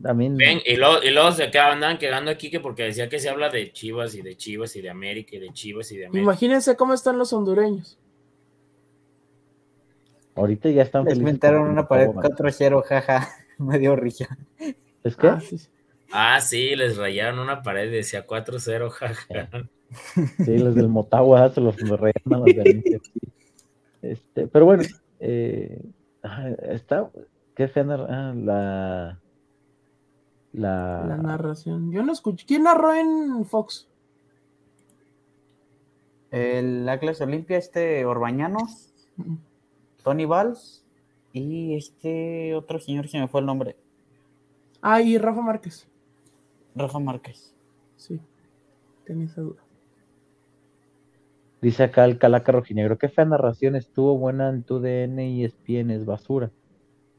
[0.03, 0.37] también.
[0.37, 3.49] Ven, y luego, y luego se andaban quedando aquí que porque decía que se habla
[3.49, 6.23] de Chivas y de Chivas y de América y de Chivas y de América.
[6.23, 7.99] Imagínense cómo están los hondureños.
[10.35, 13.29] Ahorita ya están Les inventaron una pared 4-0, jaja.
[13.59, 14.37] Me dio risa.
[15.03, 15.29] ¿Es que?
[15.29, 15.41] Ah,
[16.13, 19.49] Ah, sí, les rayaron una pared, decía 4-0, jaja.
[20.45, 23.01] Sí, los del Motagua se los rayaron a los de
[24.03, 24.85] Este, pero bueno,
[25.21, 25.81] eh,
[26.71, 27.11] está,
[27.55, 29.21] qué fea ah, la,
[30.57, 31.05] la...
[31.07, 31.93] La narración.
[31.93, 32.47] Yo no escuché.
[32.47, 33.89] ¿Quién narró en Fox?
[36.31, 38.93] El Atlas Olimpia, este Orbañanos,
[40.03, 40.85] Tony Valls
[41.33, 43.77] y este otro señor, se me fue el nombre.
[44.83, 45.89] Ah, y Rafa Márquez.
[46.75, 47.55] Rafa Márquez.
[47.97, 48.21] Sí,
[49.05, 49.63] tenía esa duda.
[51.61, 55.91] Dice acá el Calaca Rojinegro, qué fea narración estuvo buena en tu DN y ESPN,
[55.91, 56.51] es basura.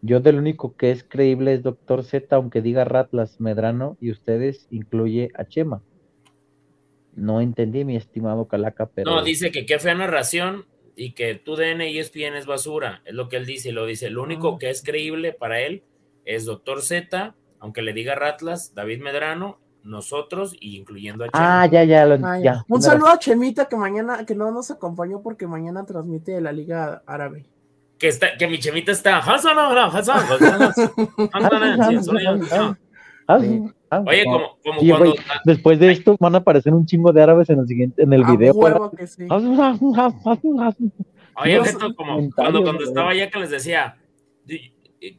[0.01, 4.67] Yo del único que es creíble es Doctor Z, aunque diga Ratlas, Medrano y ustedes
[4.69, 5.81] incluye a Chema.
[7.15, 9.09] No entendí, mi estimado Calaca, pero...
[9.09, 10.65] No, dice que qué fea narración
[10.95, 13.01] y que tu DN y ESPN es basura.
[13.05, 14.11] Es lo que él dice, lo dice.
[14.11, 14.57] Lo único ah.
[14.59, 15.83] que es creíble para él
[16.25, 21.61] es Doctor Z, aunque le diga Ratlas, David Medrano, nosotros y incluyendo a Chema.
[21.63, 22.65] Ah, ya, ya, lo, ah, ya.
[22.67, 27.01] Un saludo a Chemita que mañana, que no nos acompañó porque mañana transmite la Liga
[27.07, 27.45] Árabe.
[27.99, 29.21] Que está, que mi Chemita está.
[34.05, 35.15] Oye, como, como cuando.
[35.45, 38.23] después de esto van a aparecer un chingo de árabes en el siguiente, en el
[38.23, 38.91] video.
[38.91, 39.27] Que sí.
[41.35, 43.97] Oye, esto como cuando, cuando estaba allá que les decía,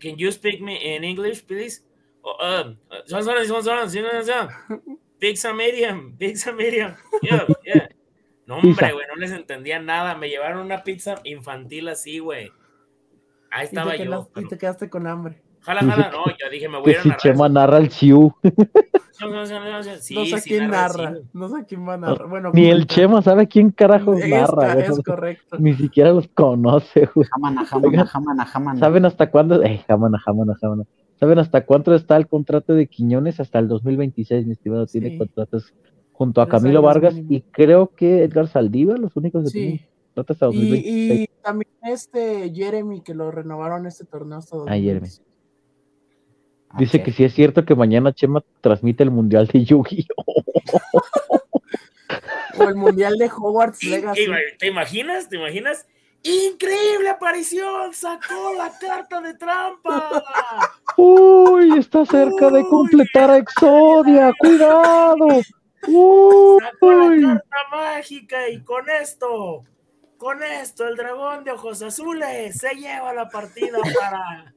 [0.00, 1.82] can you speak me in English, please?
[2.22, 2.74] Uh,
[5.18, 6.94] pizza medium, pizza medium.
[7.22, 7.88] Yeah, yeah.
[8.46, 10.14] No, hombre, güey, no les entendía nada.
[10.14, 12.50] Me llevaron una pizza infantil así, güey.
[13.50, 14.28] Ahí estaba y yo.
[14.36, 15.42] Y te quedaste con hambre.
[15.60, 17.18] Jala, jala, no, yo dije, me voy a ir a narrar.
[17.18, 18.32] Chema narra el Chiu.
[19.20, 22.28] no sé quién narra, no sé quién va a narrar.
[22.28, 24.74] Bueno, Ni el Chema sabe quién carajos narra.
[24.74, 25.56] Es correcto.
[25.58, 27.26] Ni siquiera los conoce, güey.
[27.30, 28.80] Jamana, jamana, jamana, jamana.
[28.80, 29.62] ¿Saben hasta cuándo?
[29.62, 30.84] Eh, jamana, jamana, jamana.
[31.18, 33.40] ¿Saben hasta cuánto está el contrato de Quiñones?
[33.40, 34.86] Hasta el 2026, mi estimado.
[34.86, 35.74] Tiene contratos
[36.12, 39.87] junto a Camilo Vargas y creo que Edgar Saldiva, los únicos que sí.
[40.24, 41.20] Tienen hasta 2026.
[41.20, 44.70] Y, y, también este Jeremy, que lo renovaron este torneo hasta 2026.
[44.70, 45.08] Ah, Jeremy.
[46.76, 50.24] Dice que sí es cierto que mañana Chema transmite el Mundial de Yu-Gi-Oh!
[52.58, 54.26] o el Mundial de Hogwarts Legacy.
[54.58, 55.28] ¿Te imaginas?
[55.28, 55.86] ¿Te imaginas?
[56.22, 57.94] ¡Increíble aparición!
[57.94, 60.24] ¡Sacó la carta de trampa!
[60.96, 61.78] ¡Uy!
[61.78, 64.32] Está cerca de completar a Exodia.
[64.38, 65.26] ¡Cuidado!
[65.86, 66.58] ¡Uy!
[66.60, 69.64] Sacó la carta mágica y con esto,
[70.18, 74.54] con esto, el dragón de ojos azules se lleva la partida para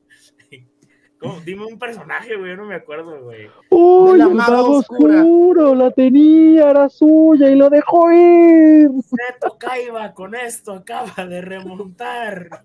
[1.45, 3.47] Dime un personaje, güey, no me acuerdo, güey.
[3.69, 5.75] ¡Uy, la el mago oscuro!
[5.75, 8.89] La tenía, era suya y lo dejó ir.
[8.89, 12.63] Neto Kaiba con esto acaba de remontar.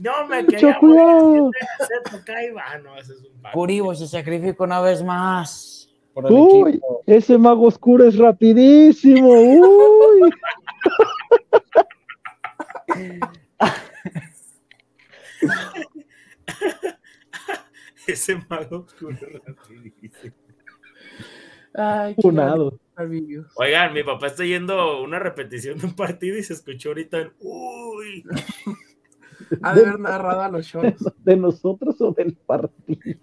[0.00, 1.50] No me quería morir.
[1.78, 2.64] Seto Kaiba.
[2.66, 5.85] Ah, no, ese es un Curibo se sacrifica una vez más.
[6.24, 9.28] Uy, ese mago oscuro es rapidísimo.
[9.28, 10.30] Uy.
[18.06, 19.16] Ese mago oscuro
[21.74, 22.16] Ay,
[23.56, 27.32] Oigan, mi papá está yendo una repetición de un partido y se escuchó ahorita en
[27.40, 28.24] Uy.
[29.62, 30.94] Ha de haber narrado a los shows.
[31.18, 33.20] ¿De nosotros o del partido?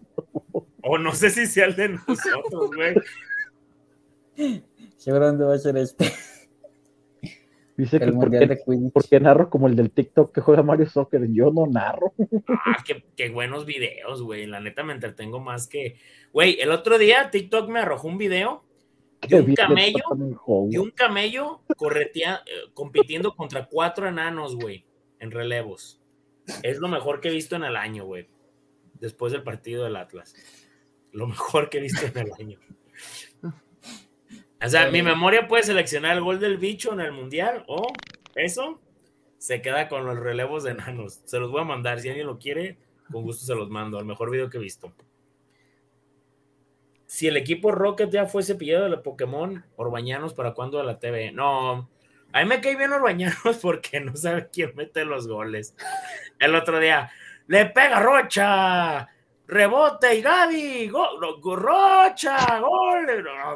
[0.83, 2.95] O no sé si sea el de nosotros, güey.
[4.97, 6.11] Seguramente va a ser este.
[7.75, 8.11] Dice que
[8.93, 11.27] porque, narro como el del TikTok que juega Mario Soccer.
[11.31, 12.13] Yo no narro.
[12.47, 12.83] Ah,
[13.15, 14.45] qué, buenos videos, güey.
[14.45, 15.95] La neta me entretengo más que.
[16.31, 18.63] Güey, el otro día TikTok me arrojó un video
[19.27, 20.03] de un camello.
[20.69, 24.85] Y un camello corretea, eh, compitiendo contra cuatro enanos, güey,
[25.19, 25.99] en relevos.
[26.61, 28.27] Es lo mejor que he visto en el año, güey.
[28.99, 30.35] Después del partido del Atlas.
[31.13, 32.59] Lo mejor que he visto en el año.
[34.63, 37.91] O sea, mi memoria puede seleccionar el gol del bicho en el mundial o
[38.35, 38.81] eso
[39.37, 41.21] se queda con los relevos de enanos.
[41.25, 41.99] Se los voy a mandar.
[41.99, 42.77] Si alguien lo quiere,
[43.11, 43.99] con gusto se los mando.
[43.99, 44.93] El mejor video que he visto.
[47.05, 51.31] Si el equipo Rocket ya fuese pillado de Pokémon, Orbañanos, ¿para cuándo a la TV?
[51.31, 51.89] No,
[52.31, 55.75] a mí me cae bien Orbañanos porque no sabe quién mete los goles.
[56.39, 57.11] El otro día,
[57.47, 59.09] le pega Rocha,
[59.47, 60.89] rebote y Gaby,
[61.41, 63.07] Gorrocha, gol.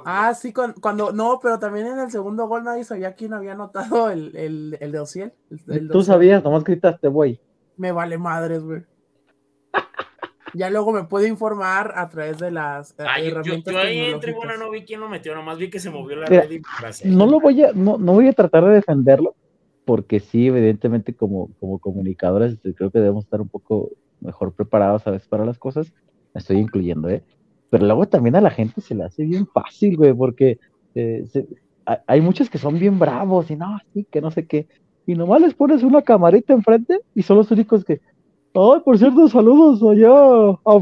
[0.06, 4.10] Ah, sí, cuando, no, pero también en el segundo gol nadie sabía quién había anotado
[4.10, 5.34] el, el, el de Ociel.
[5.92, 7.40] Tú sabías, nomás gritaste, güey.
[7.78, 8.84] Me vale madres, güey.
[10.54, 13.74] ya luego me puedo informar a través de las eh, herramientas.
[13.74, 16.26] Yo, ahí en tribuna no vi quién lo metió, nomás vi que se movió la
[16.26, 16.62] red y
[17.08, 19.36] No lo voy a, no, no voy a tratar de defenderlo,
[19.86, 23.92] porque sí, evidentemente, como, como comunicadores, creo que debemos estar un poco
[24.22, 25.94] mejor preparados a veces para las cosas,
[26.34, 27.24] estoy incluyendo, ¿eh?
[27.70, 30.60] pero luego también a la gente se le hace bien fácil, güey, porque
[30.96, 31.26] eh,
[32.06, 34.68] hay muchos que son bien bravos y no, sí, que no sé qué,
[35.06, 38.02] y nomás les pones una camarita enfrente y son los únicos que,
[38.54, 40.12] ay, por cierto, saludos allá
[40.66, 40.80] a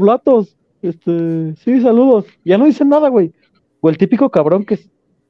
[0.82, 3.32] este, sí, saludos, ya no dicen nada, güey,
[3.80, 4.78] o el típico cabrón que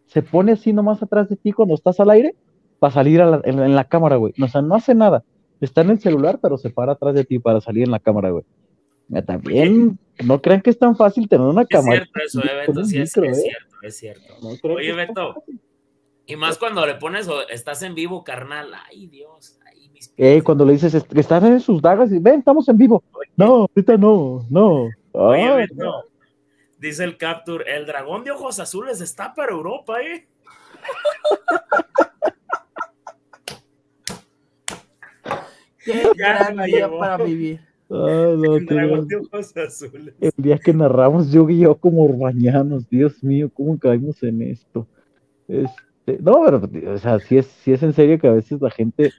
[0.07, 2.35] se pone así nomás atrás de ti cuando estás al aire
[2.78, 5.24] para salir en, la cámara, güey, o sea, no hace nada,
[5.61, 8.31] está en el celular, pero se para atrás de ti para salir en la cámara,
[8.31, 8.45] güey.
[9.24, 12.03] También no crean que es tan fácil tener una cámara.
[12.03, 13.35] Es cierto eso, eh, Beto, sí, es, ¿eh?
[13.35, 14.35] cierto, es cierto.
[14.65, 15.45] Oye, Beto,
[16.27, 20.43] y más cuando le pones o estás en vivo, carnal, ay Dios, ay mis eh,
[20.43, 23.05] cuando le dices, están en sus dagas y ven, estamos en vivo.
[23.37, 24.89] No, ahorita no, no.
[25.12, 26.05] Oye, Beto,
[26.78, 30.27] dice el Capture, el dragón de ojos azules está para Europa, ¿eh?
[35.87, 37.61] Qué gran día para vivir.
[37.89, 40.15] el, dragón de ojos azules.
[40.21, 44.89] el día que narramos yo y yo como urbañanos, Dios mío, ¿cómo caímos en esto?
[45.47, 48.71] Este, no, pero, o sea, sí es, sí es en serio que a veces la
[48.71, 49.13] gente.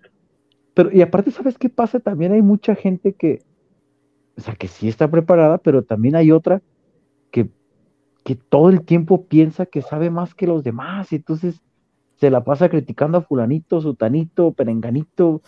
[0.73, 2.01] Pero, y aparte, ¿sabes qué pasa?
[2.01, 3.41] También hay mucha gente que,
[4.37, 6.61] o sea, que sí está preparada, pero también hay otra
[7.31, 7.49] que,
[8.25, 11.61] que todo el tiempo piensa que sabe más que los demás, y entonces
[12.17, 15.41] se la pasa criticando a fulanito, sutanito, perenganito,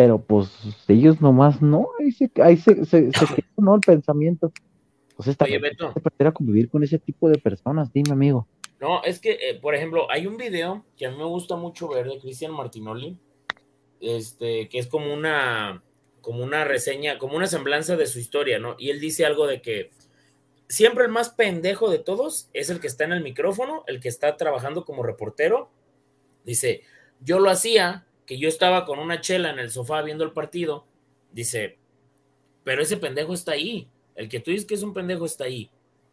[0.00, 0.48] pero pues
[0.88, 3.10] ellos nomás no, ahí se, ahí se, se,
[3.58, 3.74] ¿no?
[3.74, 4.50] El pensamiento.
[5.14, 5.92] Pues esta Oye, Beto.
[6.18, 8.48] a convivir con ese tipo de personas, dime amigo.
[8.80, 11.86] No, es que, eh, por ejemplo, hay un video que a mí me gusta mucho
[11.86, 13.18] ver de Cristian Martinoli,
[14.00, 15.84] este, que es como una,
[16.22, 18.76] como una reseña, como una semblanza de su historia, ¿no?
[18.78, 19.90] Y él dice algo de que
[20.66, 24.08] siempre el más pendejo de todos es el que está en el micrófono, el que
[24.08, 25.68] está trabajando como reportero.
[26.46, 26.84] Dice,
[27.20, 30.86] yo lo hacía que yo estaba con una chela en el sofá viendo el partido,
[31.32, 31.78] dice,
[32.62, 33.88] pero ese pendejo está ahí.
[34.14, 35.68] El que tú dices que es un pendejo está ahí.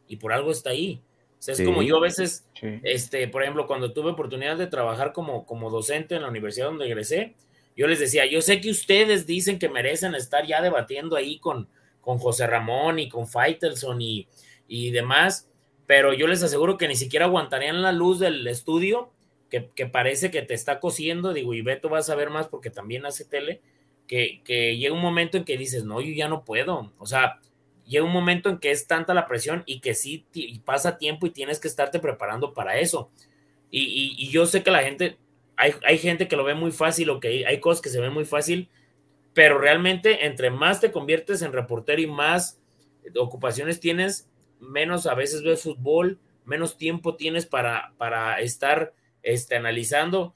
[0.07, 0.99] Y por algo está ahí.
[1.38, 2.44] O sea, es como yo a veces,
[2.81, 6.88] este, por ejemplo, cuando tuve oportunidad de trabajar como, como docente en la universidad donde
[6.88, 7.35] egresé,
[7.76, 11.69] yo les decía, yo sé que ustedes dicen que merecen estar ya debatiendo ahí con,
[12.02, 14.27] con José Ramón y con Faitelson y,
[14.68, 15.48] y demás,
[15.85, 19.11] pero yo les aseguro que ni siquiera aguantarían la luz del estudio
[19.49, 23.06] que, parece que te está cosiendo, digo, y Beto vas a ver más porque también
[23.06, 23.61] hace tele,
[24.07, 27.40] que, que llega un momento en que dices, no, yo ya no puedo, o sea,
[27.86, 30.26] llega un momento en que es tanta la presión y que sí
[30.65, 33.10] pasa tiempo y tienes que estarte preparando para eso.
[33.72, 35.18] Y, y, yo sé que la gente,
[35.56, 38.14] hay, hay, gente que lo ve muy fácil o que hay, cosas que se ven
[38.14, 38.69] muy fácil,
[39.34, 42.61] pero realmente entre más te conviertes en reportero y más
[43.18, 44.30] ocupaciones tienes,
[44.60, 48.94] menos a veces ves fútbol, menos tiempo tienes para, para estar
[49.28, 50.36] este, analizando,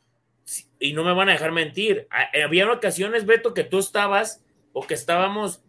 [0.80, 2.08] y no me van a dejar mentir,
[2.44, 4.44] había ocasiones, Beto, que tú estabas
[4.74, 5.64] o que estábamos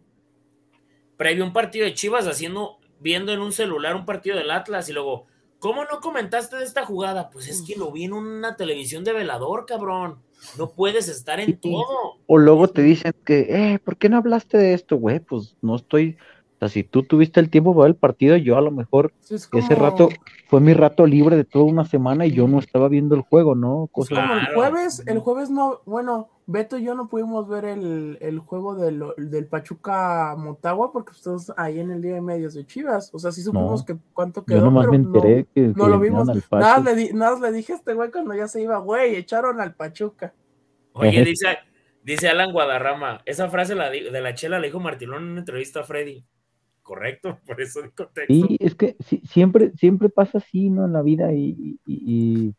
[1.17, 4.89] previo a un partido de Chivas haciendo, viendo en un celular un partido del Atlas
[4.89, 5.27] y luego,
[5.61, 7.31] ¿cómo no comentaste de esta jugada?
[7.31, 10.21] Pues es que lo vi en una televisión de velador, cabrón.
[10.59, 12.19] No puedes estar en todo.
[12.27, 15.21] O luego te dicen que, eh, ¿por qué no hablaste de esto, güey?
[15.21, 16.17] Pues no estoy,
[16.69, 20.09] si tú tuviste el tiempo para ver el partido, yo a lo mejor ese rato
[20.49, 23.55] fue mi rato libre de toda una semana y yo no estaba viendo el juego,
[23.55, 23.89] ¿no?
[23.91, 24.15] Cosa...
[24.15, 28.75] como el jueves, el jueves no, bueno, Beto y yo no pudimos ver el, juego
[28.75, 33.11] del, del, Pachuca Motagua porque estamos ahí en el día de medios de Chivas.
[33.15, 34.59] O sea, sí supimos que cuánto quedó.
[34.59, 36.29] Yo nomás me enteré que, no lo vimos.
[36.51, 39.75] Nada le, nada le dije a este güey cuando ya se iba, güey, echaron al
[39.75, 40.35] Pachuca.
[40.93, 41.59] Oye, dice,
[42.03, 45.81] dice Alan Guadarrama, esa frase la, de la chela la dijo Martilón en una entrevista
[45.81, 46.25] a Freddy
[46.83, 48.33] correcto, por eso el contexto.
[48.33, 50.85] Sí, es que siempre, siempre pasa así, ¿no?
[50.87, 52.55] En la vida y, y,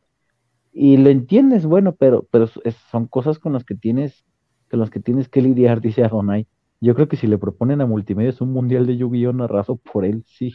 [0.71, 2.47] y, lo entiendes, bueno, pero, pero
[2.91, 4.25] son cosas con las que tienes,
[4.69, 6.47] con las que tienes que lidiar, dice Adonai.
[6.81, 9.31] Yo creo que si le proponen a Multimedia es un mundial de Yu-Gi-Oh!
[9.31, 10.53] narrado por él, sí,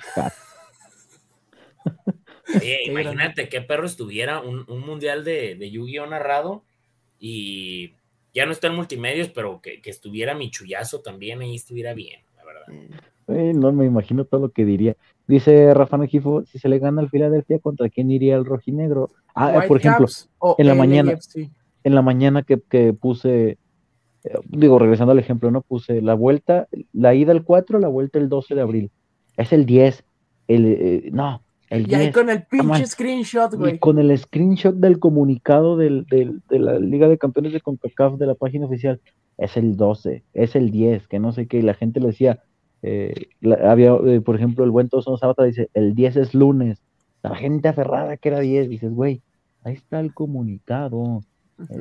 [2.87, 6.07] imagínate qué perro estuviera un, mundial de, de Yu-Gi-Oh!
[6.07, 6.65] narrado
[7.19, 7.95] y
[8.35, 12.21] ya no está en multimedios, pero que, que estuviera mi chullazo también ahí estuviera bien,
[12.49, 13.55] verdad.
[13.55, 14.97] No me imagino todo lo que diría.
[15.27, 19.11] Dice Rafa Negifo, si se le gana al Filadelfia, ¿contra quién iría el rojinegro?
[19.35, 20.07] Ah, por ejemplo,
[20.57, 21.19] en la mañana,
[21.85, 22.57] en la mañana que,
[22.95, 23.59] puse,
[24.25, 25.61] eh, digo, regresando al ejemplo, ¿no?
[25.61, 28.91] Puse la vuelta, la ida el 4, la vuelta el 12 de abril.
[29.37, 30.05] Es el 10,
[30.49, 31.99] el, eh, no, el 10.
[31.99, 33.79] Y ahí con el pinche screenshot, güey.
[33.79, 38.27] con el screenshot del comunicado del, del, de la Liga de Campeones de CONCACAF de
[38.27, 39.01] la página oficial,
[39.39, 42.43] es el 12, es el 10, que no sé qué, y la gente le decía,
[42.83, 43.29] eh,
[43.65, 46.83] había, eh, por ejemplo, el buen Toso Sabata dice, el 10 es lunes.
[47.23, 49.23] La gente aferrada que era 10, dices, güey,
[49.65, 51.23] ahí está el comunicado.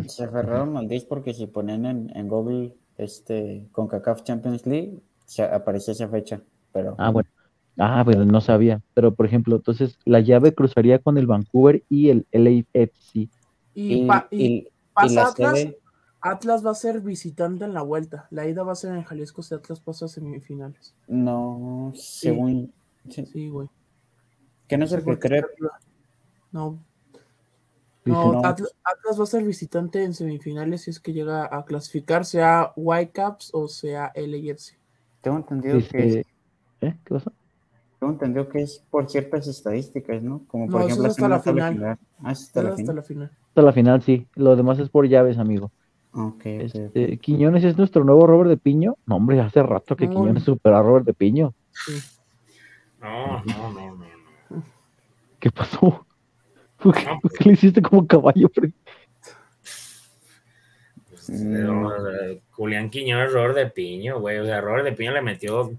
[0.07, 5.43] Se aferraron al 10 porque si ponen en, Google este, con CACAF Champions League, se
[5.43, 6.41] aparece esa fecha.
[6.71, 6.95] Pero...
[6.97, 7.29] Ah, bueno.
[7.79, 8.81] Ah, pues no sabía.
[8.95, 13.15] Pero, por ejemplo, entonces la llave cruzaría con el Vancouver y el LAFC.
[13.15, 13.29] Y,
[13.75, 15.77] Y, pa- y y- pasa Atlas, sede-
[16.31, 18.27] Atlas va a ser visitante en la vuelta.
[18.31, 20.93] La ida va a ser en Jalisco si Atlas pasa a semifinales.
[21.07, 22.71] no, según.
[23.09, 23.69] sí, Sí, güey.
[24.67, 25.39] que no es el que cree.
[25.41, 25.71] Atlas-
[26.51, 26.79] No,
[28.05, 28.39] no, no.
[28.45, 32.71] Atlas, Atlas va a ser visitante en semifinales si es que llega a clasificar, sea
[32.75, 34.77] Whitecaps o sea LAFC.
[35.21, 36.25] Tengo entendido que dice-
[36.81, 36.95] ¿Eh?
[37.03, 37.31] ¿Qué pasó?
[37.99, 40.43] tengo entendido que es por ciertas estadísticas, ¿no?
[40.47, 41.97] Como por No, eso ejemplo es hasta la final.
[42.23, 42.95] Ah, es hasta Hasta la final.
[42.95, 43.31] la final.
[43.47, 44.27] Hasta la final, sí.
[44.35, 45.71] Lo demás es por llaves, amigo.
[46.13, 47.17] Ok, ok, Este.
[47.17, 48.97] Quiñones es nuestro nuevo Robert de Piño.
[49.05, 50.13] No, hombre, hace rato que No.
[50.13, 51.53] Quiñones superó a Robert de Piño.
[51.71, 51.93] Sí.
[53.01, 54.05] No, no, no, no.
[54.49, 54.63] no.
[55.39, 56.05] ¿Qué pasó?
[56.81, 58.49] ¿Por qué, No, por qué le hiciste como caballo?
[58.53, 58.73] Freddy?
[61.09, 64.39] Pues, sea, Julián Quiñones, Robert de Piño, güey.
[64.39, 65.71] O sea, Robert de Piño le metió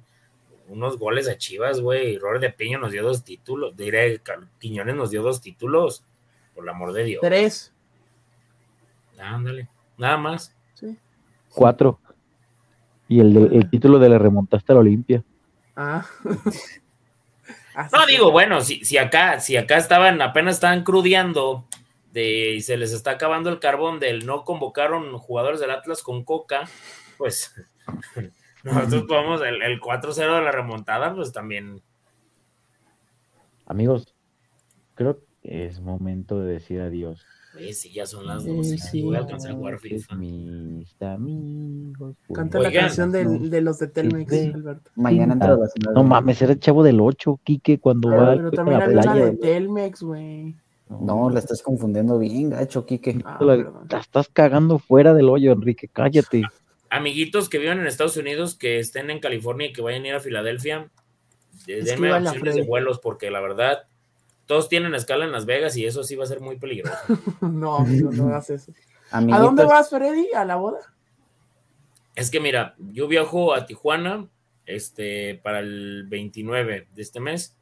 [0.69, 2.15] unos goles a Chivas, güey.
[2.15, 3.77] Y Robert de Piño nos dio dos títulos.
[3.77, 4.21] Diré,
[4.59, 6.05] Quiñones nos dio dos títulos.
[6.55, 7.21] Por el amor de Dios.
[7.23, 7.73] Tres.
[9.19, 9.69] Ándale.
[9.99, 10.55] Nada más.
[10.75, 10.97] Sí.
[11.55, 12.01] Cuatro.
[13.09, 15.23] Y el, de- el título de le remontaste a la Olimpia.
[15.77, 16.07] Ah.
[17.93, 21.65] No, que- digo, bueno, si, si acá, si acá estaban, apenas estaban crudeando
[22.13, 26.25] de, y se les está acabando el carbón del no convocaron jugadores del Atlas con
[26.25, 26.69] Coca,
[27.19, 27.55] pues
[28.65, 31.81] nosotros podemos, el, el 4-0 de la remontada, pues también.
[33.67, 34.13] Amigos,
[34.97, 37.25] creo que es momento de decir adiós.
[37.59, 38.79] Oye, sí, ya son las Sí, 12.
[38.79, 39.03] sí.
[39.03, 40.15] Voy a alcanzar a jugar FIFA.
[40.17, 42.15] Mis amigos.
[42.33, 44.51] Canta la canción del- de, los de Telmex, Sí.
[44.55, 44.91] Alberto.
[44.97, 45.95] Mañana entra la final.
[45.95, 48.97] No mames, era el chavo del 8, Quique, cuando va Pero a también la había
[49.01, 49.25] una playa.
[49.27, 50.55] de Telmex, güey.
[50.89, 53.21] No, la estás confundiendo bien, gacho, Quique.
[53.25, 53.57] Ah, la,
[53.91, 56.45] la estás cagando fuera del hoyo, Enrique, cállate.
[56.91, 60.15] Amiguitos que viven en Estados Unidos, que estén en California y que vayan a ir
[60.15, 60.89] a Filadelfia,
[61.67, 63.81] denme a opciones de vuelos, porque la verdad,
[64.49, 66.97] todos tienen escala en Las Vegas y eso sí va a ser muy peligroso.
[67.43, 68.73] No, amigo, no hagas eso.
[69.11, 70.33] ¿A dónde vas, Freddy?
[70.35, 70.79] ¿A la boda?
[72.17, 74.27] Es que mira, yo viajo a Tijuana
[74.65, 77.59] este, para el 29 de este mes.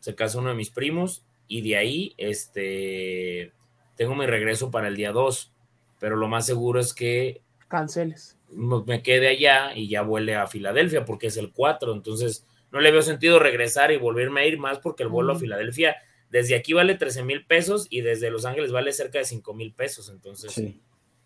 [0.00, 3.52] Se casa uno de mis primos y de ahí este,
[3.94, 5.52] tengo mi regreso para el día 2.
[6.00, 8.38] Pero lo más seguro es que Canceles.
[8.50, 11.92] me quede allá y ya vuele a Filadelfia porque es el 4.
[11.92, 15.38] Entonces no le veo sentido regresar y volverme a ir más porque el vuelo a.
[15.38, 15.96] Filadelfia
[16.32, 19.72] desde aquí vale 13 mil pesos y desde Los Ángeles vale cerca de 5 mil
[19.72, 20.08] pesos.
[20.10, 20.80] Entonces, sí.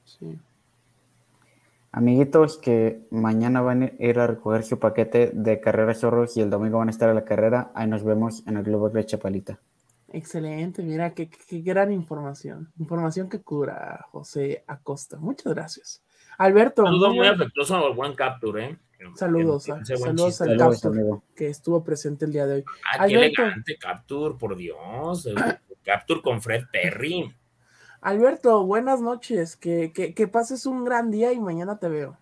[0.04, 0.36] Sí.
[1.92, 6.50] Amiguitos que mañana van a ir a recoger su paquete de carrera zorros y el
[6.50, 7.70] domingo van a estar a la carrera.
[7.74, 9.58] Ahí nos vemos en el Globo de Chapalita.
[10.12, 12.70] Excelente, mira, qué, qué- gran información.
[12.78, 15.16] Información que cura José Acosta.
[15.18, 16.02] Muchas gracias.
[16.38, 18.76] Alberto, saludo muy afectuoso al buen Capture, ¿eh?
[19.14, 21.04] Saludos, que- ah, saludos al Saludos, Capture.
[21.34, 22.64] que estuvo presente el día de hoy.
[22.92, 23.42] Ah, qué Alberto.
[23.42, 25.28] elegante Capture, por Dios.
[25.84, 27.34] Capture con Fred Perry.
[28.00, 29.56] Alberto, buenas noches.
[29.56, 32.16] Que, que, que pases un gran día y mañana te veo.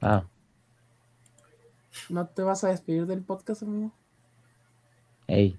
[0.00, 0.24] Ah,
[2.10, 3.92] ¿No te vas a despedir del podcast, amigo?
[5.28, 5.58] ey,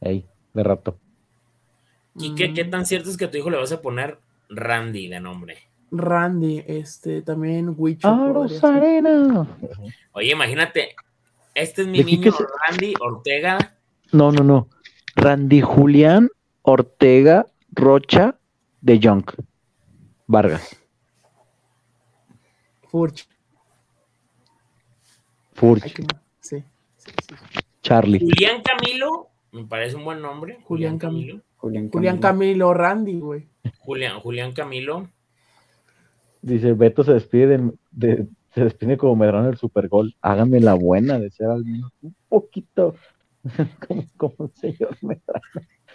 [0.00, 0.98] ey, de rato.
[2.18, 4.18] Quique, ¿qué Mm, tan cierto es que a tu hijo le vas a poner
[4.48, 5.58] Randy de nombre?
[5.90, 8.08] Randy, este, también Wicho.
[8.08, 8.30] ¡Ah.
[8.32, 9.46] Rosarena!
[10.12, 10.94] Oye, imagínate,
[11.54, 13.58] este es mi ¿De niño se- Randy Ortega.
[14.12, 14.68] No, no, no.
[15.14, 16.28] Randy Julián
[16.62, 18.36] Ortega Rocha
[18.80, 19.24] de Young.
[20.26, 20.76] Vargas.
[22.88, 23.28] Furch.
[25.54, 25.94] Furch.
[26.40, 26.56] Sí,
[26.96, 27.34] sí, sí.
[27.82, 28.18] Charlie.
[28.20, 30.58] Julián Camilo, me parece un buen nombre.
[30.64, 31.40] Julián Julián Camilo.
[31.56, 33.48] Julián, Julián Camilo Randy, güey.
[33.78, 35.08] Julián, Julián Camilo.
[36.46, 40.14] Dice, Beto se despide de, de- se despide como Medrano del Supergol.
[40.20, 42.94] Hágame la buena de ser al menos un poquito
[43.88, 45.42] como, como un señor Medrano.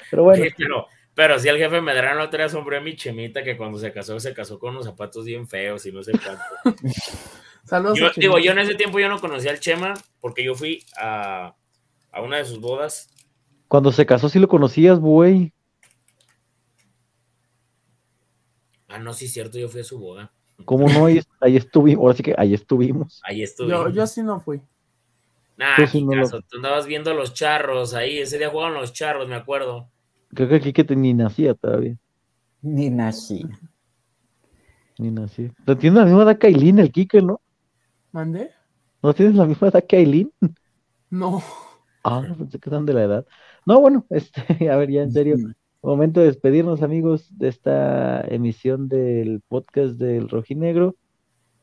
[0.09, 3.55] Pero bueno, Sí, pero, pero si el jefe Medrano trae sombrero a mi chemita que
[3.55, 6.79] cuando se casó, se casó con unos zapatos bien feos y no sé cuánto.
[7.63, 7.97] Saludos.
[7.97, 11.55] Yo, digo, yo en ese tiempo yo no conocía al Chema porque yo fui a,
[12.11, 13.09] a una de sus bodas.
[13.69, 15.53] cuando se casó sí lo conocías, güey.
[18.87, 20.33] Ah, no, sí, cierto, yo fui a su boda.
[20.65, 21.05] ¿Cómo no?
[21.05, 22.01] Ahí, ahí estuvimos.
[22.03, 23.21] Ahora sí que ahí estuvimos.
[23.23, 23.69] Ahí estuve.
[23.69, 24.61] Yo, yo sí no fui.
[25.57, 28.19] Nah, sí no lo- tú andabas viendo a los charros ahí.
[28.19, 29.89] Ese día jugaban los charros, me acuerdo.
[30.33, 31.97] Creo que aquí que te- ni nacía todavía.
[32.61, 33.43] Ni nací.
[34.97, 35.51] Ni nacía.
[35.65, 37.41] Pero tiene la misma edad que Aileen, el Kike, ¿no?
[38.11, 38.51] ¿Mandé?
[39.01, 40.31] ¿No tienes la misma edad que Aileen?
[41.09, 41.41] No.
[42.03, 43.25] Ah, pensé que están de la edad.
[43.65, 45.35] No, bueno, este, a ver, ya en serio.
[45.83, 50.95] Momento de despedirnos, amigos, de esta emisión del podcast del Rojinegro.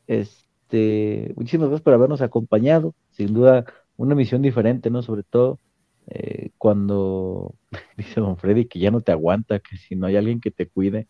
[0.08, 2.96] Este, muchísimas gracias por habernos acompañado.
[3.10, 3.64] Sin duda
[3.96, 5.02] una misión diferente, ¿no?
[5.02, 5.60] Sobre todo
[6.08, 7.54] eh, cuando
[7.96, 10.66] dice don Freddy que ya no te aguanta, que si no hay alguien que te
[10.66, 11.06] cuide.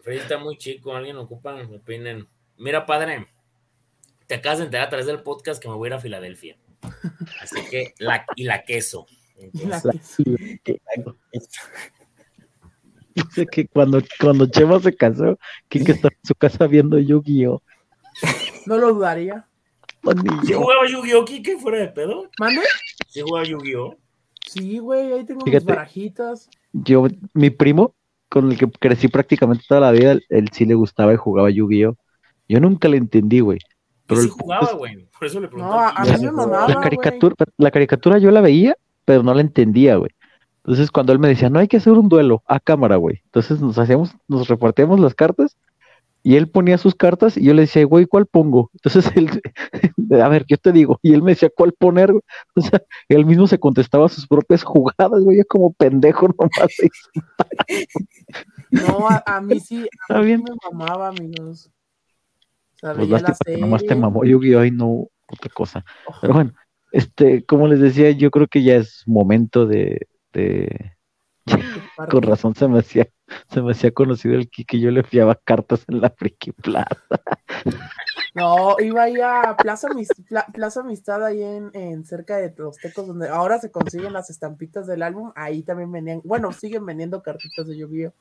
[0.00, 2.26] Freddy está muy chico, alguien ocupa, opinen.
[2.56, 3.26] Mira, padre,
[4.26, 6.56] te acabas de enterar a través del podcast que me voy a ir a Filadelfia.
[7.42, 9.06] Así que, la, y la queso.
[13.14, 15.38] Dice que cuando, cuando Chema se casó,
[15.68, 17.62] que estaba en su casa viendo Yu-Gi-Oh!
[18.66, 19.46] No lo dudaría.
[20.44, 21.24] ¿Sí jugaba Yu-Gi-Oh!
[21.24, 22.28] ¿Qué fuera de pedo?
[22.38, 22.60] ¿Mande?
[23.08, 23.96] ¿Sí jugaba Yu-Gi-Oh?
[24.46, 26.48] Sí, güey, ahí tengo mis barajitas.
[26.72, 27.94] Yo, mi primo,
[28.28, 31.96] con el que crecí prácticamente toda la vida, él, sí le gustaba y jugaba Yu-Gi-Oh!
[32.48, 33.58] Yo nunca le entendí, güey.
[34.06, 35.08] Pero sí jugaba, güey.
[35.18, 35.92] Por eso le preguntaba.
[35.92, 38.76] No, a mí me mamaba, la caricatura, la caricatura yo la veía,
[39.06, 40.10] pero no la entendía, güey.
[40.58, 43.22] Entonces, cuando él me decía, no hay que hacer un duelo a cámara, güey.
[43.26, 45.56] Entonces nos hacíamos, nos repartíamos las cartas
[46.24, 48.68] y él ponía sus cartas y yo le decía, güey, ¿cuál pongo?
[48.74, 49.30] Entonces él,
[50.20, 52.12] a ver, yo te digo, y él me decía, ¿cuál poner?
[52.56, 56.74] O sea, él mismo se contestaba sus propias jugadas, güey, como pendejo nomás.
[58.70, 61.70] no, a, mí sí, a mí me mamaba, amigos.
[62.82, 63.08] O pues
[63.60, 64.64] nomás te mamó Yu-Gi-Oh!
[64.64, 65.84] y no otra cosa.
[66.20, 66.52] Pero bueno,
[66.92, 70.06] este, como les decía, yo creo que ya es momento de,
[72.10, 73.08] con razón se me hacía,
[73.52, 76.96] se me hacía conocido el que yo le fiaba cartas en la Friki Plaza.
[78.34, 79.88] No, iba ahí a Plaza,
[80.52, 85.02] Plaza Amistad ahí en, cerca de los tecos donde ahora se consiguen las estampitas del
[85.02, 88.12] álbum, ahí también venían, bueno, siguen vendiendo cartitas de lluvia.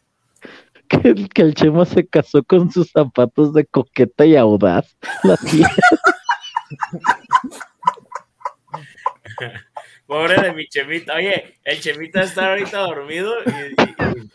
[0.88, 4.96] Que el, que el Chema se casó con sus zapatos de coqueta y audaz.
[5.24, 5.36] La
[10.08, 11.16] Pobre de mi Chemita.
[11.16, 14.30] Oye, el Chemita está ahorita dormido y,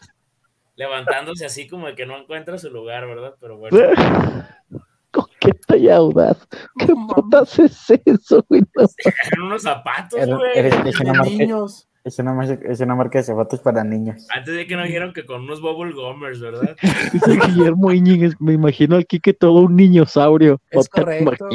[0.76, 3.34] levantándose así como de que no encuentra su lugar, ¿verdad?
[3.40, 3.76] Pero bueno.
[5.12, 6.46] Coqueta y audaz.
[6.78, 8.62] ¿Qué putas es eso, güey?
[9.32, 10.52] En unos zapatos, güey.
[10.54, 11.88] Es una, niños.
[12.04, 14.24] es, una, es una marca de zapatos para niños.
[14.32, 16.76] Antes de que nos dijeron que con unos bubble gummers, ¿verdad?
[17.12, 20.60] Dice Guillermo Íñiguez, me imagino al Kike todo un niñosaurio.
[20.70, 21.48] Es correcto.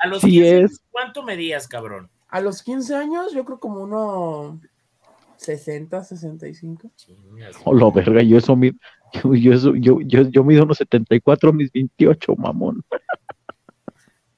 [0.00, 0.80] A los si es...
[0.92, 2.08] ¿Cuánto medías, cabrón?
[2.32, 4.58] A los 15 años, yo creo como uno
[5.36, 6.90] 60, 65.
[7.64, 12.82] Hola, verga, yo eso yo, yo, yo, yo, yo mido unos 74, mis 28, mamón.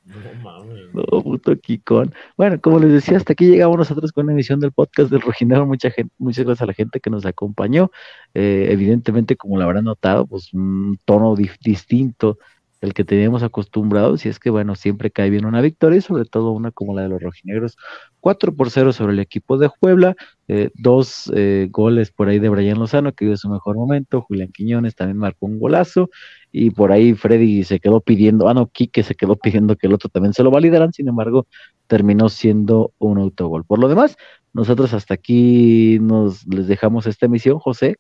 [0.04, 0.92] No mames.
[0.92, 2.12] No, puto Kikón.
[2.36, 5.64] Bueno, como les decía, hasta aquí llegamos nosotros con la emisión del podcast del Rojinero.
[5.64, 7.92] Mucha gente, muchas gracias a la gente que nos acompañó.
[8.34, 12.38] Eh, evidentemente, como lo habrán notado, pues un tono distinto
[12.85, 16.27] el que teníamos acostumbrados, y es que, bueno, siempre cae bien una victoria, y sobre
[16.27, 17.77] todo una como la de los rojinegros,
[18.20, 20.15] 4 por 0 sobre el equipo de Puebla,
[20.48, 24.52] eh, dos eh, goles por ahí de Brian Lozano, que vive su mejor momento, Julián
[24.52, 26.11] Quiñones también marcó un golazo,
[26.52, 29.94] y por ahí Freddy se quedó pidiendo, ah, no, Quique se quedó pidiendo que el
[29.94, 31.47] otro también se lo validaran, sin embargo,
[31.86, 33.65] terminó siendo un autogol.
[33.65, 34.16] Por lo demás,
[34.52, 37.97] nosotros hasta aquí nos les dejamos esta emisión, José.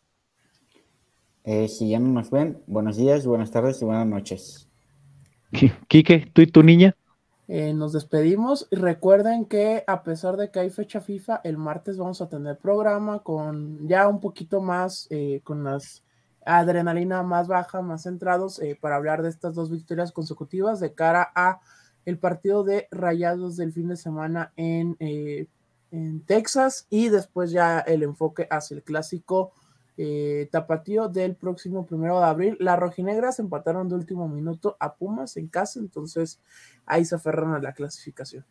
[1.44, 4.66] Eh, si ya no nos ven, buenos días, buenas tardes y buenas noches.
[5.88, 6.96] Quique, tú y tu niña.
[7.46, 11.98] Eh, nos despedimos y recuerden que a pesar de que hay fecha FIFA, el martes
[11.98, 16.02] vamos a tener programa con ya un poquito más, eh, con las
[16.46, 21.30] adrenalina más baja, más centrados eh, para hablar de estas dos victorias consecutivas de cara
[21.34, 21.60] a
[22.04, 28.02] el partido de Rayados del fin de semana en, en Texas y después ya el
[28.02, 29.52] enfoque hacia el clásico
[29.96, 32.56] eh, tapatío del próximo primero de abril.
[32.60, 36.40] Las rojinegras empataron de último minuto a Pumas en casa, entonces
[36.86, 38.44] ahí se aferran a la clasificación.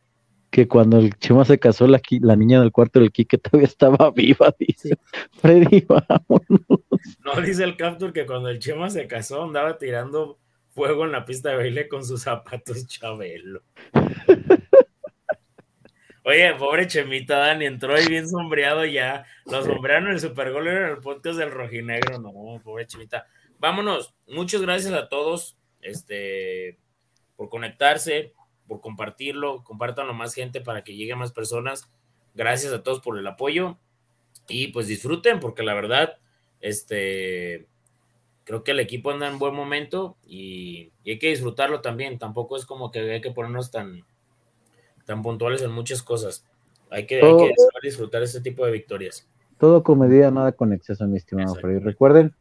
[0.49, 4.11] Que cuando el Chema se casó, la, la niña del cuarto del Quique todavía estaba
[4.11, 4.97] viva, dice.
[5.41, 6.81] Freddy, vámonos.
[7.25, 10.39] No, dice el Captur que cuando el Chema se casó andaba tirando
[10.69, 13.61] fuego en la pista de baile con sus zapatos Chabelo.
[16.25, 19.25] Oye, pobre Chemita Dani, entró ahí bien sombreado ya.
[19.45, 22.17] Lo sombrearon en el Super Gol en el podcast del Rojinegro.
[22.17, 23.27] No, pobre Chemita.
[23.59, 24.13] Vámonos.
[24.27, 26.79] Muchas gracias a todos este,
[27.35, 28.31] por conectarse,
[28.69, 29.65] por compartirlo.
[29.65, 31.91] Compártanlo más gente para que llegue a más personas.
[32.33, 33.77] Gracias a todos por el apoyo.
[34.47, 36.19] Y pues disfruten, porque la verdad,
[36.61, 37.67] este,
[38.45, 42.17] creo que el equipo anda en buen momento y, y hay que disfrutarlo también.
[42.17, 44.05] Tampoco es como que hay que ponernos tan
[45.05, 46.45] tan puntuales en muchas cosas.
[46.89, 47.21] Hay que,
[47.81, 49.27] disfrutar este tipo de victorias.
[49.57, 51.80] Todo con medida, nada con exceso, mi estimado Freddy.
[51.80, 52.35] Recuerden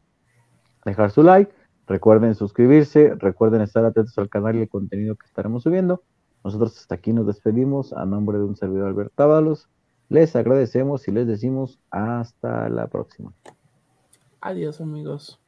[0.85, 1.51] dejar su like,
[1.87, 6.03] recuerden suscribirse, recuerden estar atentos al canal y el contenido que estaremos subiendo.
[6.43, 9.69] Nosotros hasta aquí nos despedimos a nombre de un servidor Alberto Ábalos.
[10.09, 13.33] Les agradecemos y les decimos hasta la próxima.
[14.41, 15.39] Adiós amigos.